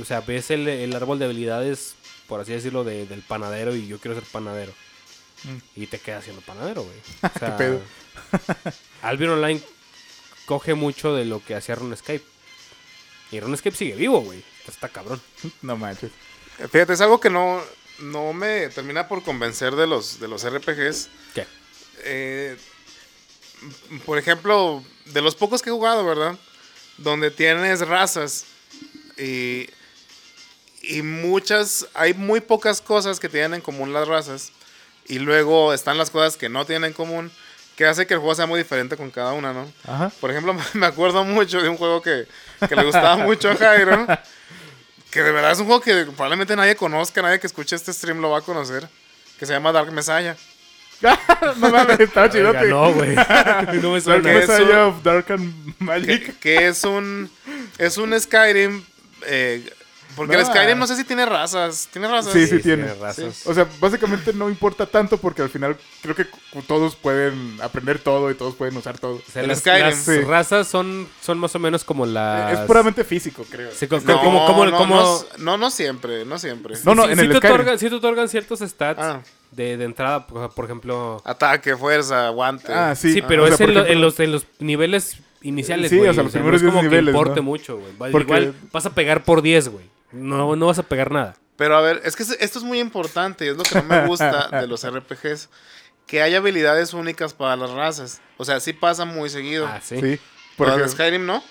[0.00, 1.94] O sea, ves el, el árbol de habilidades,
[2.28, 4.72] por así decirlo, de- del panadero y yo quiero ser panadero.
[5.44, 5.80] Mm.
[5.82, 6.96] Y te quedas siendo panadero, güey.
[7.34, 7.80] O sea, pedo?
[9.02, 9.60] Albion Online
[10.46, 12.22] coge mucho de lo que hacía RuneScape.
[13.32, 14.42] Y RuneScape sigue vivo, güey.
[14.68, 15.20] Está cabrón.
[15.62, 16.12] No manches.
[16.70, 17.60] Fíjate, es algo que no,
[17.98, 21.08] no me termina por convencer de los, de los RPGs.
[21.34, 21.46] ¿Qué?
[22.04, 22.56] Eh,
[24.04, 26.36] por ejemplo, de los pocos que he jugado, ¿verdad?
[26.98, 28.44] Donde tienes razas
[29.18, 29.68] y,
[30.82, 34.52] y muchas, hay muy pocas cosas que tienen en común las razas
[35.06, 37.30] y luego están las cosas que no tienen en común,
[37.76, 39.70] que hace que el juego sea muy diferente con cada una, ¿no?
[39.86, 40.10] Ajá.
[40.20, 42.26] Por ejemplo, me acuerdo mucho de un juego que,
[42.68, 44.06] que le gustaba mucho a Jairo.
[45.10, 48.20] Que de verdad es un juego que probablemente nadie conozca, nadie que escuche este stream
[48.20, 48.88] lo va a conocer.
[49.38, 50.36] Que se llama Dark Messiah.
[51.58, 52.66] no mames, estaba chidote.
[52.68, 53.14] no, güey.
[53.82, 54.22] no me Dark suena.
[54.22, 56.26] que es Messiah un- of Dark and Magic.
[56.26, 57.30] Que, que es un
[57.78, 58.82] es un Skyrim.
[59.26, 59.68] eh,
[60.16, 60.46] porque el.
[60.46, 61.88] Skyrim no sé si tiene razas.
[61.92, 62.32] ¿Tiene razas?
[62.32, 62.94] Sí, sí, tiene.
[62.94, 63.44] razas.
[63.46, 66.26] O sea, básicamente no importa tanto porque al final creo que
[66.68, 69.14] todos pueden aprender todo y todos pueden usar todo.
[69.16, 69.86] O sea, El las, Skyrim.
[69.86, 70.20] las Sí.
[70.20, 72.52] razas son, son más o menos como las...
[72.52, 73.70] Es puramente físico, creo.
[74.04, 76.76] No, como, como, no, como- no, no, no siempre, no siempre.
[76.84, 77.54] No, no, sí- en sí el te Skyrim.
[77.56, 79.20] otorgan, sí te otorgan ciertos stats Ah.
[79.54, 81.20] De, de entrada, por, ejemplo...
[81.24, 82.72] Ataque, fuerza, guante.
[82.72, 83.12] Ah, sí.
[83.14, 85.96] Sí, pero o sea, es en, lo- ejemplo- en los, en los niveles iniciales, Sí,
[85.98, 86.10] güey.
[86.10, 87.42] o sea, los no primeros es como 10 que niveles, importe ¿no?
[87.44, 87.92] mucho, güey.
[88.12, 89.84] Porque- Igual vas a pegar por 10, güey.
[90.12, 91.36] No, no vas a pegar nada.
[91.56, 94.06] Pero a ver, es que esto es muy importante y es lo que no me
[94.06, 95.48] gusta de los RPGs.
[96.06, 98.20] Que hay habilidades únicas para las razas.
[98.36, 99.66] O sea, sí pasa muy seguido.
[99.66, 99.96] Ah, sí.
[99.96, 100.18] Sí.
[100.56, 101.42] Pero Porque en Skyrim no.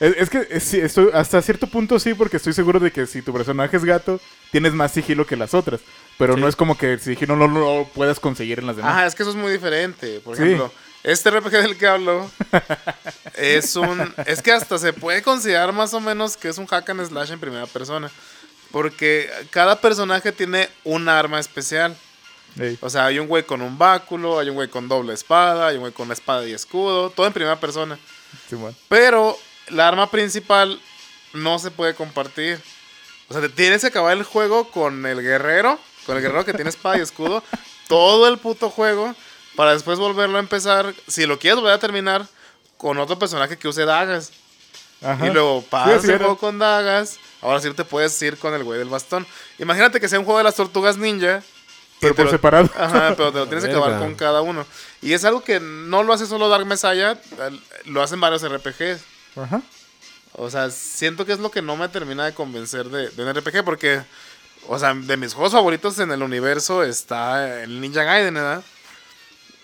[0.00, 3.06] es, es que es- sí, estoy, hasta cierto punto sí, porque estoy seguro de que
[3.06, 4.20] si tu personaje es gato,
[4.50, 5.80] tienes más sigilo que las otras.
[6.18, 6.40] Pero Sí.
[6.40, 8.92] no es como que si dije no, no, no lo puedas conseguir en las demás.
[8.92, 10.20] Ajá, es que eso es muy diferente.
[10.20, 10.42] Por Sí.
[10.42, 10.72] ejemplo,
[11.02, 12.30] este RPG del que hablo
[13.36, 14.14] es un.
[14.26, 17.30] Es que hasta se puede considerar más o menos que es un hack and slash
[17.32, 18.10] en primera persona.
[18.70, 21.94] Porque cada personaje tiene un arma especial.
[22.80, 25.76] O sea, hay un güey con un báculo, hay un güey con doble espada, hay
[25.76, 27.98] un güey con espada y escudo, todo en primera persona.
[28.88, 29.36] Pero
[29.68, 30.80] la arma principal
[31.32, 32.60] no se puede compartir.
[33.28, 36.54] O sea, te tienes que acabar el juego con el guerrero, con el guerrero que
[36.54, 37.42] tiene espada y escudo,
[37.88, 39.14] todo el puto juego,
[39.56, 42.26] para después volverlo a empezar, si lo quieres volver a terminar,
[42.76, 44.32] con otro personaje que use dagas.
[45.02, 45.26] Ajá.
[45.26, 46.18] Y luego Sí, el era.
[46.18, 49.26] juego con dagas, ahora sí te puedes ir con el güey del bastón.
[49.58, 51.42] Imagínate que sea un juego de las tortugas ninja.
[52.00, 52.70] Pero te por lo- separado.
[52.76, 54.64] Ajá, pero te lo tienes que acabar con cada uno.
[55.00, 57.16] Y es algo que no lo hace solo Dark Messiah,
[57.86, 59.00] lo hacen varios RPGs.
[59.36, 59.60] Ajá.
[60.34, 63.34] O sea, siento que es lo que no me termina de convencer de, de un
[63.34, 64.02] RPG porque,
[64.68, 68.62] o sea, de mis juegos favoritos en el universo está el Ninja Gaiden, ¿verdad?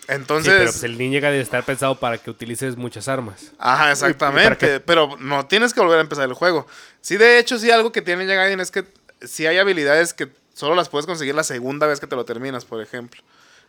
[0.09, 3.53] Entonces, sí, pero pues el ninja debe estar pensado para que utilices muchas armas.
[3.59, 6.67] ajá, ¿para exactamente, pero no tienes que volver a empezar el juego.
[7.03, 8.87] Sí, de hecho, sí, algo que tiene Ninja Gaiden es que
[9.21, 12.65] sí hay habilidades que solo las puedes conseguir la segunda vez que te lo terminas,
[12.65, 13.23] por ejemplo.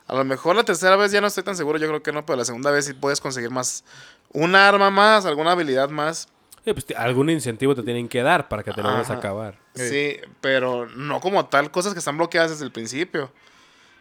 [0.07, 2.25] A lo mejor la tercera vez ya no estoy tan seguro, yo creo que no,
[2.25, 3.83] pero la segunda vez sí puedes conseguir más,
[4.31, 6.29] un arma más, alguna habilidad más.
[6.75, 9.55] Sí, pues, algún incentivo te tienen que dar para que te lo vayas a acabar.
[9.75, 13.25] Sí, pero no como tal, cosas que están bloqueadas desde el principio.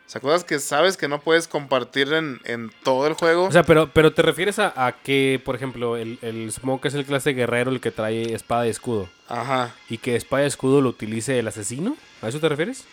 [0.06, 3.44] O sea, cosas que sabes que no puedes compartir en, en todo el juego.
[3.44, 6.94] O sea, pero, pero te refieres a, a que, por ejemplo, el, el Smoke es
[6.94, 9.08] el clase guerrero el que trae espada y escudo.
[9.28, 9.74] Ajá.
[9.90, 11.94] Y que espada y escudo lo utilice el asesino.
[12.22, 12.86] ¿A eso te refieres?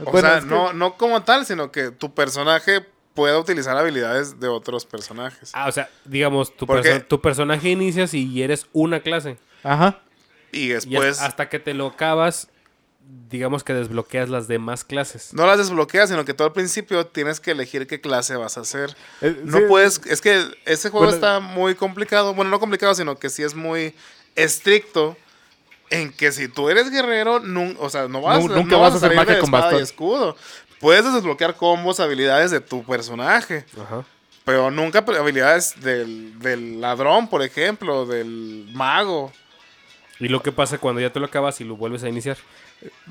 [0.00, 3.76] O Bueno, sea, es que- no, no como tal, sino que tu personaje pueda utilizar
[3.76, 5.50] habilidades de otros personajes.
[5.52, 9.36] Ah, o sea, digamos, tu, Porque- perso- tu personaje inicias y eres una clase.
[9.62, 10.00] Ajá.
[10.52, 12.48] Y Y después hasta- hasta que te lo acabas,
[13.28, 15.34] digamos que desbloqueas las demás clases.
[15.34, 18.60] no las desbloqueas, sino que todo al principio tienes que elegir qué clase vas a
[18.60, 18.96] hacer.
[19.20, 22.34] Eh, No sí, puedes, es que ese juego Bueno- está muy complicado.
[22.34, 23.94] Bueno, no complicado, sino que sí es muy
[24.36, 25.16] estricto.
[25.92, 27.42] En que si tú eres guerrero,
[27.80, 29.52] o sea, no vas, Nu- nunca no vas a hacer salir magia de con y
[29.52, 29.82] bastón.
[29.82, 30.36] escudo.
[30.80, 33.64] Puedes desbloquear combos, habilidades de tu personaje.
[33.80, 34.04] Ajá.
[34.44, 39.30] Pero nunca habilidades del, del ladrón, por ejemplo, del mago.
[40.18, 42.36] ¿Y lo que pasa cuando ya te lo acabas y lo vuelves a iniciar?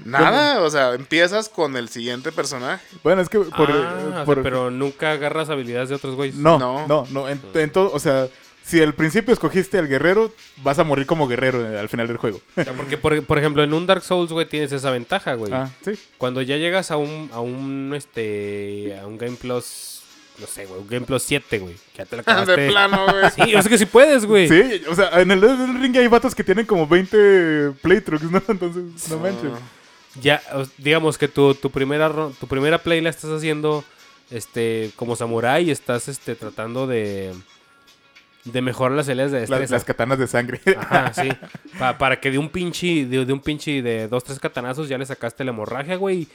[0.03, 2.83] Nada, o sea, empiezas con el siguiente personaje.
[3.03, 6.35] Bueno, es que por, Ah, o sea, por- pero nunca agarras habilidades de otros güeyes.
[6.35, 6.87] No, No.
[6.87, 7.29] no, no.
[7.29, 8.27] En, en todo, o sea,
[8.69, 10.31] si al principio escogiste al guerrero,
[10.63, 12.39] vas a morir como guerrero eh, al final del juego.
[12.55, 15.51] O sea, porque, por, por ejemplo, en un Dark Souls, güey, tienes esa ventaja, güey.
[15.53, 15.91] ah, sí.
[16.17, 20.01] Cuando ya llegas a un, a un, este, a un Game Plus,
[20.39, 22.55] no sé, güey, un Game Plus 7, güey, ya te lo acabaste.
[22.55, 23.25] De plano, güey.
[23.35, 24.47] Sí, yo sé que sí puedes, güey.
[24.47, 28.41] Sí, o sea, en el Elden Ring hay vatos que tienen como 20 playthroughs, ¿no?
[28.47, 29.51] Entonces, no manches.
[30.21, 33.83] Ya, o- digamos que tu, tu primera tu primera play la estás haciendo
[34.31, 37.31] este como samurai y estás este tratando de
[38.51, 39.73] de mejorar las habilidades de Las, destreza.
[39.75, 40.61] las katanas de sangre.
[40.77, 41.29] Ajá, sí.
[41.77, 44.97] Pa- para que de un pinche de, de un pinche de dos tres katanazos ya
[44.97, 46.27] le sacaste la hemorragia, güey,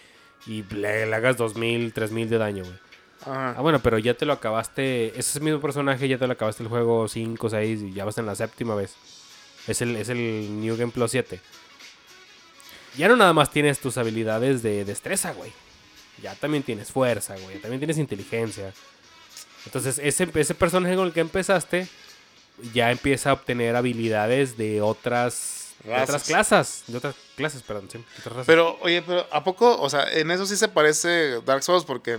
[0.47, 2.77] y le, le hagas 2000, 3000 de daño, güey.
[3.23, 3.55] Ajá.
[3.57, 6.69] Ah, bueno, pero ya te lo acabaste, ese mismo personaje ya te lo acabaste el
[6.69, 8.95] juego 5, 6 y ya vas en la séptima vez.
[9.67, 11.41] Es el, es el New Game Plus 7.
[12.97, 15.51] Ya no nada más tienes tus habilidades de destreza, güey.
[16.23, 17.59] Ya también tienes fuerza, güey.
[17.59, 18.73] También tienes inteligencia.
[19.67, 21.89] Entonces, ese, ese personaje con el que empezaste
[22.73, 26.85] ya empieza a obtener habilidades de otras, de otras clases.
[26.87, 27.89] De otras clases, perdón.
[27.91, 28.47] sí, de otras razas.
[28.47, 29.81] Pero, oye, pero ¿a poco?
[29.81, 32.19] O sea, en eso sí se parece Dark Souls porque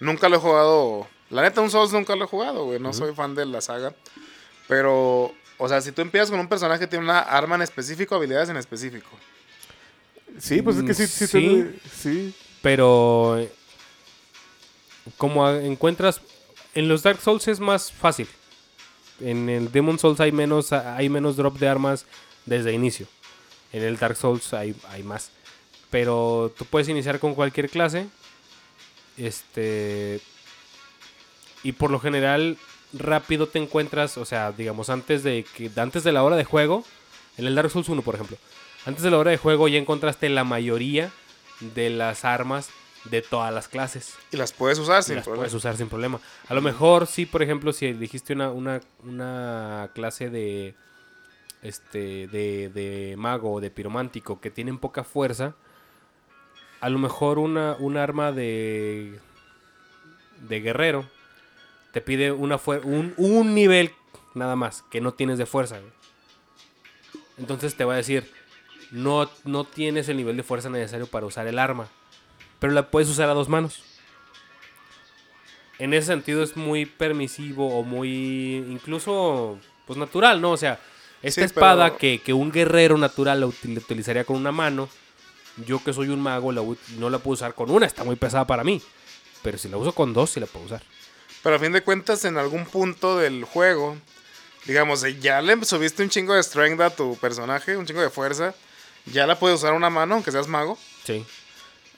[0.00, 1.08] nunca lo he jugado.
[1.30, 2.78] La neta, un Souls nunca lo he jugado, güey.
[2.80, 3.94] No soy fan de la saga.
[4.68, 8.14] Pero, o sea, si tú empiezas con un personaje que tiene una arma en específico,
[8.14, 9.08] habilidades en específico.
[10.38, 11.30] Sí, pues es que sí, sí, Sí.
[11.32, 12.34] te- sí.
[12.62, 13.46] Pero
[15.16, 16.20] como encuentras
[16.74, 18.28] en los Dark Souls es más fácil.
[19.20, 22.06] En el Demon Souls hay menos hay menos drop de armas
[22.46, 23.06] desde inicio.
[23.72, 25.30] En el Dark Souls hay, hay más.
[25.90, 28.06] Pero tú puedes iniciar con cualquier clase.
[29.16, 30.20] Este
[31.62, 32.56] y por lo general
[32.92, 36.84] rápido te encuentras, o sea, digamos antes de que antes de la hora de juego,
[37.36, 38.36] en el Dark Souls 1, por ejemplo,
[38.86, 41.10] antes de la hora de juego ya encontraste la mayoría
[41.60, 42.70] de las armas
[43.04, 44.14] de todas las clases.
[44.30, 45.40] Y las puedes usar sin las problema.
[45.42, 46.20] puedes usar sin problema.
[46.48, 50.74] A lo mejor sí, por ejemplo, si elegiste una, una, una clase de
[51.62, 55.54] este de, de mago o de piromántico que tienen poca fuerza,
[56.80, 59.18] a lo mejor una, un arma de
[60.48, 61.04] de guerrero
[61.92, 63.92] te pide una un, un nivel
[64.34, 65.80] nada más que no tienes de fuerza.
[67.36, 68.30] Entonces te va a decir,
[68.90, 71.88] no, no tienes el nivel de fuerza necesario para usar el arma.
[72.60, 73.82] Pero la puedes usar a dos manos.
[75.78, 80.52] En ese sentido es muy permisivo o muy incluso pues natural, ¿no?
[80.52, 80.78] O sea,
[81.22, 84.88] esta Sí, espada pero- que, que un guerrero natural la util- utilizaría con una mano,
[85.66, 86.62] yo que soy un mago la
[86.98, 88.80] no la puedo usar con una, está muy pesada para mí.
[89.42, 90.82] Pero si la uso con dos, sí la puedo usar.
[91.42, 93.96] Pero a fin de cuentas, en algún punto del juego,
[94.66, 98.10] digamos, eh, ya le subiste un chingo de strength a tu personaje, un chingo de
[98.10, 98.54] fuerza.
[99.06, 100.76] Ya la puedes usar una mano, aunque seas mago.
[101.04, 101.24] Sí.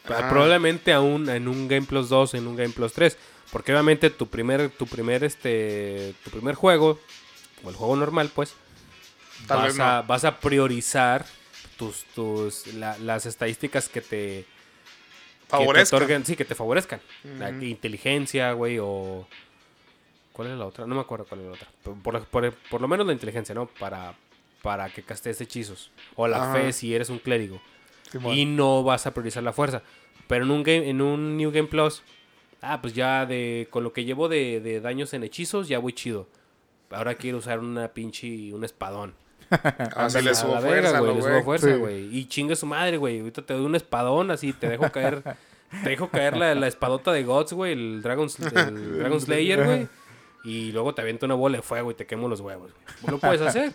[0.08, 0.28] Ah.
[0.28, 3.16] Probablemente aún en un Game Plus 2, en un Game Plus 3.
[3.50, 6.98] Porque obviamente tu primer, tu primer, este, tu primer juego,
[7.62, 8.54] o el juego normal, pues,
[9.46, 11.26] Tal vas a, vas a priorizar
[11.76, 14.46] tus, tus, la- las estadísticas que te,
[15.50, 17.00] que te otorguen- sí, que te favorezcan.
[17.38, 19.26] La inteligencia, güey, o...
[20.32, 20.86] ¿Cuál es la otra?
[20.86, 21.68] No me acuerdo cuál es la otra.
[21.82, 23.66] Por, por- por- por lo menos la inteligencia, ¿no?
[23.66, 24.14] Para,
[24.62, 25.90] para que castees hechizos.
[26.16, 26.54] O la Ajá.
[26.54, 27.60] fe si eres un clérigo.
[28.32, 29.82] Y no vas a priorizar la fuerza.
[30.26, 32.02] Pero en un game, en un New Game Plus,
[32.60, 35.92] ah, pues ya de con lo que llevo de, de daños en hechizos, ya voy
[35.92, 36.26] chido.
[36.90, 39.14] Ahora quiero usar una pinche un espadón.
[39.96, 41.42] Así A le la subo fuerza, güey, le subo güey.
[41.42, 41.74] fuerza, Sí.
[41.74, 42.16] güey.
[42.16, 43.18] Y chingue su madre, güey.
[43.20, 45.22] Ahorita te doy un espadón así, te dejo caer.
[45.82, 48.28] te dejo caer la, la espadota de Gods, güey, el Dragon,
[48.66, 49.88] el Dragon Slayer, güey.
[50.44, 52.72] Y luego te aviento una bola de fuego y te quemo los huevos.
[53.02, 53.10] güey.
[53.12, 53.72] Lo puedes hacer,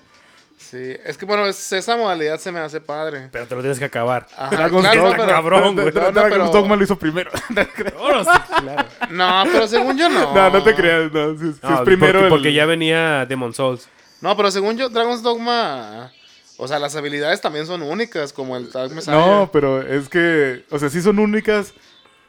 [0.58, 3.30] Sí, es que bueno, es- esa modalidad se me hace padre.
[3.32, 4.28] pero te lo tienes que acabar.
[4.36, 5.88] Ajá, Dragon's claro, Dogma, pero- cabrón, güey.
[5.88, 7.32] Dra- No, no, Dragon's pero- Dogma lo hizo primero.
[7.48, 7.54] Sí,
[7.84, 8.86] claro.
[9.12, 10.34] No, pero según yo no.
[10.34, 11.12] no, no te creas.
[11.12, 13.88] No, si, si No, es primero porque, el- porque ya venía Demon Souls.
[14.20, 16.12] No, pero según yo, Dragon's Dogma.
[16.58, 19.14] O sea, las habilidades también son únicas, como el Messiah.
[19.16, 21.72] No, pero es que, o sea, sí son únicas,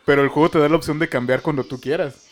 [0.04, 2.27] pero el juego te da la opción de cambiar cuando tú quieras.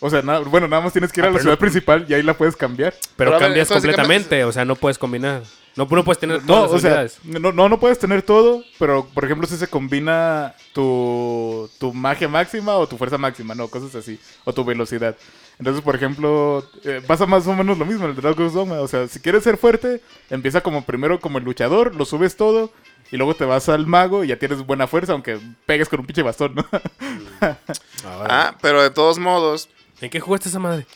[0.00, 1.60] O sea, nada, bueno, nada más tienes que ir Ah, a la pero ciudad no-
[1.60, 2.92] principal y ahí la puedes cambiar.
[2.92, 5.42] Pero, Pero a ver, cambias completamente, o sea, no puedes combinar.
[5.74, 8.62] No, no puedes tener No, todas las o sea, no, no, no puedes tener todo,
[8.78, 13.68] pero por ejemplo, si se combina tu, tu magia máxima o tu fuerza máxima, no,
[13.68, 15.16] cosas así, o tu velocidad.
[15.58, 18.80] Entonces, por ejemplo, eh, pasa más o menos lo mismo en el Dragon's Dogma.
[18.80, 20.00] O sea, si quieres ser fuerte,
[20.30, 22.70] empieza como primero como el luchador, lo subes todo,
[23.10, 26.06] y luego te vas al mago y ya tienes buena fuerza, aunque pegues con un
[26.06, 26.66] pinche bastón, ¿no?
[28.04, 29.68] Ah, pero de todos modos.
[30.00, 30.86] ¿En qué jugaste esa madre?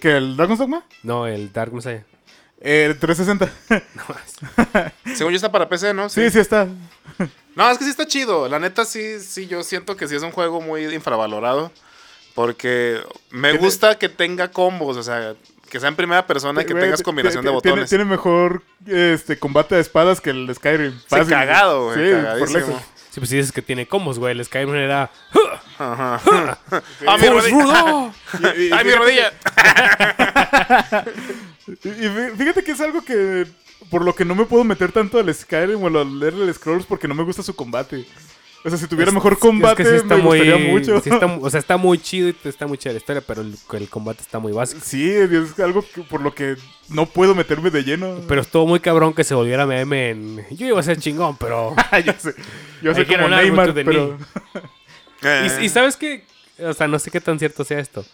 [0.00, 0.84] ¿Que el Dragon's Dogma?
[1.02, 2.04] No, el Dark Messiah.
[2.60, 3.50] Eh, 360.
[3.94, 4.92] No más.
[5.16, 6.08] Según yo está para PC, ¿no?
[6.08, 6.66] sí, sí está.
[7.54, 8.48] No, es que sí está chido.
[8.48, 11.72] La neta, sí, sí, yo siento que sí es un juego muy infravalorado.
[12.36, 15.34] Porque me gusta que tenga combos, o sea,
[15.68, 17.88] que sea en primera persona y que tengas combinación de botones.
[17.88, 20.92] Tiene, tiene mejor este, combate de espadas que el Skyrim.
[20.92, 21.30] Sí, Fácil.
[21.30, 22.74] cagado, güey, Sí, por lejos.
[23.18, 24.32] Pues dices que tiene combos, güey.
[24.32, 25.10] El Skyrim era...
[25.78, 26.20] Ajá.
[27.06, 27.50] ¡Ah, mi ¡Force
[28.96, 29.32] rodilla!
[31.84, 33.46] Y- fíjate que es algo que
[33.90, 36.86] por lo que no me puedo meter tanto al Skyrim o al leer el Scrolls
[36.86, 38.06] porque no me gusta su combate.
[38.64, 41.00] O sea, si tuviera Es- mejor combate es que sí está me muy, gustaría mucho.
[41.00, 43.40] sí está mu- o sea, está muy chido y está muy chida la historia, pero
[43.42, 44.80] el, el combate está muy básico.
[44.84, 46.56] Sí, es algo que- por lo que
[46.88, 48.20] no puedo meterme de lleno.
[48.26, 50.46] Pero estuvo muy cabrón que se volviera meme en...
[50.50, 51.74] Yo iba a ser chingón, pero...
[52.04, 52.34] yo sé,
[52.82, 54.18] yo sé como Neymar, mucho de pero...
[55.60, 56.24] Y, y sabes que,
[56.60, 58.04] o sea, no sé qué tan cierto sea esto,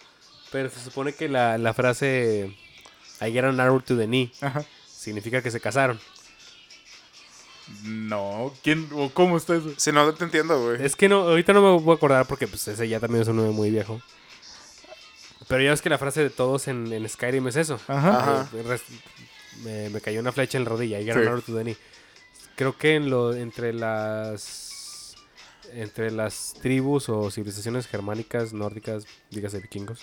[0.51, 2.55] pero se supone que la, la frase
[3.21, 4.63] I get an arrow to the knee Ajá.
[4.87, 5.99] significa que se casaron.
[7.83, 9.73] No, ¿quién o cómo está eso?
[9.77, 10.83] Si no te entiendo, güey.
[10.85, 13.27] Es que no, ahorita no me voy a acordar porque pues ese ya también es
[13.27, 14.01] un meme muy viejo.
[15.47, 17.79] Pero ya ves que la frase de todos en, en Skyrim es eso.
[17.87, 18.47] Ajá.
[18.53, 18.79] Eh,
[19.63, 20.99] Me, me cayó una flecha en la rodilla.
[20.99, 21.19] I get Sí.
[21.21, 21.77] an arrow to the knee.
[22.55, 25.15] Creo que en lo, entre las
[25.73, 29.99] entre las tribus o civilizaciones germánicas, nórdicas, dígase vikingos,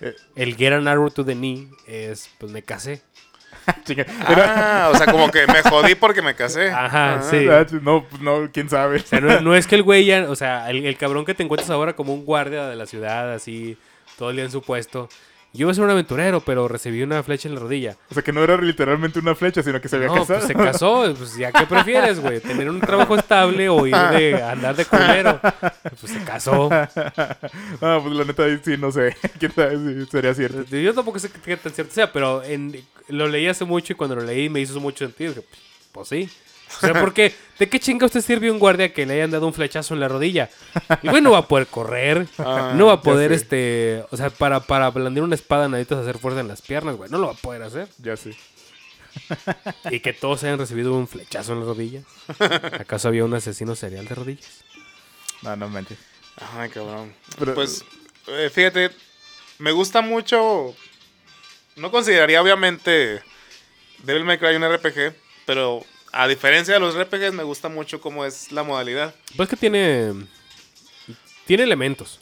[0.00, 3.02] Eh, el get an arrow to the knee es pues me casé.
[4.26, 6.70] Ah, o sea, como que me jodí porque me casé.
[6.70, 7.22] Ajá, Ah.
[7.22, 7.46] sí.
[7.48, 8.96] Ah, No, pues no, quién sabe.
[8.98, 11.34] O sea, no, no es que el güey ya, o sea, el, el cabrón que
[11.34, 13.76] te encuentras ahora como un guardia de la ciudad, así,
[14.18, 15.08] todo el día en su puesto.
[15.54, 17.96] Yo iba a ser un aventurero, pero recibí una flecha en la rodilla.
[18.10, 20.38] O sea, que no era literalmente una flecha, sino que se había No, casado.
[20.38, 21.14] pues se casó.
[21.16, 22.40] Pues ya, ¿qué prefieres, güey?
[22.40, 25.38] ¿Tener un trabajo estable o ir de andar de culero?
[26.00, 26.70] Pues se casó.
[27.80, 29.14] Ah, pues la neta sí, no sé.
[29.38, 30.64] quién sabe si sería cierto.
[30.76, 34.16] Yo tampoco sé qué tan cierto sea, pero en, lo leí hace mucho y cuando
[34.16, 35.32] lo leí me hizo mucho sentido.
[35.34, 35.60] Dije, pues,
[35.92, 36.30] pues sí.
[36.76, 39.54] O sea, porque ¿de qué chinga usted sirve un guardia que le hayan dado un
[39.54, 40.50] flechazo en la rodilla?
[41.02, 44.30] Y güey, no va a poder correr, Ah, no va a poder, este, o sea,
[44.30, 47.32] para, para blandir una espada necesitas hacer fuerza en las piernas, güey, no lo va
[47.32, 47.88] a poder hacer.
[47.98, 48.34] Ya sé.
[49.90, 52.00] Y que todos hayan recibido un flechazo en la rodilla.
[52.80, 54.64] ¿Acaso había un asesino serial de rodillas?
[55.42, 55.98] No, no manches.
[56.56, 57.12] Ay, cabrón.
[57.38, 57.84] Pero- Pues,
[58.28, 58.90] eh, fíjate,
[59.58, 60.74] me gusta mucho.
[61.76, 63.22] No consideraría, obviamente,
[64.02, 65.14] Devil May Cry un RPG,
[65.46, 69.14] pero a diferencia de los RPGs, me gusta mucho cómo es la modalidad.
[69.36, 70.12] Pues que tiene
[71.46, 72.20] tiene elementos.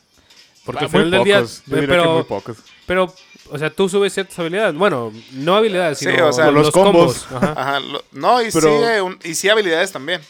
[0.65, 1.45] Porque Ah, al final del día.
[1.69, 2.59] Pero, muy pocos.
[2.87, 3.13] pero,
[3.51, 4.75] o sea, tú subes ciertas habilidades.
[4.75, 7.25] Bueno, no habilidades, Sí, sino o sea, los, los combos.
[7.25, 7.43] combos.
[7.51, 7.61] Ajá.
[7.61, 10.21] Ajá, lo- no, y, Pero- sí, eh, un- y sí habilidades también.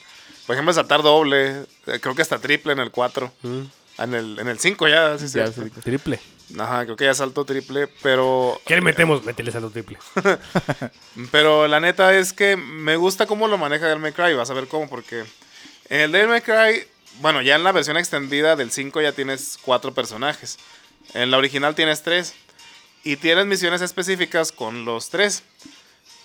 [0.47, 3.33] Por ejemplo, saltar doble, eh, creo que hasta triple en el 4.
[3.43, 3.61] Mm,
[3.99, 5.61] En el, en el 5 ya, sí, Ya, sí.
[5.75, 5.81] sí.
[5.83, 6.19] Triple.
[6.59, 8.61] Ajá, creo que ya saltó triple, pero...
[8.65, 9.25] ¿Qué le metemos?
[9.25, 9.99] Métele salto triple.
[11.31, 14.35] Pero la neta es que me gusta cómo lo maneja Devil May Cry.
[14.35, 15.25] Vas a ver cómo, porque
[15.89, 16.87] en el Devil May Cry,
[17.21, 20.59] bueno, ya en la versión extendida del 5 ya tienes cuatro personajes.
[21.15, 22.35] En la original tienes tres.
[23.03, 25.43] Y tienes misiones específicas con los tres.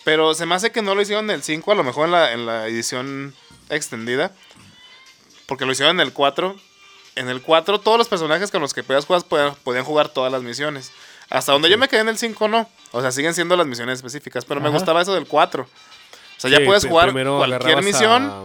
[0.03, 2.11] Pero se me hace que no lo hicieron en el 5, a lo mejor en
[2.11, 3.33] la, en la edición
[3.69, 4.31] extendida.
[5.45, 6.55] Porque lo hicieron en el 4.
[7.15, 10.31] En el 4 todos los personajes con los que podías jugar podían, podían jugar todas
[10.31, 10.91] las misiones.
[11.29, 12.69] Hasta donde yo me quedé en el 5 no.
[12.91, 14.45] O sea, siguen siendo las misiones específicas.
[14.45, 15.63] Pero me gustaba eso del 4.
[15.63, 15.67] O
[16.39, 18.43] sea, ya puedes jugar cualquier misión a-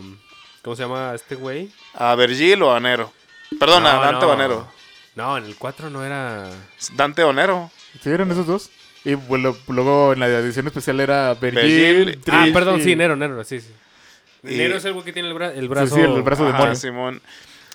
[0.63, 1.71] ¿Cómo se llama este güey?
[1.95, 3.13] a, Vergil o a Nero.
[3.59, 4.29] Perdón, a No, Dante no.
[4.29, 4.69] o a Nero.
[5.17, 6.49] No, en el 4 no era.
[6.95, 7.71] Dante o Nero.
[8.03, 8.71] Sí, eran esos dos.
[9.05, 11.63] Y bueno, luego en la edición especial era Vergil,
[12.05, 12.21] Vergil.
[12.31, 13.71] Ah, perdón, y- sí, Nero, Nero, sí, sí.
[14.45, 15.95] Y- Nero es el güey que tiene el, bra- el brazo.
[15.97, 16.77] sí, el brazo de.
[16.77, 17.21] Simón.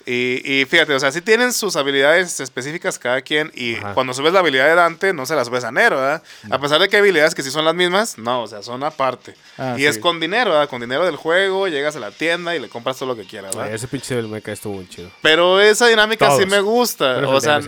[0.07, 3.51] Y, y fíjate, o sea, sí tienen sus habilidades específicas cada quien.
[3.55, 3.93] Y Ajá.
[3.93, 6.21] cuando subes la habilidad de Dante, no se la subes a Nero, ¿verdad?
[6.51, 8.83] A pesar de que hay habilidades que sí son las mismas, no, o sea, son
[8.83, 9.33] aparte.
[9.57, 9.85] Ah, y sí.
[9.87, 10.69] es con dinero, ¿verdad?
[10.69, 13.51] Con dinero del juego, llegas a la tienda y le compras todo lo que quieras,
[13.55, 13.73] Ay, ¿verdad?
[13.75, 15.09] ese pinche del mecha estuvo muy chido.
[15.21, 17.15] Pero esa dinámica sí me gusta.
[17.15, 17.59] Pero O sea,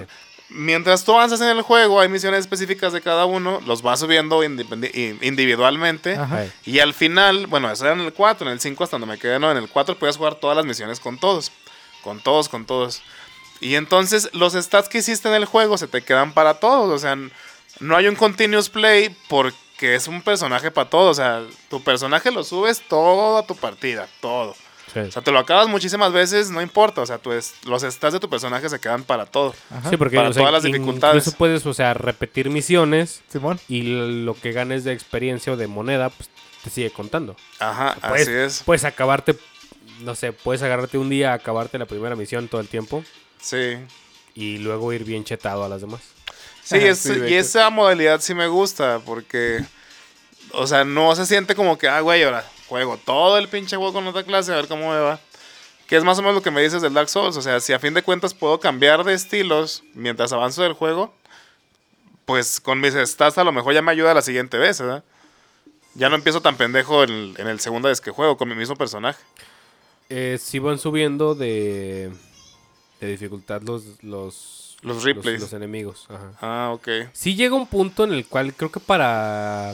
[0.49, 4.43] mientras tú avanzas en el juego, hay misiones específicas de cada uno, los vas subiendo
[4.43, 6.15] individualmente.
[6.15, 6.45] Ajá.
[6.65, 9.19] Y al final, bueno, eso era en el 4, en el 5 hasta donde me
[9.19, 11.51] quedé, no, en el 4 podías jugar todas las misiones con todos.
[12.07, 13.01] Con todos, con todos.
[13.59, 16.89] Y entonces los stats que hiciste en el juego se te quedan para todos.
[16.89, 17.17] O sea,
[17.81, 21.19] no hay un continuous play porque es un personaje para todos.
[21.19, 24.55] O sea, tu personaje lo subes todo a tu partida, todo.
[24.93, 24.99] Sí.
[25.01, 27.01] O sea, te lo acabas muchísimas veces, no importa.
[27.01, 29.53] O sea, tu es- los stats de tu personaje se quedan para todo.
[29.69, 29.89] Ajá.
[29.89, 31.17] Sí, porque Para o sea, todas las dificultades.
[31.23, 33.59] Incluso puedes, o sea, repetir misiones Simón.
[33.67, 33.81] y
[34.23, 36.29] lo que ganes de experiencia o de moneda, pues
[36.63, 37.35] te sigue contando.
[37.59, 38.63] Ajá, Puedes, así es.
[38.63, 39.35] Puedes acabarte,
[40.01, 43.03] no sé, puedes agarrarte un día, acabarte la primera misión todo el tiempo
[43.41, 43.77] Sí.
[44.35, 46.01] y luego ir bien chetado a las demás.
[46.63, 49.63] Sí, es- sí, y esa modalidad sí me gusta porque,
[50.51, 53.93] o sea, no se siente como que, ah, güey, ahora juego todo el pinche juego
[53.93, 55.19] con otra clase a ver cómo me va.
[55.87, 57.37] Que es más o menos lo que me dices del Dark Souls.
[57.37, 61.13] O sea, si a fin de cuentas puedo cambiar de estilos mientras avanzo del juego,
[62.25, 65.05] pues con mis stats a lo mejor ya me ayuda la siguiente vez, ¿verdad?
[65.93, 68.75] Ya no empiezo tan pendejo en, en el segunda vez que juego con mi mismo
[68.75, 69.23] personaje.
[70.09, 72.11] Eh, sí van subiendo de,
[73.01, 75.41] de dificultad los, los, Los replays.
[75.41, 76.05] los enemigos.
[76.09, 76.31] Ajá.
[76.41, 76.87] Ah, ok.
[77.13, 79.73] Sí llega un punto en el cual creo que para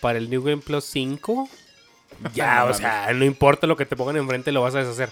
[0.00, 1.48] para el New Game Plus 5
[2.34, 5.10] ya, o sea, no importa lo que te pongan enfrente lo vas a deshacer.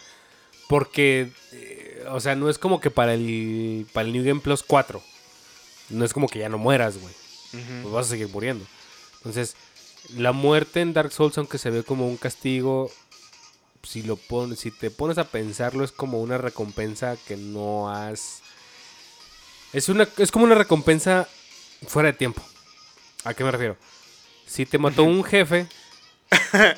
[0.68, 4.62] Porque eh, o sea, no es como que para el para el New Game Plus
[4.62, 5.02] 4
[5.90, 7.14] no es como que ya no mueras, güey.
[7.82, 8.64] Pues vas a seguir muriendo.
[9.18, 9.56] Entonces,
[10.16, 12.90] la muerte en Dark Souls aunque se ve como un castigo
[13.82, 18.42] si lo pones si te pones a pensarlo es como una recompensa que no has
[19.72, 21.28] es una es como una recompensa
[21.86, 22.42] fuera de tiempo.
[23.24, 23.76] ¿A qué me refiero?
[24.46, 25.66] Si te mató un jefe,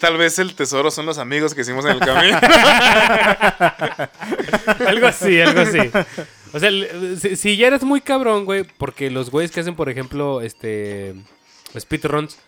[0.00, 2.38] Tal vez el tesoro son los amigos que hicimos en el camino.
[4.86, 5.78] algo así, algo así.
[6.52, 6.70] O sea,
[7.20, 11.14] si, si ya eres muy cabrón, güey, porque los güeyes que hacen, por ejemplo, este
[11.76, 12.38] speedruns,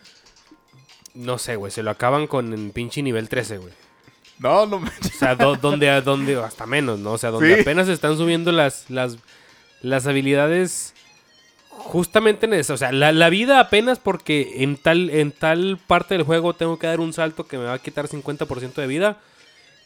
[1.15, 3.73] no sé, güey, se lo acaban con el pinche nivel 13, güey.
[4.39, 5.15] No, no manches.
[5.17, 7.13] O sea, do- donde, donde, hasta menos, ¿no?
[7.13, 7.61] O sea, donde Sí.
[7.61, 9.19] apenas están subiendo las, las,
[9.83, 10.95] las habilidades
[11.71, 12.75] justamente en eso.
[12.75, 16.79] O sea, la, la vida apenas porque en tal, en tal parte del juego tengo
[16.79, 19.19] que dar un salto que me va a quitar 50% de vida.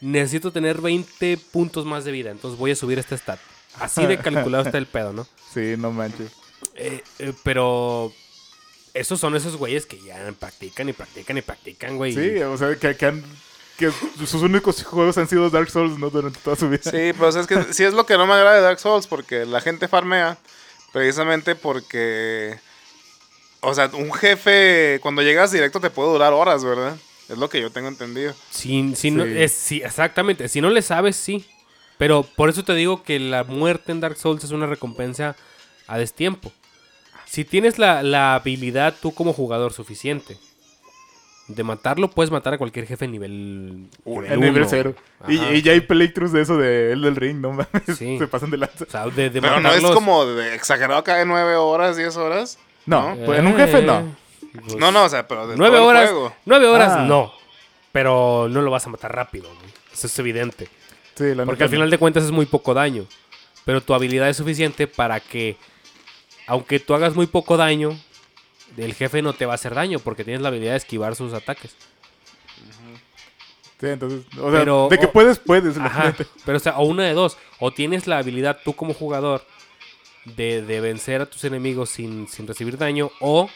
[0.01, 2.31] Necesito tener 20 puntos más de vida.
[2.31, 3.39] Entonces voy a subir este stat.
[3.79, 5.27] Así de calculado está el pedo, ¿no?
[5.53, 6.31] Sí, no manches.
[6.75, 8.11] Eh, eh, pero
[8.95, 12.13] esos son esos güeyes que ya practican y practican y practican, güey.
[12.13, 13.23] Sí, o sea, que, que han...
[13.77, 13.91] Que
[14.25, 16.09] sus únicos juegos han sido Dark Souls, ¿no?
[16.09, 16.89] Durante toda su vida.
[16.89, 19.45] Sí, pues es que sí es lo que no me agrada de Dark Souls, porque
[19.45, 20.37] la gente farmea
[20.93, 22.57] precisamente porque,
[23.59, 26.95] o sea, un jefe cuando llegas directo te puede durar horas, ¿verdad?
[27.27, 28.33] Es lo que yo tengo entendido.
[28.49, 29.33] Si, si no, Sí.
[29.35, 30.47] es, sí, exactamente.
[30.47, 31.45] Si no le sabes, sí.
[31.97, 35.35] Pero por eso te digo que la muerte en Dark Souls es una recompensa
[35.87, 36.49] a destiempo.
[37.35, 40.37] Si tienes la, la habilidad tú como jugador suficiente
[41.47, 44.67] de matarlo, puedes matar a cualquier jefe nivel En nivel uno.
[44.69, 44.95] cero.
[45.27, 45.51] Y, Ajá.
[45.53, 47.67] y ya hay playthroughs de eso de El del Ring, no mames.
[47.97, 48.17] Sí.
[48.19, 48.85] Se pasan de lanza.
[48.85, 52.15] O sea, de, de Pero no es como de exagerado cada de 9 horas, 10
[52.17, 52.57] horas.
[52.85, 53.25] No, ¿No?
[53.25, 53.99] pues, en un jefe no.
[53.99, 54.05] Eh,
[54.61, 56.09] pues, No, no, o sea, pero de Nueve todo el horas.
[56.09, 56.35] juego.
[56.45, 57.05] Nueve horas Ah.
[57.05, 57.31] no.
[57.91, 59.45] Pero no lo vas a matar rápido.
[59.47, 59.71] güey.
[59.93, 60.67] Eso es evidente.
[61.15, 63.05] Sí, la Porque al final de cuentas es muy poco daño.
[63.65, 65.57] Pero tu habilidad es suficiente para que,
[66.47, 67.97] aunque tú hagas muy poco daño,
[68.77, 71.33] el jefe no te va a hacer daño porque tienes la habilidad de esquivar sus
[71.33, 71.75] ataques.
[73.79, 75.77] Sí, entonces, o sea, Pero- de que o- puedes, puedes.
[75.77, 76.15] Ajá.
[76.45, 77.37] Pero o sea, o una de dos.
[77.59, 79.45] O tienes la habilidad tú como jugador
[80.23, 83.11] de, de vencer a tus enemigos sin, sin recibir daño.
[83.19, 83.49] O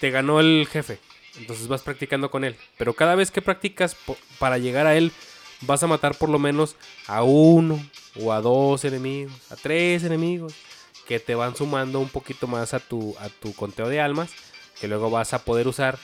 [0.00, 0.98] te ganó el jefe.
[1.38, 2.56] Entonces vas practicando con él.
[2.78, 5.12] Pero cada vez que practicas po- para llegar a él,
[5.62, 6.76] vas a matar por lo menos
[7.06, 7.78] a uno
[8.18, 10.54] o a dos enemigos, a tres enemigos,
[11.06, 14.30] que te van sumando un poquito más a tu, a tu conteo de almas,
[14.80, 15.98] que luego vas a poder usar.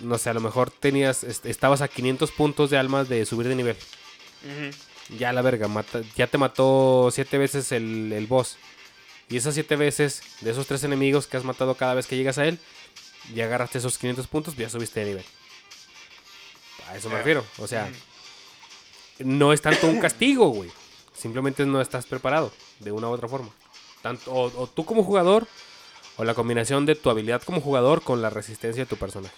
[0.00, 3.48] No sé, a lo mejor tenías, est- estabas a 500 puntos de almas de subir
[3.48, 3.76] de nivel.
[5.18, 8.56] Ya la verga, mata- ya te mató siete veces el, el boss.
[9.30, 12.38] Y esas siete veces, de esos tres enemigos que has matado cada vez que llegas
[12.38, 12.58] a él,
[13.34, 15.24] ya agarraste esos 500 puntos, ya subiste de nivel.
[16.88, 17.18] A eso me Ya.
[17.18, 17.44] refiero.
[17.58, 17.90] O sea,
[19.18, 20.70] no es tanto un castigo, güey.
[21.14, 23.50] Simplemente no estás preparado de una u otra forma.
[24.02, 25.46] Tanto, o, o tú como jugador,
[26.16, 29.34] o la combinación de tu habilidad como jugador con la resistencia de tu personaje.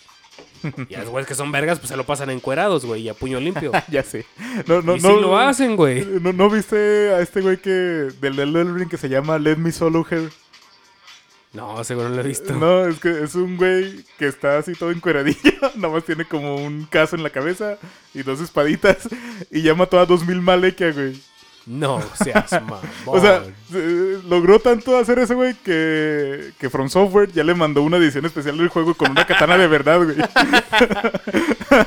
[0.89, 3.15] Y a los güeyes que son vergas, pues se lo pasan encuerados, güey, y a
[3.15, 3.73] puño limpio.
[3.89, 4.27] ya sé.
[4.67, 6.05] No, no, y no, sí lo hacen, güey.
[6.05, 9.73] ¿No, no viste a este güey que del Elden Ring que se llama Let Me
[9.73, 10.31] Solo Her?
[11.53, 12.55] No, seguro no lo he visto.
[12.55, 15.53] No, es que es un güey que está así todo encueradillo.
[15.77, 17.79] Nada más tiene como un caso en la cabeza
[18.15, 19.09] y dos espaditas.
[19.51, 21.21] Y ya mató a 2000 Malekia, güey.
[21.71, 22.81] No seas mamón.
[23.07, 23.43] O sea,
[24.29, 28.59] logró tanto hacer eso, güey, que, que From Software ya le mandó una edición especial
[28.59, 30.17] del juego con una katana de verdad, güey.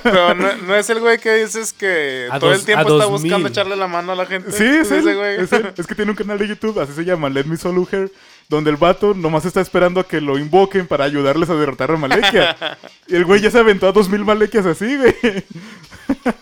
[0.02, 3.04] Pero no, no es el güey que dices que A todo dos- el tiempo está
[3.04, 3.48] dos buscando mil.
[3.48, 4.52] echarle la mano a la gente.
[4.52, 5.36] Sí, es él, ese güey.
[5.42, 5.74] es él.
[5.76, 8.10] Es que tiene un canal de YouTube, así se llama, Let Me Solo Her,
[8.50, 11.98] donde el vato nomás está esperando a que lo invoquen para ayudarles a derrotar a
[11.98, 12.78] Malekia.
[13.08, 15.16] y el güey ya se aventó a 2000 Malekias así, güey.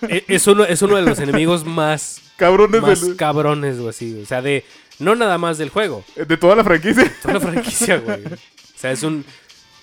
[0.10, 4.20] e- es, uno, es uno de los enemigos más, Cabrones más del- cabrones, güey, así.
[4.22, 4.64] O sea, de.
[5.00, 7.12] No nada más del juego, de toda la franquicia.
[7.22, 8.24] toda la franquicia, güey.
[8.76, 9.24] O sea, es un.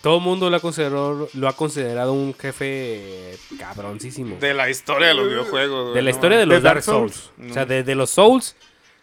[0.02, 4.36] Todo el mundo lo ha considerado, lo ha considerado un jefe cabroncísimo.
[4.40, 5.82] De la historia de los videojuegos.
[5.86, 7.30] güey, De la no historia de los ¿De Dark Dark Souls.
[7.36, 7.50] Souls?
[7.50, 8.54] O sea, de, de los Souls,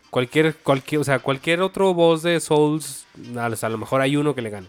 [0.10, 3.06] cualquier, cualquier, o sea, cualquier otro boss de Souls,
[3.38, 4.68] a, a lo mejor hay uno que le gane.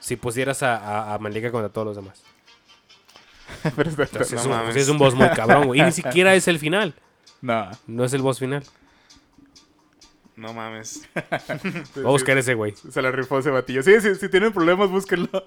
[0.00, 2.22] Si pusieras a, a, a Malika contra todos los demás.
[3.76, 5.80] Pero Entonces, No es, un, es un boss muy cabrón, güey.
[5.80, 6.94] Y ni siquiera es el final.
[7.42, 7.70] No.
[7.86, 8.64] No es el boss final.
[10.36, 11.08] No mames.
[11.94, 12.74] Voy a buscar ese güey.
[12.90, 13.82] Se la rifó ese batillo.
[13.82, 15.28] Sí, sí, si tienen problemas, búsquenlo.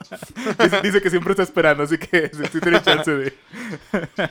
[0.64, 3.34] dice, dice que siempre está esperando, así que sí, sí tiene chance de.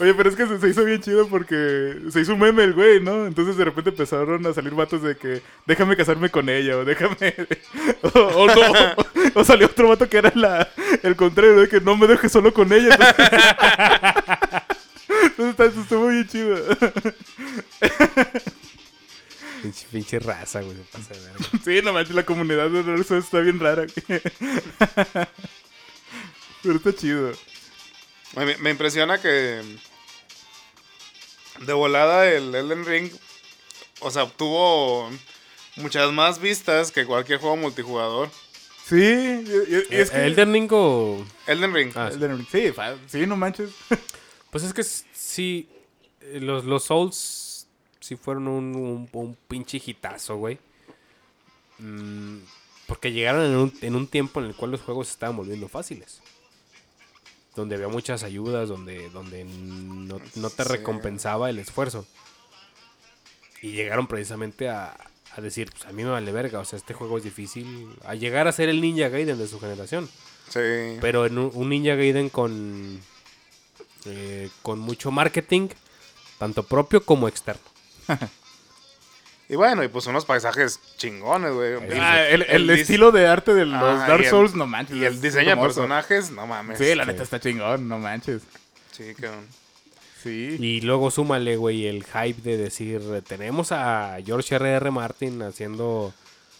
[0.00, 2.74] Oye, pero es que se, se hizo bien chido porque se hizo un meme el
[2.74, 3.26] güey, ¿no?
[3.26, 7.34] Entonces de repente empezaron a salir vatos de que déjame casarme con ella o déjame.
[8.02, 8.62] o, o no.
[9.34, 10.68] O salió otro vato que era la,
[11.02, 12.98] el contrario, de que no me dejes solo con ella.
[12.98, 14.65] Entonces,
[15.38, 16.56] Entonces está- estuvo bien chido.
[19.62, 20.76] Pinche, pinche raza, güey.
[20.92, 21.38] pasa de verga.
[21.64, 23.86] Sí, no manches, la comunidad de Dark Souls está bien rara.
[24.06, 24.20] güey.
[26.62, 27.32] Pero está chido.
[28.36, 29.62] Me, me impresiona que
[31.60, 33.10] de volada el Elden Ring,
[34.00, 35.10] o sea, obtuvo
[35.76, 38.30] muchas más vistas que cualquier juego multijugador.
[38.86, 40.26] Sí, y, y- es que...
[40.26, 41.24] ¿Elden Ring o...?
[41.46, 41.92] Elden Ring.
[41.96, 42.72] Ah, Elden Ring, Sí,
[43.08, 43.70] sí, no manches.
[44.56, 45.68] Pues es que sí,
[46.22, 47.66] eh, los, los Souls
[48.00, 50.58] sí fueron un, un, un pinche hitazo, güey.
[51.78, 52.38] Mm,
[52.86, 55.68] porque llegaron en un, en un tiempo en el cual los juegos se estaban volviendo
[55.68, 56.22] fáciles.
[57.54, 60.68] Donde había muchas ayudas, donde, donde no, no te Sí.
[60.70, 62.06] recompensaba el esfuerzo.
[63.60, 64.96] Y llegaron precisamente a,
[65.34, 67.94] a decir, pues a mí me vale verga, o sea, este juego es difícil.
[68.06, 70.08] A llegar a ser el Ninja Gaiden de su generación.
[70.48, 70.96] Sí.
[71.02, 73.02] Pero en un, un Ninja Gaiden con,
[74.06, 75.68] eh, con mucho marketing,
[76.38, 77.62] tanto propio como externo.
[79.48, 81.74] Y bueno, y pues unos paisajes chingones, güey.
[82.00, 84.96] Ah, el, estilo de arte de los Ah, Dark el- Souls, no manches.
[84.96, 86.78] Y el diseño de personajes, no mames.
[86.78, 87.10] Sí, la Sí.
[87.12, 88.42] neta está chingón, no manches.
[88.90, 89.46] Sí, cabrón.
[90.20, 90.56] Sí.
[90.58, 94.90] Y luego súmale, güey, el hype de decir, tenemos a George R.R.
[94.90, 96.12] Martin haciendo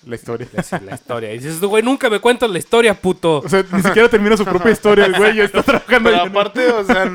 [0.07, 0.47] La historia.
[0.53, 1.35] la, la historia.
[1.35, 3.39] Y dices, güey, nunca me cuentas la historia, puto.
[3.45, 6.29] O sea, ni siquiera termina su propia historia, el güey ya está trabajando Pero ahí
[6.29, 7.11] aparte, o sea,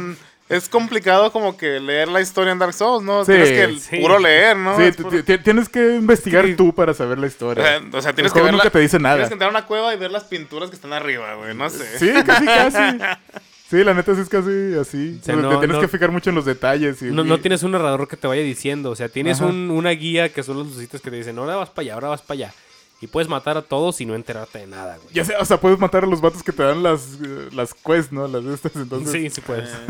[0.50, 3.24] es complicado como que leer la historia en Dark Souls, ¿no?
[3.24, 3.98] Sí, tienes que el sí.
[4.00, 4.78] puro leer, ¿no?
[4.78, 6.56] Sí, puro- tienes que investigar Sí.
[6.56, 7.64] tú para saber la o historia.
[7.64, 9.16] sea, o sea, el tienes que ver nunca la- te dice nada.
[9.16, 11.56] Tienes que entrar a una cueva y ver las pinturas que están arriba, güey.
[11.56, 11.98] No sé.
[11.98, 12.78] Sí, casi, casi.
[13.72, 15.18] Sí, la neta sí es casi así.
[15.22, 17.02] O sea, no- te tienes no- que fijar mucho en los detalles.
[17.04, 18.90] Y, No, no tienes un narrador que te vaya diciendo.
[18.92, 21.70] O sea, tienes un- una guía que son los lucitos que te dicen, ahora vas
[21.70, 22.54] para allá, ahora vas para allá.
[23.02, 25.14] Y puedes matar a todos y no enterarte de nada, güey.
[25.14, 27.74] Ya sé, o sea, puedes matar a los vatos que te dan las, eh, las
[27.74, 28.28] quests, ¿no?
[28.28, 29.12] Las de estas, entonces.
[29.12, 29.70] Sí, sí puedes.
[29.70, 29.76] Eh,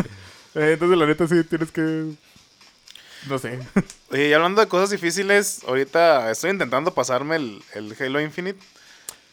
[0.53, 2.11] Eh, entonces, la neta, sí tienes que.
[3.29, 3.59] No sé.
[4.09, 8.59] Oye, y hablando de cosas difíciles, ahorita estoy intentando pasarme el, el Halo Infinite.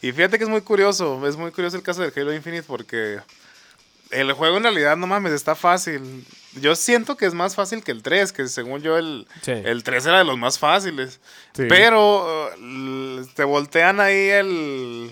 [0.01, 3.19] Y fíjate que es muy curioso, es muy curioso el caso del Halo Infinite porque
[4.11, 6.25] el juego en realidad, no mames, está fácil.
[6.59, 9.51] Yo siento que es más fácil que el 3, que según yo el, Sí.
[9.51, 11.19] el 3 era de los más fáciles.
[11.53, 11.63] Sí.
[11.69, 15.11] Pero uh, te voltean ahí el...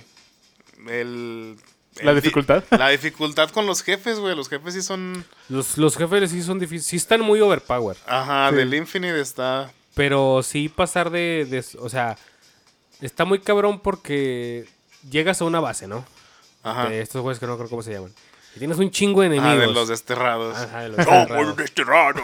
[0.88, 1.58] el
[2.02, 2.64] ¿La dificultad?
[2.72, 4.36] La dificultad con los jefes, güey.
[4.36, 5.26] Los jefes sí son...
[5.50, 6.86] Los, los jefes sí son difíciles.
[6.86, 7.98] Sí están muy overpower.
[8.06, 8.56] Ajá, Sí.
[8.56, 9.72] del Infinite está...
[9.96, 12.18] Pero sí pasar de, de- O sea,
[13.02, 14.68] está muy cabrón porque
[15.10, 16.06] llegas a una base, ¿no?
[16.62, 16.88] Ajá.
[16.90, 18.14] De estos juegos que no creo cómo se llaman.
[18.58, 19.60] Y tienes un chingo de Ah, enemigos.
[19.68, 20.58] de los desterrados.
[20.58, 22.24] Ajá, de los desterrados.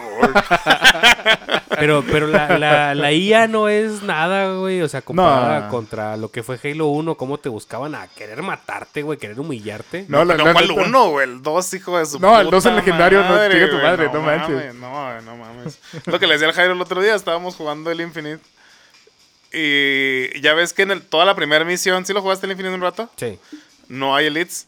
[1.76, 4.80] Pero, pero la, la, la IA no es nada, güey.
[4.82, 5.70] O sea, comparada No.
[5.70, 10.06] contra lo que fue Halo 1, cómo te buscaban a querer matarte, güey, querer humillarte.
[10.08, 11.28] No, la, Pero ¿cuál neta- uno, güey?
[11.28, 14.08] El 2, hijo de su No, el puta 2 en legendario, no, chinga tu madre,
[14.12, 14.74] no manches.
[14.74, 15.78] mames, No, no mames.
[16.06, 18.40] Lo que le decía al Jairo el otro día, estábamos jugando el Infinite.
[19.52, 22.74] Y ya ves que en el- toda la primera misión, ¿sí lo jugaste el Infinite
[22.74, 23.10] un rato?
[23.16, 23.38] Sí.
[23.88, 24.66] No hay elites.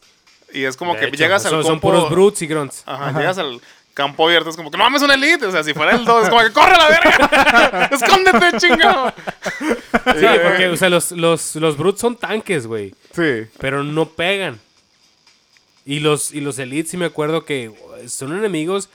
[0.53, 1.89] Y es como De que hecho, llegas al son, son campo...
[1.89, 2.83] puros brutes y grunts.
[2.85, 3.61] Ajá, llegas al
[3.93, 5.45] campo abierto, es como que no mames un elite.
[5.45, 7.89] O sea, si fuera el 2, es como que corre a la verga.
[7.91, 9.13] Escóndete, chingado.
[9.59, 12.93] Sí, porque, o sea, los, los, los brutes son tanques, güey.
[13.13, 13.47] Sí.
[13.59, 14.59] Pero no pegan.
[15.85, 17.71] Y los, y los elites, sí me acuerdo que
[18.07, 18.89] son enemigos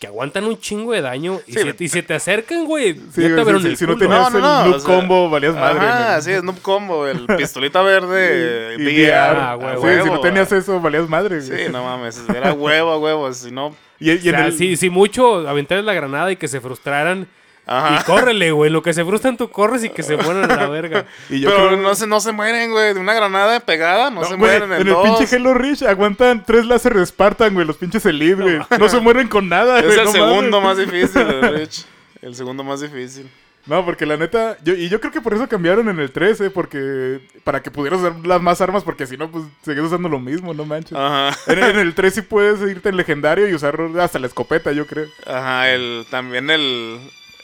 [0.00, 1.38] que aguantan un chingo de daño.
[1.46, 2.94] Y, Sí, se, y se te acercan, güey.
[2.94, 4.64] Sí, ya te güey, abrieron si- el si no tenías- No, no, el no.
[4.64, 5.80] noob o sea, combo, valías madre,
[6.16, 6.22] ¿no?
[6.22, 7.06] sí, es noob combo.
[7.06, 8.76] El pistolita verde.
[8.80, 9.12] Y VR.
[9.12, 11.40] Ah, a güey, Sí, huevo, si no tenías eso, valías madre.
[11.40, 11.66] güey.
[11.66, 12.20] Sí, no mames.
[12.34, 13.32] Era huevo a huevo.
[13.32, 13.76] Si no.
[14.00, 16.60] Y, y O en sea, el- si, si mucho aventarles la granada y que se
[16.62, 17.28] frustraran.
[17.72, 18.00] Ajá.
[18.00, 18.70] Y córrele, güey.
[18.70, 21.06] Lo que se frustran tú corres y que se mueran a la verga.
[21.30, 22.94] y yo Pero creo- no, se, no se mueren, güey.
[22.94, 25.08] De una granada pegada, no, No, se güey, mueren en en, el dos.
[25.18, 28.58] pinche Halo Reach aguantan tres láser de Spartan, güey, los pinches Elite, güey.
[28.78, 29.98] No se mueren con nada, Es güey.
[30.00, 31.86] el no segundo más difícil, el Rich.
[32.22, 33.30] El segundo más difícil.
[33.66, 36.50] No, porque la neta, yo, y yo creo que por eso cambiaron en el 13,
[36.50, 40.18] porque para que pudieras usar las más armas, porque si no, pues seguías usando lo
[40.18, 40.96] mismo, no manches.
[40.98, 41.36] Ajá.
[41.46, 44.86] En, en el 3 sí puedes irte en legendario y usar hasta la escopeta, yo
[44.86, 45.06] creo.
[45.26, 46.98] Ajá, el, también el,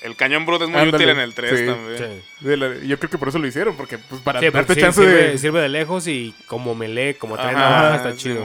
[0.06, 1.66] el cañón brute es muy Ándale, útil en el 3 sí.
[1.66, 2.22] también.
[2.38, 2.44] Sí.
[2.46, 5.00] De la- yo creo que por eso lo hicieron, porque pues para Sí, darte chance
[5.00, 5.38] sirve, de...
[5.38, 8.44] sirve de lejos y como melee, como trae Ajá, navaja, está chido.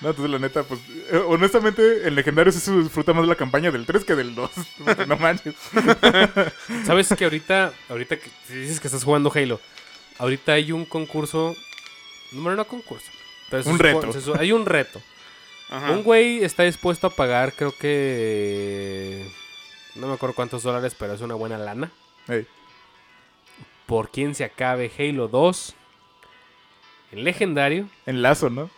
[0.00, 0.80] No, entonces la neta, pues,
[1.12, 4.50] eh, honestamente, en legendario sí se disfruta más la campaña del 3 que del 2.
[4.84, 5.54] porque no manches.
[6.84, 9.60] ¿Sabes que ahorita, ahorita que dices que estás jugando Halo,
[10.18, 11.56] ahorita hay un concurso,
[12.32, 13.10] no, no concurso,
[13.50, 14.12] pero Un reto.
[14.20, 15.00] su- hay un reto.
[15.70, 15.92] Ajá.
[15.92, 19.24] Un güey está dispuesto a pagar, creo que,
[19.94, 21.90] no me acuerdo cuántos dólares, pero es una buena lana,
[23.86, 25.74] por quien se acabe Halo 2
[27.12, 28.70] en legendario, en lazo, ¿no?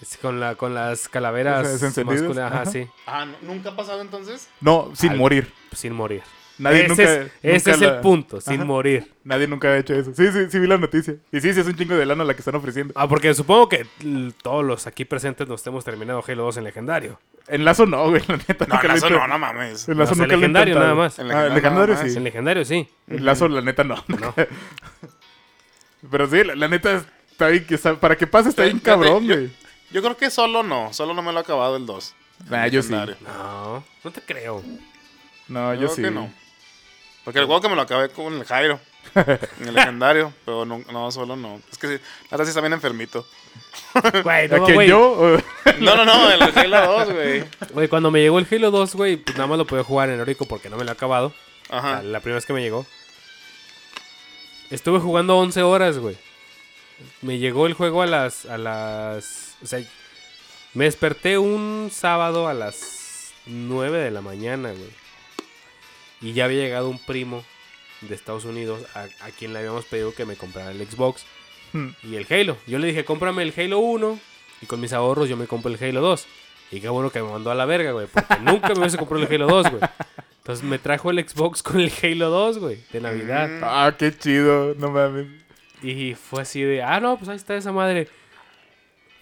[0.00, 2.70] es con, la, con las calaveras masculinas, ajá, ajá.
[2.70, 4.48] sí, Ah, ¿nu- ¿nunca ha pasado entonces?
[4.62, 5.52] No, sin Al- morir.
[5.72, 6.22] sin morir.
[6.60, 8.64] Nadie ese nunca, es, ese es el punto, sin Ajá.
[8.64, 9.12] morir.
[9.24, 10.12] Nadie nunca ha hecho eso.
[10.14, 11.14] Sí, sí, sí vi la noticia.
[11.32, 12.92] Y sí, sí es un chingo de lana la que están ofreciendo.
[12.96, 13.86] Ah, porque supongo que
[14.42, 17.18] todos los aquí presentes nos hemos terminado Halo 2 en legendario.
[17.48, 18.66] En lazo no, güey, la neta.
[18.66, 19.18] No, eso hecho.
[19.18, 19.88] no, no mames.
[19.88, 21.18] En lazo nunca lo he legendario nada más.
[21.18, 22.12] En Ah, en legendario legendario nada más.
[22.12, 22.16] sí.
[22.18, 22.88] En legendario sí.
[23.08, 23.96] En lazo, la neta, no.
[24.08, 24.34] No.
[26.10, 27.64] Pero sí, la, la neta está bien.
[27.66, 29.50] que está- para que pase está bien cabrón, yo- güey.
[29.92, 30.92] Yo creo que solo no.
[30.92, 32.14] Solo no me lo he acabado el 2.
[32.48, 32.90] Nah, yo sí.
[32.92, 33.16] Legendario.
[33.26, 34.62] No, no te creo.
[35.48, 36.02] No, Yo yo creo sí.
[36.02, 36.32] que no.
[37.24, 38.80] Porque el juego que me lo acabé con el Jairo.
[39.14, 40.32] en el legendario.
[40.44, 41.60] Pero no, no, solo no.
[41.70, 43.26] Es que sí, la verdad sí está bien enfermito.
[44.22, 44.88] Güey, ¿A no, güey.
[44.88, 45.38] yo?
[45.80, 47.44] No, no, no, el Halo 2, güey.
[47.72, 50.20] Güey, cuando me llegó el Halo 2, güey, pues nada más lo podía jugar en
[50.20, 51.32] Orico porque no me lo he acabado.
[51.68, 52.02] Ajá.
[52.02, 52.84] la primera vez que me llegó.
[54.70, 56.16] Estuve jugando 11 horas, güey.
[57.22, 58.46] Me llegó el juego a las...
[58.46, 59.54] A las...
[59.62, 59.80] O sea,
[60.74, 64.99] me desperté un sábado a las 9 de la mañana, güey.
[66.20, 67.44] Y ya había llegado un primo
[68.02, 71.24] de Estados Unidos a, a quien le habíamos pedido que me comprara el Xbox
[71.72, 71.90] Hmm.
[72.02, 72.56] y el Halo.
[72.66, 74.18] Yo le dije, cómprame el Halo 1
[74.62, 76.26] y con mis ahorros yo me compro el Halo 2.
[76.72, 79.24] Y qué bueno que me mandó a la verga, güey, porque nunca me hubiese comprado
[79.24, 79.82] el Halo 2, güey.
[80.38, 83.48] Entonces me trajo el Xbox con el Halo 2, güey, de Navidad.
[83.48, 83.60] Mm.
[83.62, 84.74] Ah, qué chido.
[84.78, 85.26] No mames.
[85.82, 88.08] Y fue así de, ah, no, pues ahí está esa madre.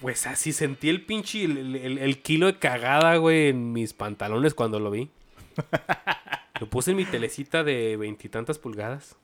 [0.01, 4.55] Pues así sentí el pinche, el, el- el kilo de cagada, güey, en mis pantalones
[4.55, 5.11] cuando lo vi.
[6.61, 9.17] Lo puse en mi telecita de veintitantas pulgadas.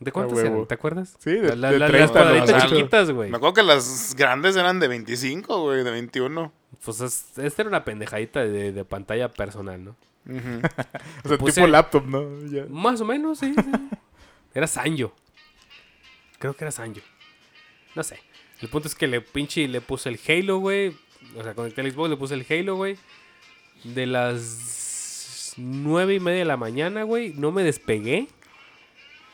[0.00, 0.66] ¿De cuántas eran?
[0.66, 1.14] ¿Te acuerdas?
[1.20, 3.30] Sí, de- La- de la- 30, las cuadraditas chiquitas, güey.
[3.30, 6.52] Me acuerdo que las grandes eran de 25, güey, de 21.
[6.84, 9.96] Pues es- esta era una pendejadita de, de pantalla personal, ¿no?
[11.24, 12.44] O sea, Puse- tipo laptop, ¿no?
[12.46, 12.64] Ya.
[12.68, 13.54] Más o menos, sí.
[13.54, 13.70] sí.
[14.54, 15.14] Era Sanjo.
[16.38, 17.00] Creo que era Sanjo.
[17.94, 18.18] No sé.
[18.60, 20.96] El punto es que le pinche le puse el Halo, güey.
[21.36, 22.96] O sea, conecté el Xbox, le puse el Halo, güey.
[23.84, 24.42] de las
[25.56, 27.34] nueve y media de la mañana, güey.
[27.36, 28.28] No me despegué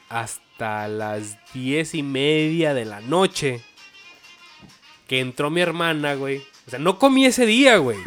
[0.08, 3.62] hasta las diez y media de la noche.
[5.06, 6.42] Que entró mi hermana, güey.
[6.66, 7.98] O sea, no comí ese día, güey.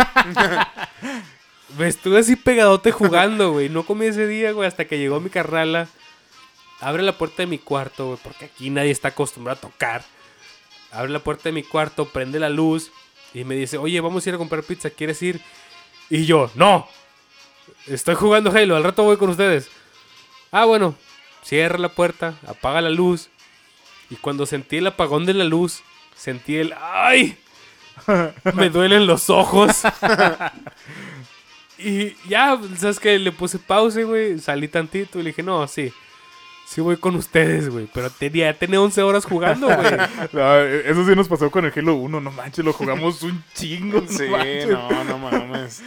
[1.78, 3.70] me estuve así pegadote jugando, güey.
[3.70, 5.88] No comí ese día, güey, hasta que llegó mi carrala.
[6.80, 10.04] Abre la puerta de mi cuarto, güey, porque aquí nadie está acostumbrado a tocar.
[10.92, 12.92] Abre la puerta de mi cuarto, prende la luz
[13.34, 15.40] y me dice, oye, vamos a ir a comprar pizza, ¿quieres ir?
[16.10, 16.88] Y yo, no.
[17.88, 19.70] Estoy jugando Halo, al rato voy con ustedes.
[20.52, 20.96] Ah, bueno.
[21.44, 23.30] Cierra la puerta, apaga la luz.
[24.10, 25.82] Y cuando sentí el apagón de la luz,
[26.16, 26.74] sentí el...
[26.80, 27.38] ¡Ay!
[28.54, 29.82] Me duelen los ojos.
[31.78, 33.18] y ya, ¿sabes qué?
[33.18, 34.38] Le puse pausa, güey.
[34.40, 35.92] Salí tantito y le dije, no, sí.
[36.68, 37.90] Sí voy con ustedes, güey.
[37.94, 39.98] Pero tenía, tenía 11 horas jugando, güey.
[40.32, 44.04] No, eso sí nos pasó con el Halo 1, no manches, lo jugamos un chingo.
[44.08, 44.70] Sí, manches.
[44.70, 45.82] no, no mames.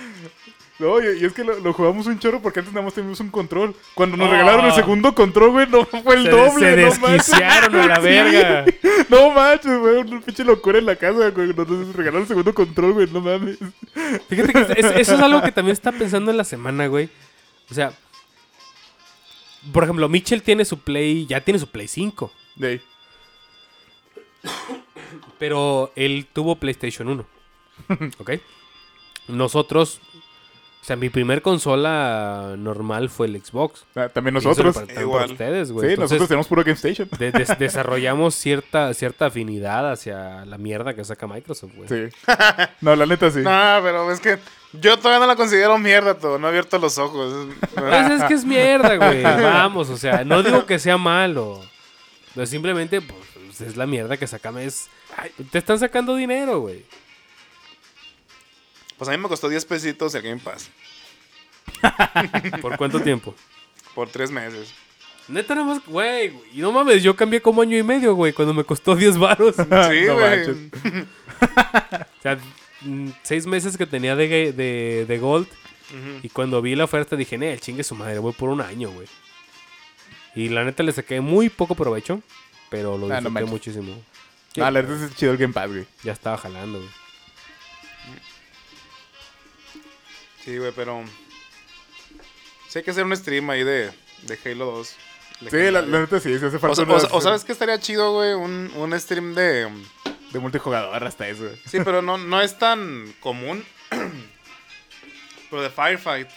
[0.80, 3.30] No, y, es que lo, lo jugamos un chorro porque antes nada más teníamos un
[3.30, 3.76] control.
[3.94, 4.32] Cuando nos Oh.
[4.32, 6.90] regalaron el segundo control, güey, no fue el se, doble.
[6.90, 8.02] se no desquiciaron a la Sí.
[8.02, 8.64] verga.
[9.08, 11.48] No manches, güey, una pinche locura en la casa, güey.
[11.54, 13.58] Nos regalaron el segundo control, güey, no mames.
[14.28, 17.08] Fíjate que es- eso es algo que también está pensando en la semana, güey.
[17.70, 17.92] O sea,
[19.72, 22.32] por ejemplo, Mitchell tiene su Play, ya tiene su Play 5.
[22.56, 22.82] De ahí.
[25.38, 27.26] Pero él tuvo PlayStation 1.
[28.18, 28.30] ¿Ok?
[29.28, 30.00] Nosotros,
[30.84, 33.86] o sea, mi primer consola normal fue el Xbox.
[33.96, 34.74] Ah, También nosotros.
[34.76, 35.20] para- Igual.
[35.22, 35.86] para ustedes, güey.
[35.88, 37.08] Sí, Entonces, nosotros tenemos puro Game Station.
[37.18, 41.88] de- des- desarrollamos cierta, cierta afinidad hacia la mierda que saca Microsoft, güey.
[41.88, 42.14] Sí.
[42.82, 43.38] No, la neta sí.
[43.42, 44.38] No, pero es que
[44.74, 46.38] yo todavía no la considero mierda, todo.
[46.38, 47.46] No he abierto los ojos.
[47.74, 49.22] Pues es que es mierda, güey.
[49.22, 51.62] Vamos, o sea, no digo que sea malo.
[52.34, 54.50] Pero simplemente, pues, es la mierda que saca.
[54.60, 56.84] Es, ay, te están sacando dinero, güey.
[58.98, 60.70] Pues a mí me costó 10 pesitos el Game Pass.
[62.60, 63.34] ¿Por cuánto tiempo?
[63.94, 64.72] Por 3 meses.
[65.28, 66.32] Neta, nada más, güey.
[66.52, 69.58] Y no mames, yo cambié como año y medio, güey, cuando me costó 10 varos.
[69.58, 70.28] O Ah, Sí, no güey.
[70.28, 70.56] manches.
[72.22, 72.38] sea,
[72.82, 75.48] mm, seis meses que tenía de, de, de Gold.
[76.22, 79.06] Y cuando vi la oferta dije, el chingue su madre, voy por un año, güey.
[80.34, 82.20] Y la neta le saqué muy poco provecho,
[82.68, 84.02] pero lo Ah, no disfruté muchísimo.
[84.60, 85.86] Ah, la neta es chido el Game Pass, güey.
[86.02, 86.90] Ya estaba jalando, güey.
[90.44, 91.02] Sí, güey, pero.
[92.68, 93.90] Sí, hay que hacer un stream ahí de,
[94.22, 94.96] de Halo 2.
[95.50, 97.52] Sí, la, neta sí, sí hace O, falta sa- una- o sa- o sabes que
[97.52, 99.68] estaría chido, güey, un, un stream de...
[100.32, 101.42] de multijugador hasta eso.
[101.44, 101.56] güey.
[101.66, 103.64] Sí, pero no, no es tan común.
[105.50, 106.28] pero de Firefight.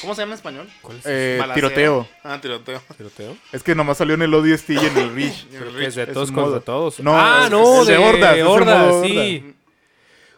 [0.00, 0.68] ¿Cómo se llama en español?
[0.82, 2.06] ¿Cuál es Eh, tiroteo.
[2.22, 2.82] Ah, tiroteo.
[2.90, 3.36] el tiroteo?
[3.52, 5.46] Es que nomás salió en el ODST y en el Reach.
[5.78, 6.60] Que es de todos contra modo.
[6.60, 7.00] todos.
[7.00, 9.53] No, ah, no, es de, de hordas, el sí.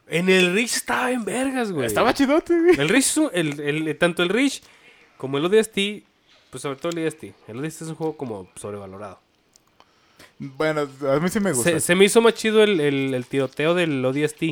[0.09, 1.87] En el Reach estaba en vergas, güey.
[1.87, 2.78] Estaba chidote, güey.
[2.81, 4.61] El un- el, el- tanto el Reach
[5.16, 5.78] como el ODST,
[6.51, 7.24] pues sobre todo el ODST.
[7.49, 9.19] El ODST es un juego como sobrevalorado.
[10.39, 11.70] Bueno, a mí sí me gusta.
[11.70, 14.43] Se, se me hizo más chido el, el- el tiroteo del ODST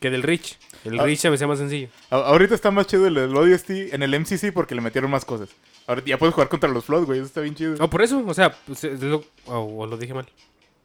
[0.00, 0.56] que del Reach.
[0.84, 1.04] El Ah.
[1.04, 1.88] Reach se me hacía más sencillo.
[2.10, 5.24] A- ahorita está más chido el, el ODST en el MCC porque le metieron más
[5.24, 5.48] cosas.
[5.86, 7.18] Ahora ya puedes jugar contra los Flood, güey.
[7.20, 7.76] Eso está bien chido.
[7.76, 10.26] No, por eso, o sea, pues, es lo, o- o lo dije mal.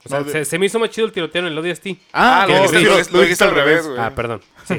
[0.05, 1.87] O sea, No, se, se me hizo más chido el tiroteo en el ODST.
[2.13, 3.07] Ah, que lo, el dijiste, Reach.
[3.11, 3.99] lo- lo dijiste al revés, güey.
[3.99, 4.41] Ah, perdón.
[4.67, 4.75] Sí.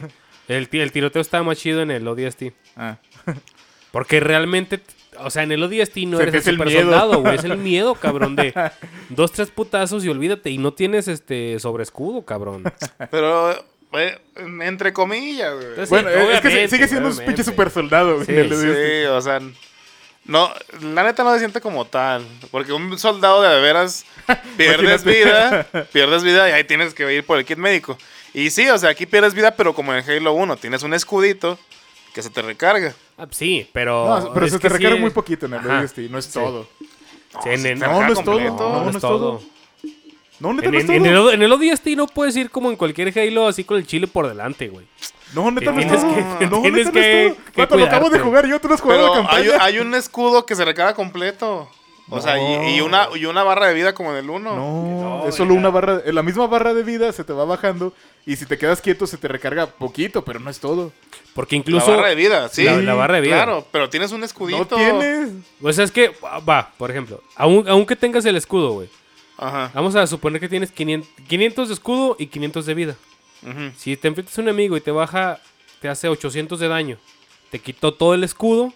[0.49, 2.53] El, el tiroteo estaba más chido en el ODST.
[2.77, 2.97] Ah.
[3.91, 4.81] Porque realmente,
[5.19, 6.83] o sea, en el ODST no Se eres el super miedo.
[6.83, 7.37] soldado, güey.
[7.37, 8.53] Es el miedo, cabrón, de
[9.09, 10.51] dos, tres putazos y olvídate.
[10.51, 12.65] Y no tienes este sobre escudo, cabrón.
[13.11, 13.53] Pero,
[13.93, 14.19] eh,
[14.63, 15.67] entre comillas, güey.
[15.69, 18.23] Entonces, Bueno, es que sigue siendo un pinche super soldado.
[18.25, 18.33] Sí.
[18.35, 19.41] Sí, o sea,
[20.27, 22.25] no, la neta no se siente como tal.
[22.51, 24.05] Porque un soldado de veras
[24.57, 27.99] pierdes vida, pierdes vida y ahí tienes que ir por el kit médico.
[28.33, 31.59] Y sí, o sea, aquí pierdes vida, pero como en Halo 1 tienes un escudito
[32.13, 32.95] que se te recarga.
[33.19, 34.21] Ah, sí, pero.
[34.21, 35.81] No, pero se te recarga sí- muy poquito en el Ajá.
[35.81, 36.33] ODST, no es Sí.
[36.33, 36.67] todo.
[37.43, 38.41] Sí, en, te no, no es todo.
[38.41, 39.43] No, no es todo.
[40.41, 43.47] No, neta, En, no el, en el ODST no puedes ir como en cualquier Halo
[43.49, 44.87] así con el chile por delante, güey.
[45.35, 46.05] No, neta, no es Tienes
[46.39, 48.75] que- No, tienes neta, no es que- que lo acabo de jugar yo, tú no
[48.75, 49.65] has jugado la hay, campaña.
[49.65, 51.69] hay un escudo que se recarga completo.
[52.11, 54.55] O sea, y, y una, y una barra de vida como en el 1.
[54.55, 55.59] No, No, es solo ya.
[55.61, 57.95] una barra, la misma barra de vida se te va bajando
[58.27, 60.93] y si te quedas quieto se te recarga poquito, pero no es todo.
[61.35, 61.91] Porque La incluso.
[61.93, 62.65] barra de vida, sí.
[62.65, 63.37] La- la barra de vida.
[63.37, 64.59] Claro, pero tienes un escudito.
[64.59, 65.31] No tienes.
[65.63, 66.13] O sea, es que,
[66.47, 68.89] va, por ejemplo, aun- aunque tengas el escudo, güey.
[69.39, 69.71] Ajá.
[69.73, 72.97] Vamos a suponer que tienes 500, 500 de escudo y 500 de vida.
[73.77, 75.41] Si te enfrentas a un enemigo y te baja,
[75.81, 76.99] te hace 800 de daño.
[77.51, 78.73] Te quitó todo el escudo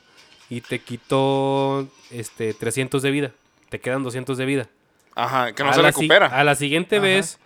[0.51, 3.33] y te quitó este 300 de vida.
[3.71, 4.69] Te quedan 200 de vida.
[5.15, 6.27] Ajá, que no A se la si- recupera.
[6.27, 7.03] A la siguiente Ajá.
[7.07, 7.39] vez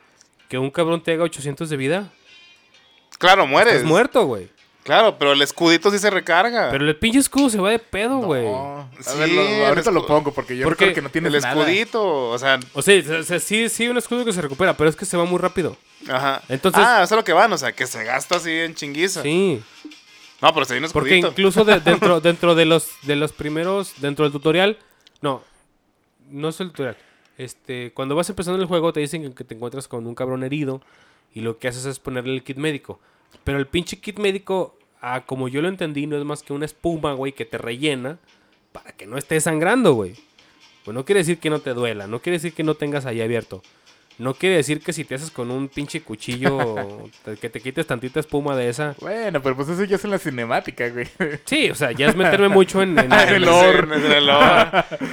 [0.48, 2.12] que un cabrón te haga 800 de vida,
[3.18, 3.74] Claro, mueres.
[3.74, 4.48] estás muerto, güey.
[4.84, 6.70] Claro, pero el escudito sí se recarga.
[6.70, 8.44] Pero el pinche escudo se va de pedo, güey.
[8.44, 8.90] No.
[9.00, 11.34] Sí, ver, lo- el ahorita lo pongo porque yo Porque creo que no tiene el
[11.40, 11.54] nada.
[11.54, 14.90] escudito, o sea, O sea, o sea, sí, sí, un escudo que se recupera, pero
[14.90, 15.76] es que se va muy rápido.
[16.08, 16.42] ajá.
[16.48, 19.22] Entonces- ah, eso es lo que van, o sea, que se gasta así en chinguiza.
[19.22, 19.62] Sí.
[20.40, 21.28] No, pero se viene un Porque escudito.
[21.28, 21.78] incluso de-
[22.10, 24.78] dentro, dentro de los de los primeros, dentro del tutorial,
[25.20, 25.44] no,
[26.28, 26.96] no es el tutorial.
[27.38, 30.82] Este, cuando vas empezando el juego te dicen que te encuentras con un cabrón herido
[31.32, 32.98] y lo que haces es ponerle el kit médico.
[33.44, 36.64] Pero el pinche kit médico, ah, como yo lo entendí, no es más que una
[36.64, 38.18] espuma, güey, que te rellena
[38.72, 40.14] para que no estés sangrando, güey.
[40.84, 43.20] Pues no quiere decir que no te duela, no quiere decir que no tengas ahí
[43.20, 43.62] abierto.
[44.18, 46.76] No quiere decir que si te haces con un pinche cuchillo,
[47.24, 48.94] te- que te quites tantita espuma de esa.
[49.00, 51.06] Bueno, pero pues eso ya es en la cinemática, güey.
[51.46, 53.88] Sí, o sea, ya es meterme mucho en, en- Ah, el lore.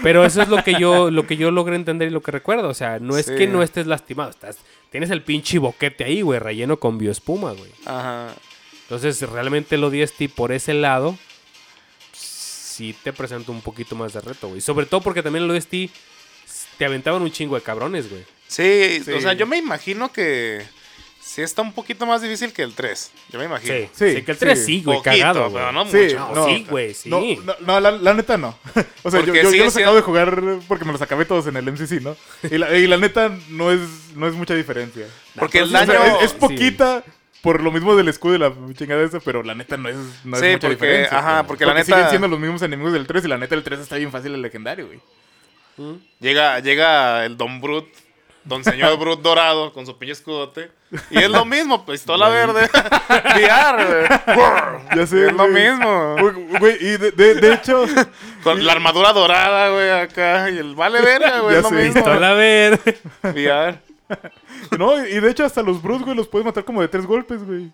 [0.03, 2.67] Pero eso es lo que yo, lo que yo logré entender y lo que recuerdo.
[2.67, 3.35] O sea, no es Sí.
[3.35, 4.57] que no estés lastimado, estás,
[4.91, 7.71] tienes el pinche boquete ahí, güey, relleno con bioespuma, güey.
[7.85, 8.33] Ajá.
[8.83, 11.17] Entonces, realmente el ODST por ese lado
[12.13, 14.61] sí te presenta un poquito más de reto, güey.
[14.61, 15.91] Sobre todo porque también el ODST
[16.77, 18.23] te aventaban un chingo de cabrones, güey.
[18.47, 19.11] Sí, Sí.
[19.11, 20.65] o sea, yo me imagino que
[21.29, 23.11] sí está un poquito más difícil que el 3.
[23.31, 23.73] Yo me imagino.
[23.73, 24.65] Sí, Sí, sí, que el 3 sí.
[24.65, 25.53] sí, güey, Poquito, cagado, güey.
[25.53, 26.31] pero no Sí, mucho.
[26.35, 27.09] No, sí, güey, sí.
[27.09, 28.57] No, no, no, la, la neta no.
[29.03, 31.25] O sea, yo, Porque yo, yo los siendo- acabo de jugar porque me los acabé
[31.25, 32.15] todos en el MCC, ¿no?
[32.49, 33.79] Y la, y la neta no es,
[34.15, 35.05] no es mucha diferencia.
[35.35, 36.03] Porque el O sea, daño...
[36.17, 36.37] es, es sí.
[36.39, 37.03] poquita
[37.41, 39.95] por lo mismo del escudo y la chingada esa, pero la neta no es,
[40.25, 41.17] no es Sí, mucha porque- diferencia.
[41.19, 43.63] ajá, porque la neta- siguen siendo los mismos enemigos del 3 y la neta el
[43.63, 44.99] 3 está bien fácil el legendario, güey.
[45.77, 45.95] Mm.
[46.19, 47.87] Llega, llega el Don Brut,
[48.43, 50.71] Don Señor Brut dorado con su pinche escudote.
[51.11, 52.69] Y es lo mismo, pistola verde.
[53.35, 54.39] VR, güey.
[54.95, 56.15] Ya sé, Es lo mismo.
[56.59, 57.85] Güey, y de, de, de hecho,
[58.43, 60.49] Con la armadura dorada, güey, acá.
[60.49, 61.53] Y el vale verga, güey.
[61.53, 61.93] Ya Es lo mismo.
[61.93, 62.97] Pistola verde.
[63.23, 63.79] VR.
[64.79, 67.43] no, y de hecho hasta los Brutes, güey, los puedes matar como de tres golpes,
[67.45, 67.71] güey.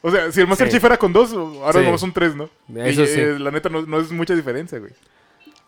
[0.00, 0.74] O sea, si el Master Sí.
[0.74, 1.84] Chief era con dos, ahora Sí.
[1.84, 2.48] nomás son tres, ¿no?
[2.76, 3.20] Eso y, sí.
[3.20, 4.92] eh, la neta no, no es mucha diferencia, güey.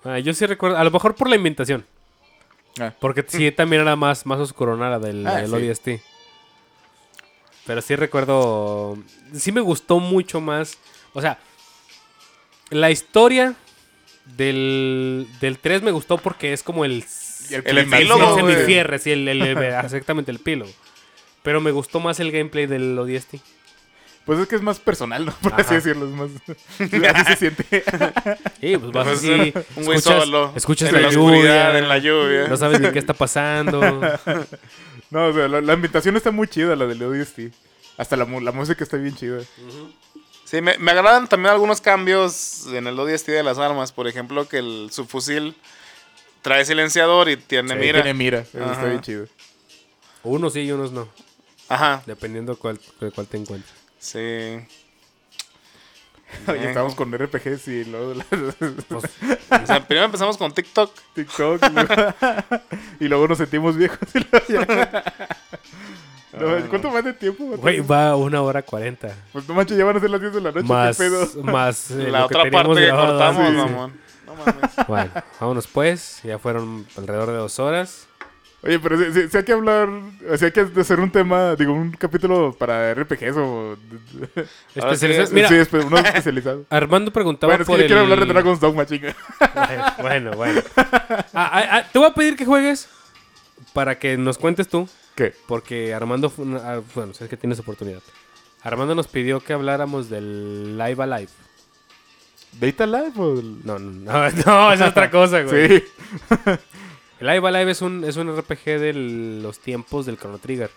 [0.05, 1.85] Ah, yo sí recuerdo, a lo mejor por la inventación.
[2.79, 2.93] Ah.
[3.01, 5.55] Porque sí, también era más, más oscurona la del, Ah, del sí.
[5.57, 6.03] ODST.
[7.67, 8.97] Pero sí recuerdo.
[9.35, 10.79] Sí me gustó mucho más.
[11.13, 11.39] O sea,
[12.71, 13.55] la historia
[14.37, 17.05] del, del 3 me gustó porque es como el.
[17.51, 18.55] El El epílogo, el güey.
[18.55, 20.71] semifierre, sí, el, el- el- exactamente el epílogo.
[21.43, 23.37] Pero me gustó más el gameplay del ODST.
[24.25, 25.33] Pues es que es más personal, ¿no?
[25.43, 25.63] Por Ajá.
[25.63, 26.31] así decirlo, es más...
[27.15, 27.85] así se siente.
[28.61, 29.53] Sí, pues vas así.
[29.77, 30.53] un güey solo.
[30.55, 31.79] Escuchas en la, la, oscuridad, lluvia.
[31.79, 32.49] en la lluvia.
[32.49, 33.81] No sabes ni qué está pasando.
[35.11, 37.41] no, o sea, la, la ambientación está muy chida, la del ODST.
[37.97, 39.41] Hasta la, la música está bien chida.
[40.45, 43.93] Sí, me, me agradan también algunos cambios en el ODST de las armas.
[43.93, 45.55] Por ejemplo, que el subfusil
[46.43, 48.03] trae silenciador y tiene Sí, mira.
[48.03, 49.27] Tiene mira, eso está bien chido.
[50.23, 51.09] Unos sí y unos no.
[51.69, 53.80] Ajá, Dependiendo cuál, de cuál te encuentres.
[54.01, 54.59] Sí.
[56.47, 58.27] Oye, estábamos con RPGs y luego las-
[58.89, 59.05] Pues,
[59.63, 60.93] O sea, primero empezamos con TikTok.
[61.15, 61.61] TikTok.
[63.01, 63.99] y luego- nos sentimos viejos.
[64.15, 65.05] y luego ya-
[66.33, 67.45] No, ¿Cuánto más de tiempo?
[67.57, 69.13] Güey, va una hora cuarenta.
[69.33, 70.67] Pues no manches, ya van a ser las 10 de la noche.
[70.69, 71.43] Más, ¿Qué pedo?
[71.43, 74.01] más eh, la que otra teníamos parte que cortamos, mamón.
[74.27, 74.71] No mames.
[74.87, 75.11] Bueno,
[75.41, 76.21] vámonos pues.
[76.23, 78.07] Ya fueron alrededor de dos horas.
[78.63, 79.89] Oye, pero si, si- si hay que hablar,
[80.37, 83.77] si hay que hacer un tema, digo, un capítulo para RPGs o...
[84.75, 86.65] Especializados- es- Mira, sí, espe- uno especializado.
[86.71, 87.87] Armando preguntaba Bueno, es que por yo el...
[87.89, 89.17] quiero hablar de Dragon's Dogma, chinga.
[90.01, 90.61] Bueno, bueno.
[90.77, 92.89] Ah, ah, ah, te voy a pedir que juegues
[93.73, 94.89] para que nos cuentes tú.
[95.15, 95.33] ¿Qué?
[95.47, 98.01] Porque Armando, bueno, sabes que tienes oportunidad.
[98.63, 101.31] Armando nos pidió que habláramos del Live Alive.
[102.61, 103.39] ¿Data Live o...?
[103.39, 103.91] el- No, no,
[104.31, 105.79] no, no, es otra cosa, güey.
[105.79, 105.85] Sí.
[107.21, 108.93] El Live Alive es un, es un RPG de
[109.43, 110.71] los tiempos del Chrono Trigger.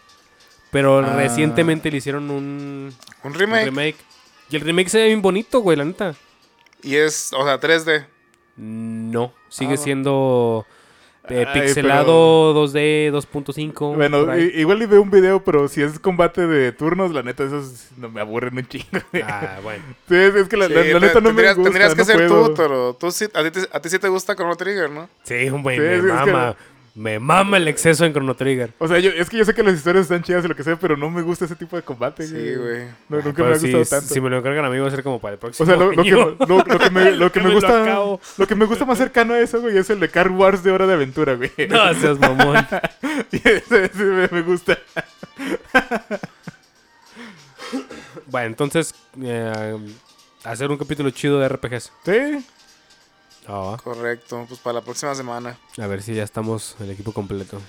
[0.71, 1.15] Pero Ah.
[1.15, 2.93] recientemente le hicieron un,
[3.23, 3.65] Un un remake.
[3.65, 3.95] remake.
[4.49, 6.15] Y el remake se ve bien bonito, güey, la neta.
[6.81, 8.05] Y es, o sea, 3D.
[8.57, 9.77] No, sigue Ah.
[9.77, 10.65] siendo
[11.29, 13.95] eh, Ay, pixelado 2D 2.5.
[13.95, 17.87] Bueno, igual y veo un video, pero si es combate de turnos, la neta, esos
[17.97, 18.85] no me aburren un chingo.
[19.23, 19.83] Ah, bueno.
[20.09, 22.05] Sí, es, que la, Sí, la- la neta no me tendrías, gusta, tendrías que no
[22.05, 22.49] ser puedo.
[22.49, 25.09] tú, pero tú sí, a, ti, a ti sí te gusta Chrono Trigger, ¿no?
[25.23, 26.55] Sí, güey, Sí, me es que-.
[26.95, 28.71] Me mama el exceso en Chrono Trigger.
[28.77, 30.63] O sea, yo, es que yo sé que las historias están chidas y lo que
[30.63, 32.27] sea, pero no me gusta ese tipo de combate.
[32.27, 32.83] Sí, güey.
[33.09, 34.13] No, nunca Pero me ha si, gustado tanto.
[34.13, 35.75] si me lo encargan a mí va a ser como para el próximo O sea,
[35.75, 36.35] lo, lo que, año.
[36.47, 38.21] lo, lo que me, lo que me gusta acabo.
[38.37, 40.71] lo que me gusta más cercano a eso, güey, es el de Car Wars de
[40.71, 41.51] Hora de Aventura, güey.
[41.67, 42.57] No seas mamón.
[43.31, 44.77] Y ese, ese me, me gusta.
[48.27, 49.77] bueno, entonces, eh,
[50.43, 51.91] hacer un capítulo chido de RPGs.
[52.05, 52.45] Sí.
[53.47, 55.57] Ah, Correcto, pues para la próxima semana.
[55.77, 57.61] a ver si ya estamos el equipo completo.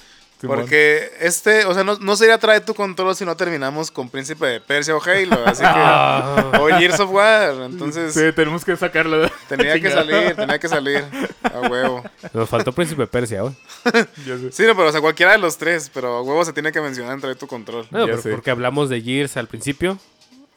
[0.46, 4.46] Porque este, o sea, no, no sería trae tu control si no terminamos con Príncipe
[4.46, 5.38] de Persia o Halo.
[5.46, 5.68] Así que.
[5.68, 6.52] Ah.
[6.60, 7.54] o Gears of War.
[7.62, 9.30] Entonces, Sí, tenemos que sacarlo.
[9.48, 11.04] tenía que salir, tenía que salir.
[11.42, 12.02] A huevo.
[12.32, 13.54] Nos faltó Príncipe de Persia, güey.
[14.52, 15.90] Sí, no, pero o sea, cualquiera de los tres.
[15.92, 17.86] Pero a huevo se tiene que mencionar en trae tu control.
[17.90, 19.98] No, pero porque hablamos de Gears al principio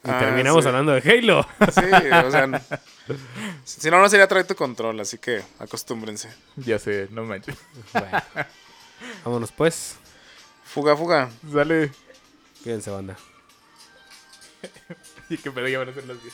[0.04, 0.68] y Ah, terminamos sí.
[0.70, 1.48] hablando de Halo.
[1.72, 1.82] Sí,
[2.26, 2.62] o sea.
[3.64, 5.00] Si no, no sería trae tu control.
[5.00, 6.30] Así que acostúmbrense.
[6.56, 7.56] Ya sé, no manches.
[7.94, 8.22] Bueno.
[9.24, 9.96] Vámonos pues.
[10.64, 11.30] Fuga, fuga.
[11.52, 11.92] Sale.
[12.64, 13.16] Cuídense, banda.
[15.30, 16.34] Y que pedo ya van a ser las 10.